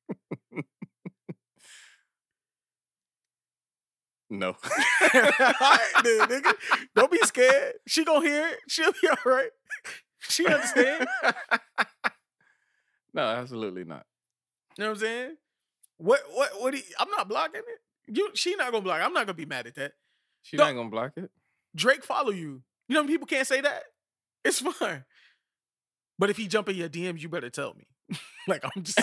[4.31, 4.57] No.
[5.15, 6.53] right, nigga.
[6.95, 7.75] Don't be scared.
[7.87, 8.59] She gonna hear it.
[8.69, 9.51] She'll be all right.
[10.21, 11.07] She understand.
[13.15, 14.05] no, absolutely not.
[14.77, 15.37] You know what I'm saying?
[15.97, 16.71] What what what?
[16.73, 18.15] Do you, I'm not blocking it.
[18.17, 19.01] You she not gonna block.
[19.01, 19.05] it.
[19.05, 19.93] I'm not gonna be mad at that.
[20.43, 21.31] She Don't- not gonna block it.
[21.75, 22.63] Drake follow you.
[22.89, 23.85] You know people can't say that.
[24.45, 25.05] It's fine.
[26.19, 27.87] But if he jump in your DMs, you better tell me.
[28.49, 29.01] like I'm just.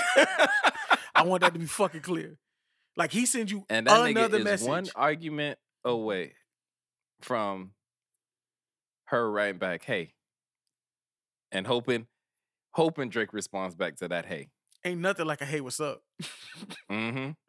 [1.16, 2.38] I want that to be fucking clear.
[2.98, 4.68] Like he sends you And that another nigga is message.
[4.68, 6.34] one argument away
[7.22, 7.72] from
[9.06, 10.14] her writing back, hey.
[11.52, 12.08] And hoping,
[12.72, 14.50] hoping Drake responds back to that, hey.
[14.84, 16.02] Ain't nothing like a hey, what's up?
[16.92, 17.32] Mm-hmm.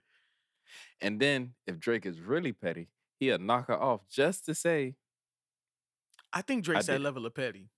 [1.02, 2.89] And then if Drake is really petty,
[3.20, 4.94] he'll knock her off just to say,
[6.32, 7.68] I think Drake's that level of petty.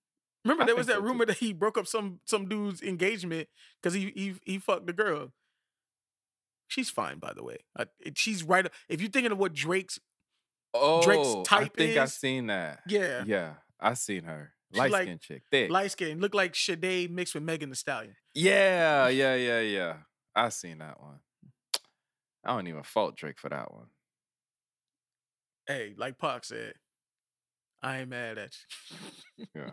[0.45, 1.05] Remember I there was that so, too.
[1.07, 3.49] rumor that he broke up some some dude's engagement
[3.81, 5.33] because he he he fucked the girl.
[6.69, 7.57] She's fine, by the way.
[7.77, 8.65] I, it- she's right.
[8.87, 9.99] If you're thinking of what Drake's,
[10.73, 12.79] oh, I type think I've seen that.
[12.87, 14.53] yeah, Yeah, I seen her.
[14.73, 15.43] Light like- skinned chick.
[15.51, 15.69] Thick.
[15.71, 18.15] light skin, look like Sade mixed with Megan Thee Stallion.
[18.33, 19.93] yeah, yeah, yeah, yeah.
[20.35, 21.19] I seen that one.
[22.45, 23.87] I don't even fault Drake for that one.
[25.67, 26.73] Hey, like Pac said,
[27.81, 28.51] I ain't mad at
[29.37, 29.45] you.
[29.55, 29.71] Yeah.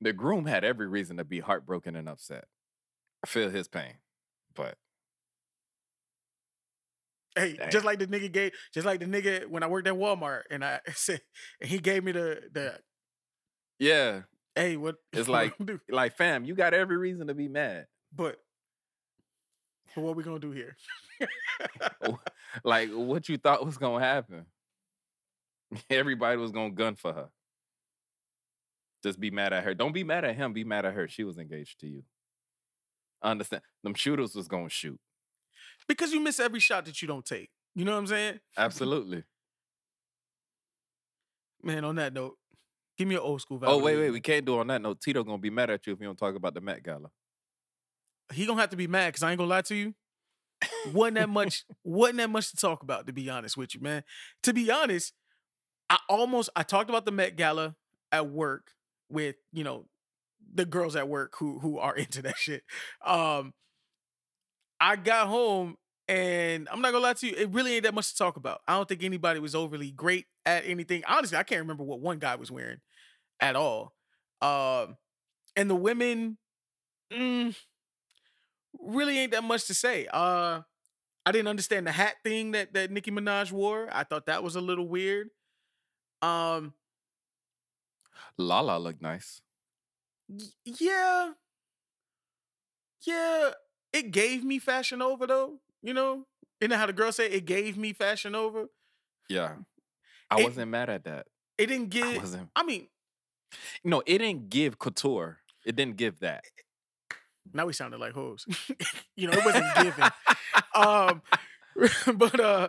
[0.00, 2.44] The groom had every reason to be heartbroken and upset.
[3.24, 3.94] I feel his pain.
[4.54, 4.76] But
[7.34, 7.70] Hey, Damn.
[7.70, 10.64] just like the nigga gave, just like the nigga when I worked at Walmart and
[10.64, 11.20] I said,
[11.60, 12.78] and he gave me the the
[13.78, 14.22] yeah,
[14.54, 15.80] hey what It's like- do?
[15.90, 17.86] like fam, you got every reason to be mad.
[18.14, 18.36] but
[19.94, 20.76] but what we gonna do here?
[22.64, 24.44] Like what you thought was gonna happen.
[25.88, 27.28] Everybody was gonna gun for her.
[29.02, 29.72] Just be mad at her.
[29.74, 30.52] Don't be mad at him.
[30.52, 31.08] Be mad at her.
[31.08, 32.02] She was engaged to you.
[33.22, 33.62] Understand.
[33.82, 35.00] Them shooters was gonna shoot.
[35.92, 37.50] Because you miss every shot that you don't take.
[37.74, 38.40] You know what I'm saying?
[38.56, 39.24] Absolutely.
[41.62, 42.36] Man, on that note,
[42.98, 43.58] give me an old school.
[43.58, 43.74] Value.
[43.74, 44.10] Oh wait, wait.
[44.10, 45.00] We can't do it on that note.
[45.00, 47.08] Tito gonna be mad at you if you don't talk about the Met Gala.
[48.32, 49.94] He gonna have to be mad because I ain't gonna lie to you.
[50.92, 54.04] wasn't that much wasn't that much to talk about to be honest with you man
[54.44, 55.12] to be honest
[55.90, 57.74] i almost i talked about the met gala
[58.12, 58.70] at work
[59.08, 59.86] with you know
[60.54, 62.62] the girls at work who who are into that shit
[63.04, 63.52] um
[64.80, 65.76] i got home
[66.12, 68.60] and i'm not gonna lie to you it really ain't that much to talk about
[68.68, 72.18] i don't think anybody was overly great at anything honestly i can't remember what one
[72.18, 72.78] guy was wearing
[73.40, 73.94] at all
[74.42, 74.96] um
[75.56, 76.38] and the women
[77.12, 77.56] mm,
[78.78, 80.06] really ain't that much to say.
[80.12, 80.62] Uh
[81.24, 83.88] I didn't understand the hat thing that that Nicki Minaj wore.
[83.92, 85.30] I thought that was a little weird.
[86.22, 86.74] Um
[88.36, 89.40] Lala looked nice.
[90.28, 91.34] y- yeah.
[93.02, 93.52] Yeah,
[93.92, 96.26] it gave me fashion over though, you know?
[96.60, 98.66] You know how the girl say it gave me fashion over?
[99.28, 99.56] Yeah.
[100.30, 101.26] I It- wasn't mad at that.
[101.58, 102.06] It didn't give.
[102.06, 102.50] I wasn't.
[102.56, 102.88] I mean,
[103.84, 105.40] No, it didn't give couture.
[105.66, 106.44] It didn't give that.
[107.52, 108.46] now we sounded like hoes.
[109.16, 110.10] you know, it wasn't given.
[110.74, 111.22] um
[112.18, 112.68] but uh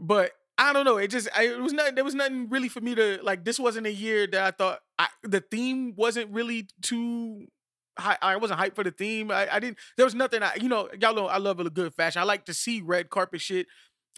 [0.00, 0.96] but I don't know.
[0.96, 3.58] It just I, it was not there was nothing really for me to like this
[3.58, 7.46] wasn't a year that I thought I, the theme wasn't really too
[7.98, 9.30] I wasn't hyped for the theme.
[9.30, 11.94] I, I didn't there was nothing I you know, y'all know I love a good
[11.94, 12.20] fashion.
[12.20, 13.66] I like to see red carpet shit.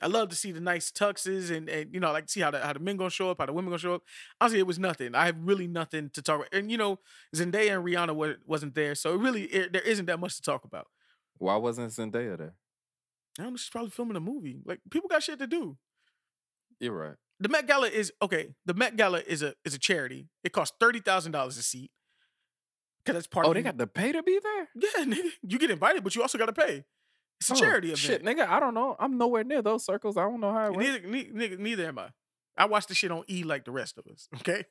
[0.01, 2.41] I love to see the nice tuxes and, and you know, I like to see
[2.41, 4.03] how the how the men gonna show up, how the women gonna show up.
[4.41, 5.15] Honestly, it was nothing.
[5.15, 6.53] I have really nothing to talk about.
[6.53, 6.99] And you know,
[7.35, 10.43] Zendaya and Rihanna wa- wasn't there, so it really it, there isn't that much to
[10.43, 10.87] talk about.
[11.39, 12.55] Why wasn't Zendaya there?
[13.39, 14.61] I don't know, she's probably filming a movie.
[14.65, 15.77] Like people got shit to do.
[16.81, 17.17] You're right.
[17.41, 18.55] The Met Gala is okay.
[18.67, 20.29] The Met Gala is a is a charity.
[20.45, 21.91] It costs thirty thousand dollars a seat.
[23.09, 23.47] Cause that's part.
[23.47, 24.69] Oh, of they you- got to pay to be there?
[24.75, 25.31] yeah, nigga.
[25.47, 26.85] You get invited, but you also got to pay.
[27.41, 27.99] It's a Oh, charity event.
[27.99, 28.97] Shit, nigga, I don't know.
[28.99, 30.17] I'm nowhere near those circles.
[30.17, 30.77] I don't know how it.
[30.77, 32.09] Neither, ne- nigga, neither am I.
[32.57, 34.29] I watch the shit on E like the rest of us.
[34.37, 34.65] Okay.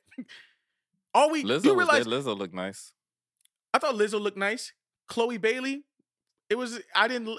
[1.14, 2.18] All we Lizzo you was realize there.
[2.20, 2.92] Lizzo looked nice.
[3.72, 4.72] I thought Lizzo looked nice.
[5.08, 5.84] Chloe Bailey.
[6.50, 7.38] It was I didn't.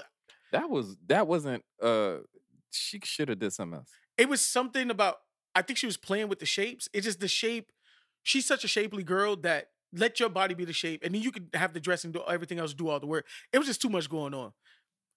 [0.52, 2.16] That was that wasn't uh
[2.72, 3.90] she should have did something else.
[4.18, 5.16] It was something about.
[5.54, 6.88] I think she was playing with the shapes.
[6.92, 7.70] It's just the shape.
[8.22, 11.32] She's such a shapely girl that let your body be the shape, and then you
[11.32, 13.26] could have the dress and do everything else, do all the work.
[13.52, 14.52] It was just too much going on.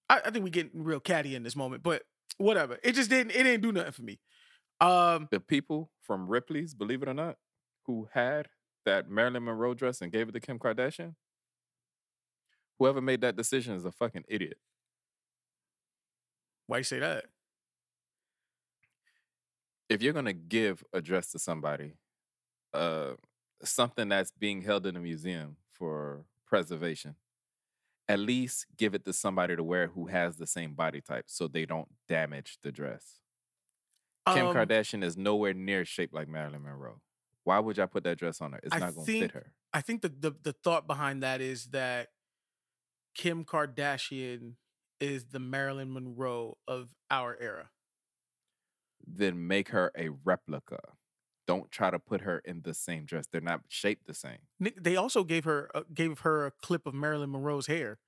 [0.09, 2.03] I, I think we getting real catty in this moment, but
[2.37, 2.77] whatever.
[2.83, 3.31] It just didn't.
[3.31, 4.19] It didn't do nothing for me.
[4.81, 7.37] Um, The people from Ripley's, believe it or not,
[7.85, 8.47] who had
[8.85, 11.15] that Marilyn Monroe dress and gave it to Kim Kardashian,
[12.79, 14.57] whoever made that decision is a fucking idiot.
[16.67, 17.25] why you say that?
[19.89, 21.93] if you're gonna give a dress to somebody,
[22.73, 23.11] uh,
[23.63, 27.15] something that's being held in a museum for preservation,
[28.07, 31.47] at least give it to somebody to wear who has the same body type so
[31.47, 33.19] they don't damage the dress.
[34.27, 37.01] Kim Um, Kardashian is nowhere near shaped like Marilyn Monroe.
[37.43, 38.59] Why would y'all put that dress on her?
[38.63, 39.53] It's I not going to fit her.
[39.73, 42.09] I think the, the the thought behind that is that
[43.15, 44.53] Kim Kardashian
[45.01, 47.69] is the Marilyn Monroe of our era.
[49.05, 50.79] Then make her a replica.
[51.45, 53.25] Don't try to put her in the same dress.
[53.31, 54.37] They're not shaped the same.
[54.59, 57.99] They also gave her uh, gave her a clip of Marilyn Monroe's hair.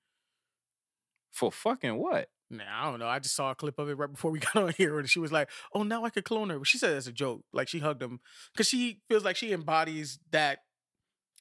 [1.32, 2.30] For fucking what?
[2.50, 3.08] Nah, I don't know.
[3.08, 5.20] I just saw a clip of it right before we got on here, and she
[5.20, 7.44] was like, "Oh, now I could clone her." But she said it as a joke,
[7.52, 8.20] like she hugged him
[8.54, 10.60] because she feels like she embodies that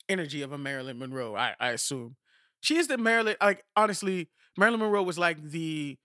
[0.09, 1.37] energy of a Marilyn Monroe.
[1.37, 2.17] I, I assume
[2.61, 3.37] she is the Marilyn.
[3.41, 5.99] Like honestly, Marilyn Monroe was like the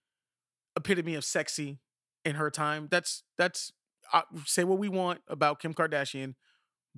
[0.76, 1.80] epitome of sexy
[2.26, 2.88] in her time.
[2.92, 3.72] That's that's
[4.14, 6.36] uh, say what we want about Kim Kardashian,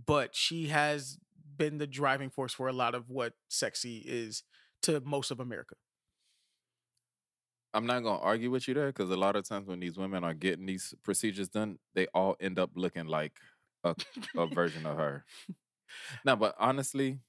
[0.05, 1.17] but she has
[1.57, 4.43] been the driving force for a lot of what sexy is
[4.83, 5.75] to most of America.
[7.73, 10.23] I'm not gonna argue with you there because a lot of times when these women
[10.23, 13.33] are getting these procedures done, they all end up looking like
[13.83, 13.95] a,
[14.35, 15.25] a version of her.
[16.25, 17.19] No, but honestly,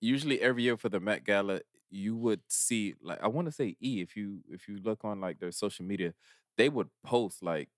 [0.00, 1.60] usually every year for the Met Gala,
[1.90, 5.20] you would see like I want to say E if you if you look on
[5.20, 6.14] like their social media,
[6.56, 7.68] they would post like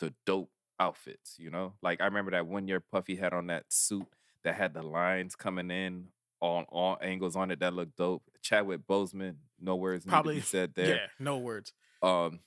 [0.00, 1.36] the dope outfits.
[1.38, 4.06] You know, like I remember that one year Puffy had on that suit
[4.44, 6.08] that had the lines coming in
[6.40, 8.22] on all angles on it that looked dope.
[8.42, 11.72] Chadwick Boseman, no words Probably- said there Yeah, no words.
[12.02, 12.40] um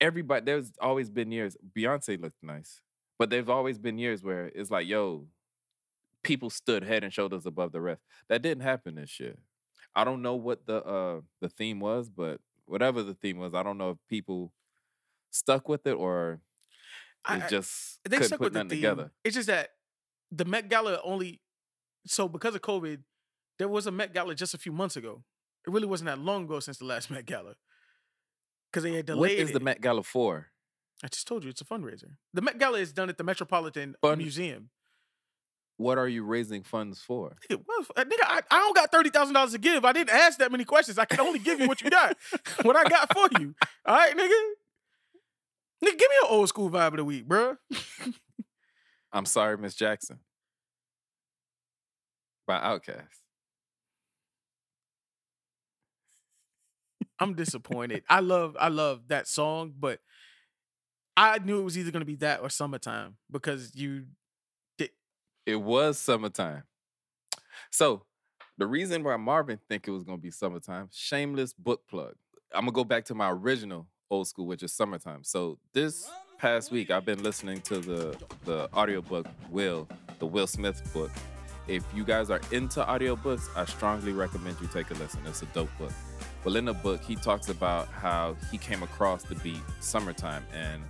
[0.00, 2.82] everybody there's always been years beyonce looked nice
[3.18, 5.26] but there's always been years where it's like yo
[6.22, 9.36] people stood head and shoulders above the rest that didn't happen this year
[9.94, 13.62] i don't know what the uh the theme was but whatever the theme was i
[13.62, 14.52] don't know if people
[15.30, 16.40] stuck with it or
[17.26, 19.70] I- it I- just they couldn't put with the nothing together It's just that
[20.30, 21.40] the Met Gala only
[22.06, 23.00] so because of COVID,
[23.58, 25.24] there was a Met Gala just a few months ago.
[25.66, 27.54] It really wasn't that long ago since the last Met Gala.
[28.70, 29.62] Because they had what delayed is the it.
[29.62, 30.48] met gala for
[31.02, 32.16] I just told you it's a fundraiser.
[32.34, 34.70] The Met Gala is done at the Metropolitan Museum.
[35.78, 39.10] what are you raising funds for Nigga, what uh, nigga, I, I don't got thirty
[39.10, 39.84] thousand dollars to give.
[39.84, 40.98] I didn't ask that many questions.
[40.98, 42.16] I can only give you what you got.
[42.62, 43.54] what I got for you.
[43.86, 44.40] All right, nigga.
[45.86, 47.56] Nigga, give me an old school vibe of the week, bruh.
[49.12, 50.18] i'm sorry miss jackson
[52.46, 53.22] by OutKast
[57.18, 58.04] I'm disappointed.
[58.08, 60.00] I love I love that song, but
[61.16, 64.06] I knew it was either gonna be that or summertime because you
[65.46, 66.64] It was summertime.
[67.70, 68.04] So
[68.58, 72.14] the reason why Marvin think it was gonna be summertime, shameless book plug.
[72.52, 75.24] I'm gonna go back to my original old school, which is summertime.
[75.24, 76.08] So this
[76.38, 79.88] past week I've been listening to the the audiobook Will,
[80.18, 81.10] the Will Smith book.
[81.68, 85.20] If you guys are into audiobooks, I strongly recommend you take a listen.
[85.26, 85.92] It's a dope book.
[86.44, 90.80] Well, in the book, he talks about how he came across the beat summertime and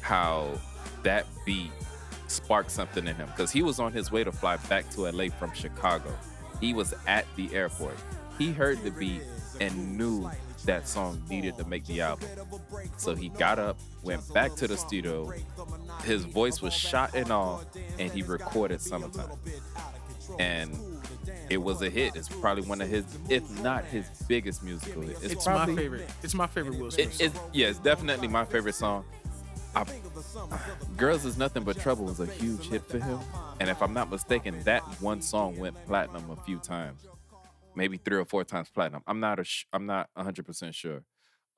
[0.00, 0.58] how
[1.02, 1.70] that beat
[2.28, 5.28] sparked something in him because he was on his way to fly back to LA
[5.28, 6.16] from Chicago.
[6.60, 7.96] He was at the airport.
[8.38, 9.22] He heard the beat
[9.60, 10.30] and knew
[10.64, 12.28] that song needed to make the album.
[12.96, 15.32] So he got up, went back to the studio.
[16.04, 17.62] His voice was shot and all,
[17.98, 19.30] and he recorded Summertime.
[20.38, 20.78] And
[21.48, 22.14] it was a hit.
[22.14, 25.18] It's probably one of his, if not his biggest musical hit.
[25.22, 26.10] it's, probably, my favorite.
[26.22, 27.20] It's my favorite Will Smith.
[27.20, 29.04] it, it's yeah, it's definitely my favorite song.
[29.74, 29.84] I,
[30.96, 33.20] Girls is Nothing But Trouble was a huge hit for him,
[33.60, 37.06] and if I'm not mistaken, that one song went platinum a few times,
[37.74, 39.02] maybe three or four times platinum.
[39.06, 41.04] I'm not a sh- I'm not 100 percent sure.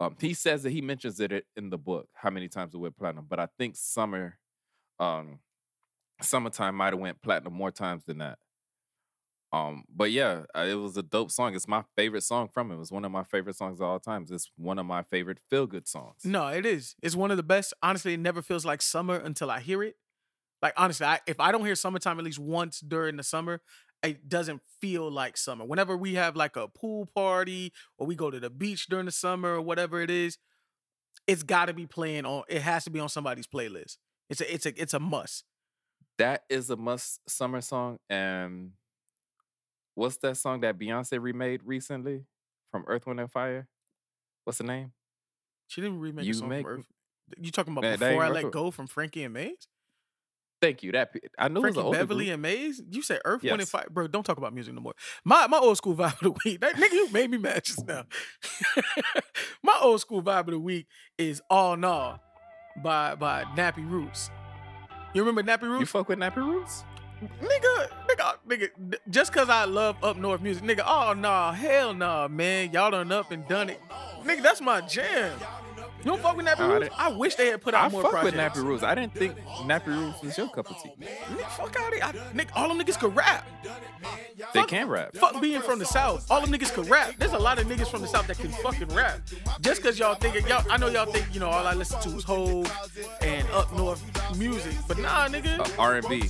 [0.00, 2.96] Um, he says that he mentions it in the book how many times it went
[2.96, 4.38] platinum, but I think Summer,
[4.98, 5.38] um,
[6.20, 8.38] Summertime might have went platinum more times than that.
[9.52, 11.54] Um, but yeah, uh, it was a dope song.
[11.54, 12.80] It's my favorite song from him.
[12.80, 14.30] It's one of my favorite songs of all times.
[14.30, 16.24] It's one of my favorite feel good songs.
[16.24, 16.96] No, it is.
[17.02, 17.74] It's one of the best.
[17.82, 19.96] Honestly, it never feels like summer until I hear it.
[20.62, 23.60] Like honestly, I, if I don't hear summertime at least once during the summer,
[24.02, 25.64] it doesn't feel like summer.
[25.64, 29.12] Whenever we have like a pool party or we go to the beach during the
[29.12, 30.38] summer or whatever it is,
[31.26, 32.42] it's got to be playing on.
[32.48, 33.98] It has to be on somebody's playlist.
[34.28, 35.44] It's a it's a it's a must.
[36.18, 37.98] That is a must summer song.
[38.10, 38.72] And
[39.94, 42.24] what's that song that Beyonce remade recently
[42.70, 43.68] from Earth, Wind, and Fire?
[44.44, 44.92] What's the name?
[45.68, 46.86] She didn't remake You song make- from Earth.
[47.40, 49.68] You talking about that before I let go from Frankie and Maze?
[50.62, 50.92] Thank you.
[50.92, 52.34] That I knew it was an Beverly group.
[52.34, 52.80] and Maze?
[52.88, 53.70] You said Earth, Wind, and Yes.
[53.70, 53.86] Fire.
[53.90, 54.94] Bro, don't talk about music no more.
[55.24, 56.60] My my old school vibe of the week.
[56.60, 58.04] That nigga, you made me mad just now.
[59.62, 60.86] my old school vibe of the week
[61.18, 62.20] is Awnaw
[62.82, 64.30] by by Nappy Roots.
[65.14, 65.80] You remember Nappy Roots?
[65.80, 66.84] You fuck with Nappy Roots?
[67.40, 68.68] nigga, nigga, nigga,
[69.10, 70.82] just cause I love up north music, nigga.
[70.86, 72.72] Oh nah, hell nah, man.
[72.72, 73.80] Y'all done up and done it,
[74.24, 74.42] nigga.
[74.42, 75.38] That's my jam.
[76.04, 76.94] You don't fuck with Nappy I Roots?
[76.98, 78.36] I wish they had put out I more fuck projects.
[78.36, 78.82] with Nappy Roots.
[78.82, 80.90] I didn't think Nappy Roots was your cup of tea.
[81.00, 82.22] Nigga, fuck out of here.
[82.34, 83.46] Nigga, all them niggas could rap.
[83.62, 85.14] They Fuck- can rap.
[85.14, 86.28] Fuck being from the South.
[86.30, 87.14] All them niggas could rap.
[87.18, 89.20] There's a lot of niggas from the South that can fucking rap.
[89.60, 92.00] Just cause y'all think it, y'all, I know y'all think, you know, all I listen
[92.00, 92.70] to is Hove
[93.20, 94.02] and up north
[94.36, 94.74] music.
[94.88, 95.60] But nah, nigga.
[95.60, 96.24] Uh, R&B.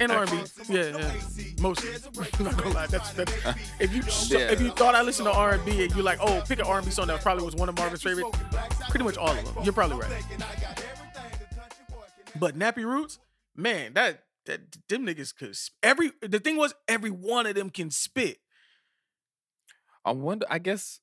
[0.00, 0.36] and R&B.
[0.68, 1.12] Yeah, yeah.
[1.60, 1.90] Mostly.
[2.38, 2.86] I'm not gonna lie.
[2.88, 3.32] That's, that's
[3.78, 4.02] if you
[4.36, 4.50] Yeah.
[4.50, 7.06] if you thought I listened to R&B and you like, oh, pick an R&B song
[7.06, 8.26] that probably was one of Marvin's favorite.
[8.90, 9.64] Pretty much all of them.
[9.64, 10.24] You're probably right.
[12.36, 13.18] But Nappy Roots,
[13.54, 17.70] man, that that them niggas could sp- every the thing was every one of them
[17.70, 18.38] can spit.
[20.04, 20.46] I wonder.
[20.50, 21.00] I guess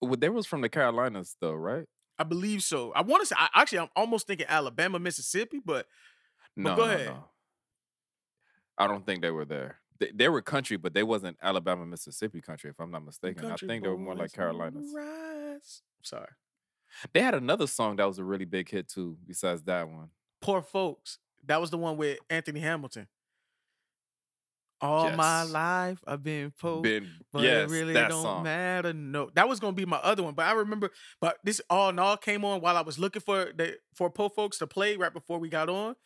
[0.00, 1.86] well, they was from the Carolinas though, right?
[2.18, 2.92] I believe so.
[2.92, 5.86] I want to say I, actually I'm almost thinking Alabama, Mississippi, but
[6.56, 7.06] No, go ahead.
[7.06, 7.24] no.
[8.76, 9.80] I don't think they were there.
[9.98, 13.46] They, they were country, but they wasn't Alabama, Mississippi country, if I'm not mistaken.
[13.50, 15.82] I think they were more like boys on the Carolinas.
[16.02, 16.28] Sorry.
[17.12, 20.10] They had another song that was a really big hit too, besides that one.
[20.40, 21.18] Poor folks.
[21.46, 23.06] That was the one with Anthony Hamilton.
[24.82, 28.44] All my life I've been poor, Been, but yes, it really don't song.
[28.44, 28.94] matter.
[28.94, 30.90] No, that was gonna be my other one, but I remember.
[31.20, 34.30] But this all in all came on while I was looking for the for poor
[34.30, 35.96] folks to play right before we got on,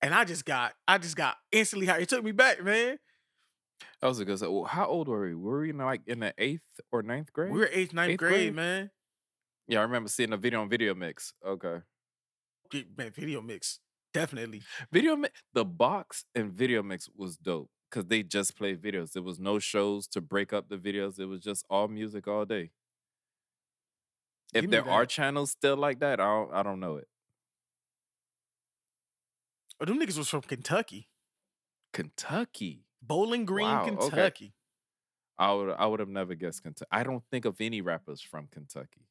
[0.00, 1.98] and I just got I just got instantly high.
[1.98, 2.98] It took me back, man.
[4.00, 4.48] That was a good song.
[4.50, 5.34] Oh, well, How old were we?
[5.34, 7.50] Were we in like in the eighth or ninth grade?
[7.50, 8.54] We were eighth, ninth Eighth grade, grade?
[8.54, 8.90] man.
[9.68, 11.34] Yeah, I remember seeing a video on Video Mix.
[11.46, 11.80] Okay.
[12.96, 13.80] Man, video mix
[14.12, 14.62] definitely.
[14.90, 19.12] Video Mix, the box and Video Mix was dope because they just played videos.
[19.12, 21.18] There was no shows to break up the videos.
[21.18, 22.70] It was just all music all day.
[24.54, 27.08] If Give there are channels still like that, I don't, I don't know it.
[29.80, 31.08] Oh, them niggas was from Kentucky,
[31.92, 32.84] Kentucky.
[33.04, 33.96] Bowling Green, Wow, okay.
[33.96, 34.54] Kentucky.
[35.36, 36.88] I would I would have never guessed Kentucky.
[36.92, 39.08] I don't think of any rappers from Kentucky.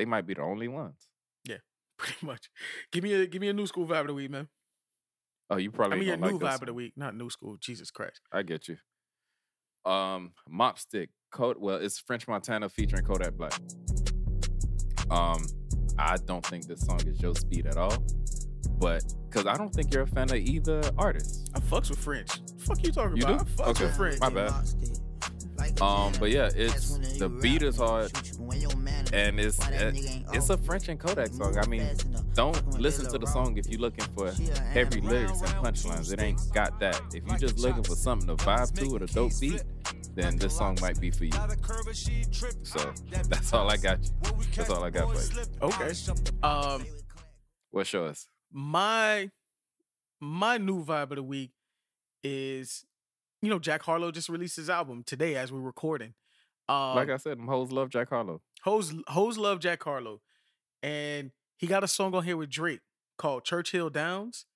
[0.00, 1.10] They might be the only ones.
[1.44, 1.58] Yeah,
[1.98, 2.48] pretty much.
[2.90, 4.48] Give me a give me a new school vibe of the week, man.
[5.50, 5.96] Oh, you probably.
[5.96, 7.58] I probably mean, a new like this vibe of the week, not new school.
[7.60, 8.22] Jesus Christ.
[8.32, 8.78] I get you.
[9.84, 11.58] Um, Mopstick, Code.
[11.60, 13.52] Well, it's French Montana featuring Kodak Black.
[15.10, 15.44] Um,
[15.98, 17.92] I don't think this song is your speed at all,
[18.78, 21.50] but because I don't think you're a fan of either artist.
[21.54, 22.30] I fucks with French.
[22.58, 23.46] fuck you talking You about?
[23.46, 23.62] do?
[23.62, 23.84] I fucks Okay.
[23.84, 24.20] with French.
[24.20, 24.52] My bad.
[25.82, 28.10] Um, but yeah, it's the beat is hard,
[29.12, 29.92] and it's uh,
[30.32, 31.58] it's a French and Kodak song.
[31.58, 31.86] I mean,
[32.34, 34.30] don't listen to the song if you're looking for
[34.72, 36.12] heavy lyrics and punchlines.
[36.12, 37.00] It ain't got that.
[37.14, 39.62] If you're just looking for something to vibe to with a dope beat,
[40.14, 41.32] then this song might be for you.
[42.62, 42.92] So
[43.28, 44.10] that's all I got you.
[44.54, 45.42] That's all I got for you.
[45.62, 45.92] Okay.
[46.42, 46.84] Um,
[47.70, 48.28] What's yours?
[48.52, 49.30] my
[50.20, 51.52] my new vibe of the week
[52.22, 52.84] is,
[53.40, 56.14] you know, Jack Harlow just released his album today as we're recording.
[56.68, 58.42] Um, Like I said, them hoes love Jack Harlow.
[58.64, 60.20] Hoes Hoes love Jack Harlow,
[60.82, 62.80] and he got a song on here with Drake
[63.18, 64.46] called Churchill Downs.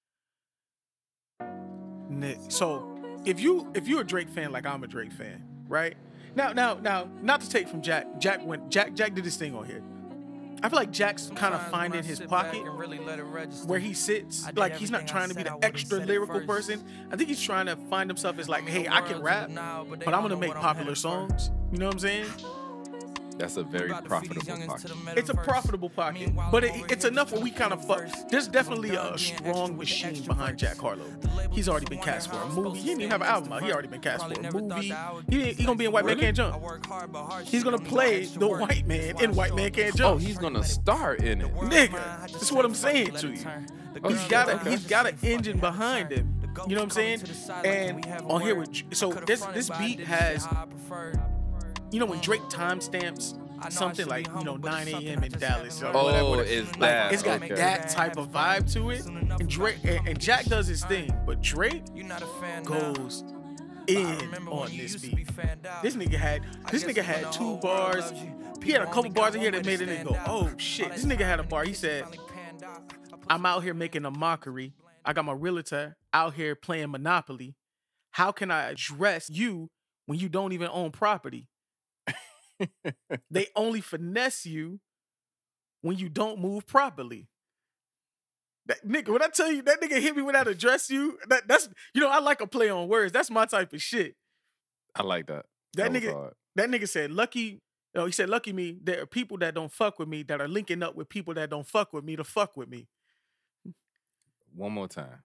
[2.48, 5.97] So if you if you're a Drake fan like I'm a Drake fan, right?
[6.35, 8.18] Now now now not to take from Jack.
[8.18, 9.82] Jack went Jack Jack did his thing on here.
[10.62, 12.62] I feel like Jack's kind of finding his pocket
[13.66, 14.51] where he sits.
[14.55, 16.82] Like he's not trying to be the extra lyrical person.
[17.10, 20.22] I think he's trying to find himself as like, hey, I can rap, but I'm
[20.22, 21.51] gonna make popular songs.
[21.70, 22.26] You know what I'm saying?
[23.39, 24.93] That's a very profitable pocket.
[25.16, 28.06] It's a profitable pocket, but it, it's enough where we kind of fuck.
[28.28, 31.05] There's definitely a strong machine behind Jack Harlow.
[31.51, 32.78] He's already been cast for a movie.
[32.78, 33.62] He didn't even have an album out.
[33.62, 34.94] He already been cast for a movie.
[35.28, 36.62] He, he gonna be in White Man Can't Jump.
[37.44, 40.15] He's gonna play the white man in White Man Can't Jump.
[40.15, 41.55] Oh, he's gonna star in it.
[41.55, 43.44] Nigga, that's what I'm saying to you.
[44.06, 46.35] He's shit, got a he's got an engine behind him.
[46.69, 47.23] You know what I'm saying?
[47.65, 50.47] And on here with so this this beat has
[51.94, 53.38] you know when Drake timestamps
[53.72, 55.22] something like you know 9 a.m.
[55.24, 56.42] in Dallas or Oh, whatever.
[56.42, 57.54] is like, that it's got okay.
[57.54, 59.06] that type of vibe to it.
[59.06, 61.84] And Drake and, and Jack does his thing, but Drake
[62.64, 63.24] goes
[63.86, 65.28] in on this beat.
[65.82, 66.42] This nigga had
[66.72, 68.12] this nigga had two bars.
[68.62, 70.90] He had a couple bars in here that made a nigga go, oh shit.
[70.92, 71.64] This nigga had a bar.
[71.64, 72.04] He said,
[73.28, 74.74] I'm out here making a mockery.
[75.04, 77.54] I got my realtor out here playing Monopoly.
[78.10, 79.70] How can I address you
[80.06, 81.48] when you don't even own property?
[83.31, 84.81] they only finesse you
[85.82, 87.28] when you don't move properly.
[88.66, 91.47] That nigga, when I tell you that nigga hit me when I address you, that,
[91.47, 93.12] that's you know, I like a play on words.
[93.12, 94.16] That's my type of shit.
[94.94, 95.47] I like that.
[95.74, 97.60] That was nigga, that nigga said, lucky,
[97.94, 100.48] no, he said, lucky me, there are people that don't fuck with me that are
[100.48, 102.86] linking up with people that don't fuck with me to fuck with me.
[104.55, 105.22] One more time.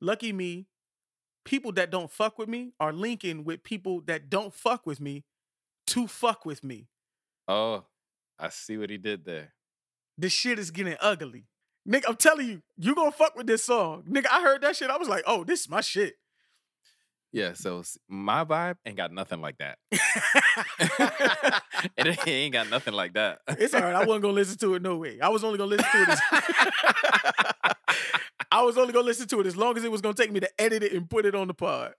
[0.00, 0.66] Lucky me,
[1.44, 5.24] people that don't fuck with me are linking with people that don't fuck with me
[5.88, 6.88] to fuck with me.
[7.48, 7.84] Oh,
[8.38, 9.52] I see what he did there.
[10.16, 11.46] This shit is getting ugly.
[11.88, 14.04] Nigga, I'm telling you, you gonna fuck with this song.
[14.08, 14.90] Nigga, I heard that shit.
[14.90, 16.14] I was like, oh, this is my shit.
[17.32, 19.78] Yeah, so my vibe ain't got nothing like that.
[21.96, 23.38] it ain't got nothing like that.
[23.48, 23.94] It's all right.
[23.94, 25.18] I wasn't gonna listen to it no way.
[25.18, 26.08] I was only gonna listen to it.
[26.10, 26.20] As,
[28.52, 30.38] I was only gonna listen to it as long as it was gonna take me
[30.40, 31.94] to edit it and put it on the pod.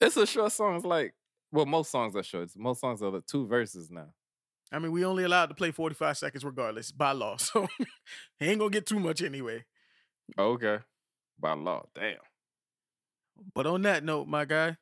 [0.00, 0.74] It's a short song.
[0.74, 1.14] It's like,
[1.52, 2.50] well, most songs are short.
[2.56, 4.08] Most songs are the two verses now.
[4.72, 7.68] I mean, we only allowed to play 45 seconds regardless by law, so
[8.40, 9.64] he ain't gonna get too much anyway.
[10.36, 10.78] Okay.
[11.38, 11.84] By law.
[11.94, 12.16] Damn.
[13.54, 14.76] But on that note, my guy,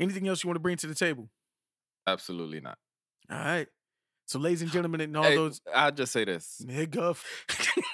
[0.00, 1.28] anything else you want to bring to the table?
[2.08, 2.78] Absolutely not.
[3.30, 3.68] All right.
[4.26, 6.60] So, ladies and gentlemen, and all Hey, those I'll just say this.
[6.64, 7.16] nigga.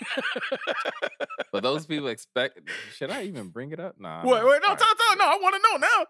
[1.53, 2.59] But those people expect
[2.97, 4.01] should I even bring it up?
[4.01, 4.25] Nah.
[4.25, 4.79] wait, wait, no, All right.
[4.79, 6.07] tell, tell, no, I want to know now.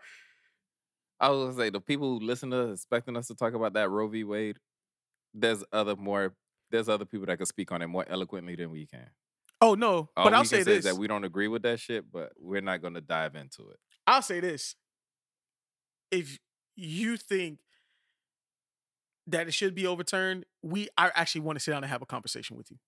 [1.19, 3.73] I was gonna say the people who listen to us expecting us to talk about
[3.73, 4.23] that Roe v.
[4.23, 4.59] Wade,
[5.35, 6.35] there's other more
[6.70, 9.11] there's other people that can speak on it more eloquently than we can.
[9.61, 10.78] Oh no, All but I'll say this.
[10.78, 13.78] is that we don't agree with that shit, but we're not gonna dive into it.
[14.07, 14.77] I'll say this.
[16.12, 16.39] If
[16.77, 17.59] you think
[19.27, 22.07] that it should be overturned, we I actually want to sit down and have a
[22.07, 22.78] conversation with you.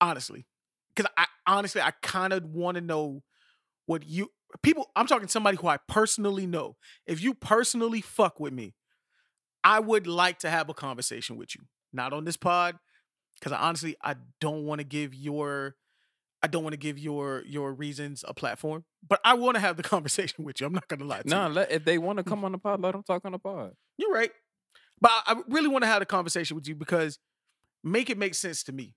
[0.00, 0.46] Honestly.
[0.94, 3.22] Because I honestly I kind of want to know
[3.86, 4.30] what you
[4.62, 6.76] people I'm talking somebody who I personally know.
[7.06, 8.74] If you personally fuck with me,
[9.62, 11.62] I would like to have a conversation with you.
[11.92, 12.76] Not on this pod,
[13.38, 15.76] because I honestly I don't want to give your
[16.42, 19.76] I don't want to give your your reasons a platform, but I want to have
[19.76, 20.66] the conversation with you.
[20.66, 21.54] I'm not gonna lie to No, you.
[21.54, 22.28] let, if they want to mm.
[22.28, 23.72] come on the pod, let them talk on the pod.
[23.96, 24.30] You're right.
[25.00, 27.18] But I really want to have a conversation with you because
[27.82, 28.94] make it make sense to me.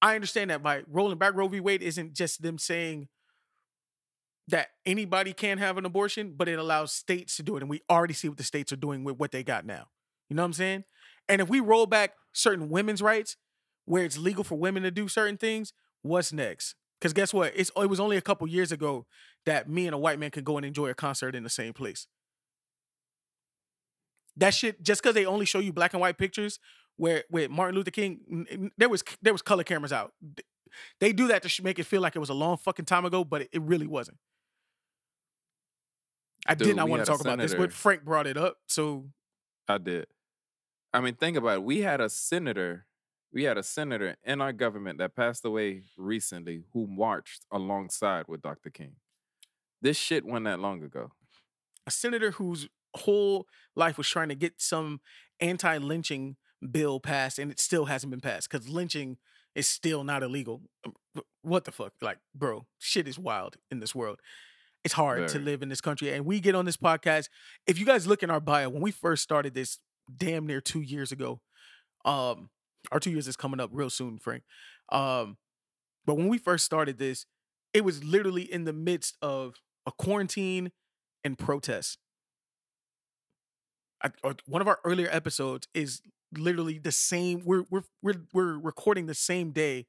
[0.00, 1.60] I understand that by rolling back Roe v.
[1.60, 3.08] Wade isn't just them saying
[4.48, 7.62] that anybody can have an abortion, but it allows states to do it.
[7.62, 9.86] And we already see what the states are doing with what they got now.
[10.28, 10.84] You know what I'm saying?
[11.28, 13.36] And if we roll back certain women's rights
[13.84, 15.72] where it's legal for women to do certain things,
[16.02, 16.74] what's next?
[17.00, 17.52] Because guess what?
[17.54, 19.06] It's it was only a couple years ago
[19.46, 21.72] that me and a white man could go and enjoy a concert in the same
[21.72, 22.06] place.
[24.36, 26.58] That shit, just because they only show you black and white pictures
[26.96, 30.12] where with Martin Luther King, there was there was color cameras out.
[31.00, 33.24] They do that to make it feel like it was a long fucking time ago,
[33.24, 34.18] but it, it really wasn't.
[36.46, 38.56] I did not want to talk about this, but Frank brought it up.
[38.66, 39.06] So
[39.68, 40.06] I did.
[40.92, 41.62] I mean, think about it.
[41.62, 42.86] We had a senator,
[43.32, 48.42] we had a senator in our government that passed away recently who marched alongside with
[48.42, 48.70] Dr.
[48.70, 48.96] King.
[49.80, 51.12] This shit went that long ago.
[51.86, 53.46] a senator whose whole
[53.76, 55.00] life was trying to get some
[55.40, 56.36] anti-lynching
[56.70, 59.16] bill passed, and it still hasn't been passed because lynching
[59.54, 60.62] is still not illegal.
[60.86, 60.94] Um,
[61.42, 62.66] What the fuck, like, bro?
[62.78, 64.20] Shit is wild in this world.
[64.84, 67.28] It's hard to live in this country, and we get on this podcast.
[67.66, 69.78] If you guys look in our bio, when we first started this,
[70.14, 71.40] damn near two years ago,
[72.04, 72.50] um,
[72.90, 74.42] our two years is coming up real soon, Frank.
[74.90, 75.36] Um,
[76.04, 77.26] but when we first started this,
[77.72, 79.54] it was literally in the midst of
[79.86, 80.72] a quarantine
[81.24, 81.98] and protests.
[84.04, 84.10] I,
[84.46, 86.02] one of our earlier episodes is
[86.36, 87.42] literally the same.
[87.44, 89.86] We're we're we're we're recording the same day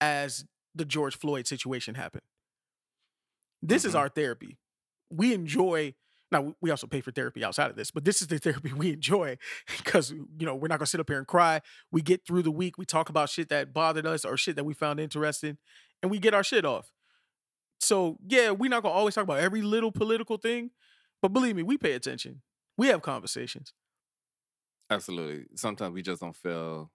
[0.00, 0.44] as
[0.74, 2.22] the George Floyd situation happened.
[3.62, 3.98] This is Mhm.
[3.98, 4.58] our therapy.
[5.10, 5.94] We enjoy.
[6.32, 8.92] Now we also pay for therapy outside of this, but this is the therapy we
[8.92, 9.38] enjoy
[9.78, 11.60] because you know we're not gonna sit up here and cry.
[11.92, 12.78] We get through the week.
[12.78, 15.58] We talk about shit that bothered us or shit that we found interesting,
[16.02, 16.90] and we get our shit off.
[17.78, 20.70] So yeah, we're not gonna always talk about every little political thing,
[21.22, 22.42] but believe me, we pay attention.
[22.76, 23.72] We have conversations.
[24.90, 25.46] Absolutely.
[25.56, 26.90] Sometimes we just don't feel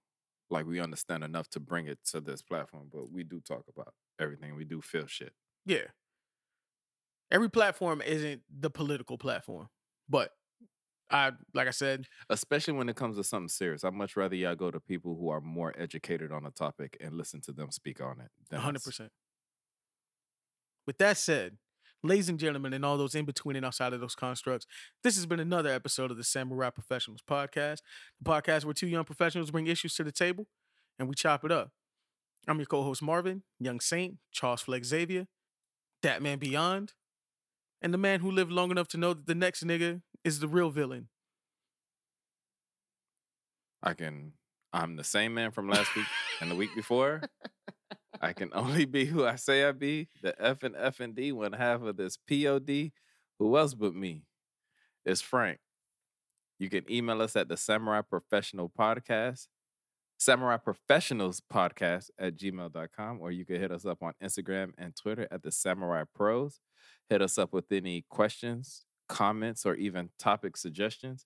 [0.49, 3.93] like we understand enough to bring it to this platform, but we do talk about
[4.19, 4.55] everything.
[4.55, 5.33] We do feel shit.
[5.65, 5.87] Yeah.
[7.31, 9.69] Every platform isn't the political platform,
[10.09, 10.31] but
[11.09, 13.83] I like I said, Especially when it comes to something serious.
[13.83, 17.13] I'd much rather y'all go to people who are more educated on the topic and
[17.13, 18.29] listen to them speak on it.
[18.49, 19.11] than hundred percent.
[20.87, 21.57] With that said,
[22.03, 24.65] ladies and gentlemen, and all those in between and outside of those constructs,
[25.03, 27.79] this has been another episode of the Samurai Professionals Podcast,
[28.21, 30.47] the podcast where two young professionals bring issues to the table
[30.99, 31.71] and we chop it up.
[32.47, 35.27] I'm your co-host Marvin, Young Saint, Charles Flex Xavier,
[36.01, 36.93] That Man Beyond,
[37.81, 40.47] and the man who lived long enough to know that the next nigga is the
[40.47, 41.09] real villain.
[43.83, 44.33] I can
[44.73, 46.05] I'm the same man from last week
[46.39, 47.21] and the week before.
[48.19, 50.09] I can only be who I say I be.
[50.21, 52.91] The F and F and D, one half of this POD.
[53.39, 54.23] Who else but me?
[55.05, 55.59] It's Frank.
[56.59, 59.47] You can email us at the Samurai Professional Podcast,
[60.19, 65.27] Samurai Professionals Podcast at gmail.com, or you can hit us up on Instagram and Twitter
[65.31, 66.59] at the Samurai Pros.
[67.09, 71.25] Hit us up with any questions, comments, or even topic suggestions.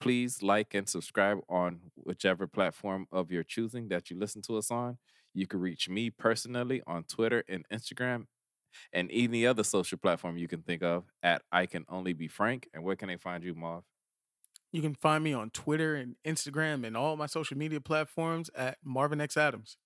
[0.00, 4.70] Please like and subscribe on whichever platform of your choosing that you listen to us
[4.70, 4.98] on.
[5.34, 8.26] You can reach me personally on Twitter and Instagram
[8.92, 12.68] and any other social platform you can think of at I Can Only Be Frank.
[12.72, 13.84] And where can they find you, Marv?
[14.72, 18.78] You can find me on Twitter and Instagram and all my social media platforms at
[18.84, 19.76] Marvin X Adams.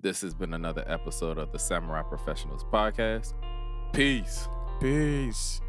[0.00, 3.34] This has been another episode of the Samurai Professionals Podcast.
[3.92, 4.48] Peace.
[4.80, 5.60] Peace.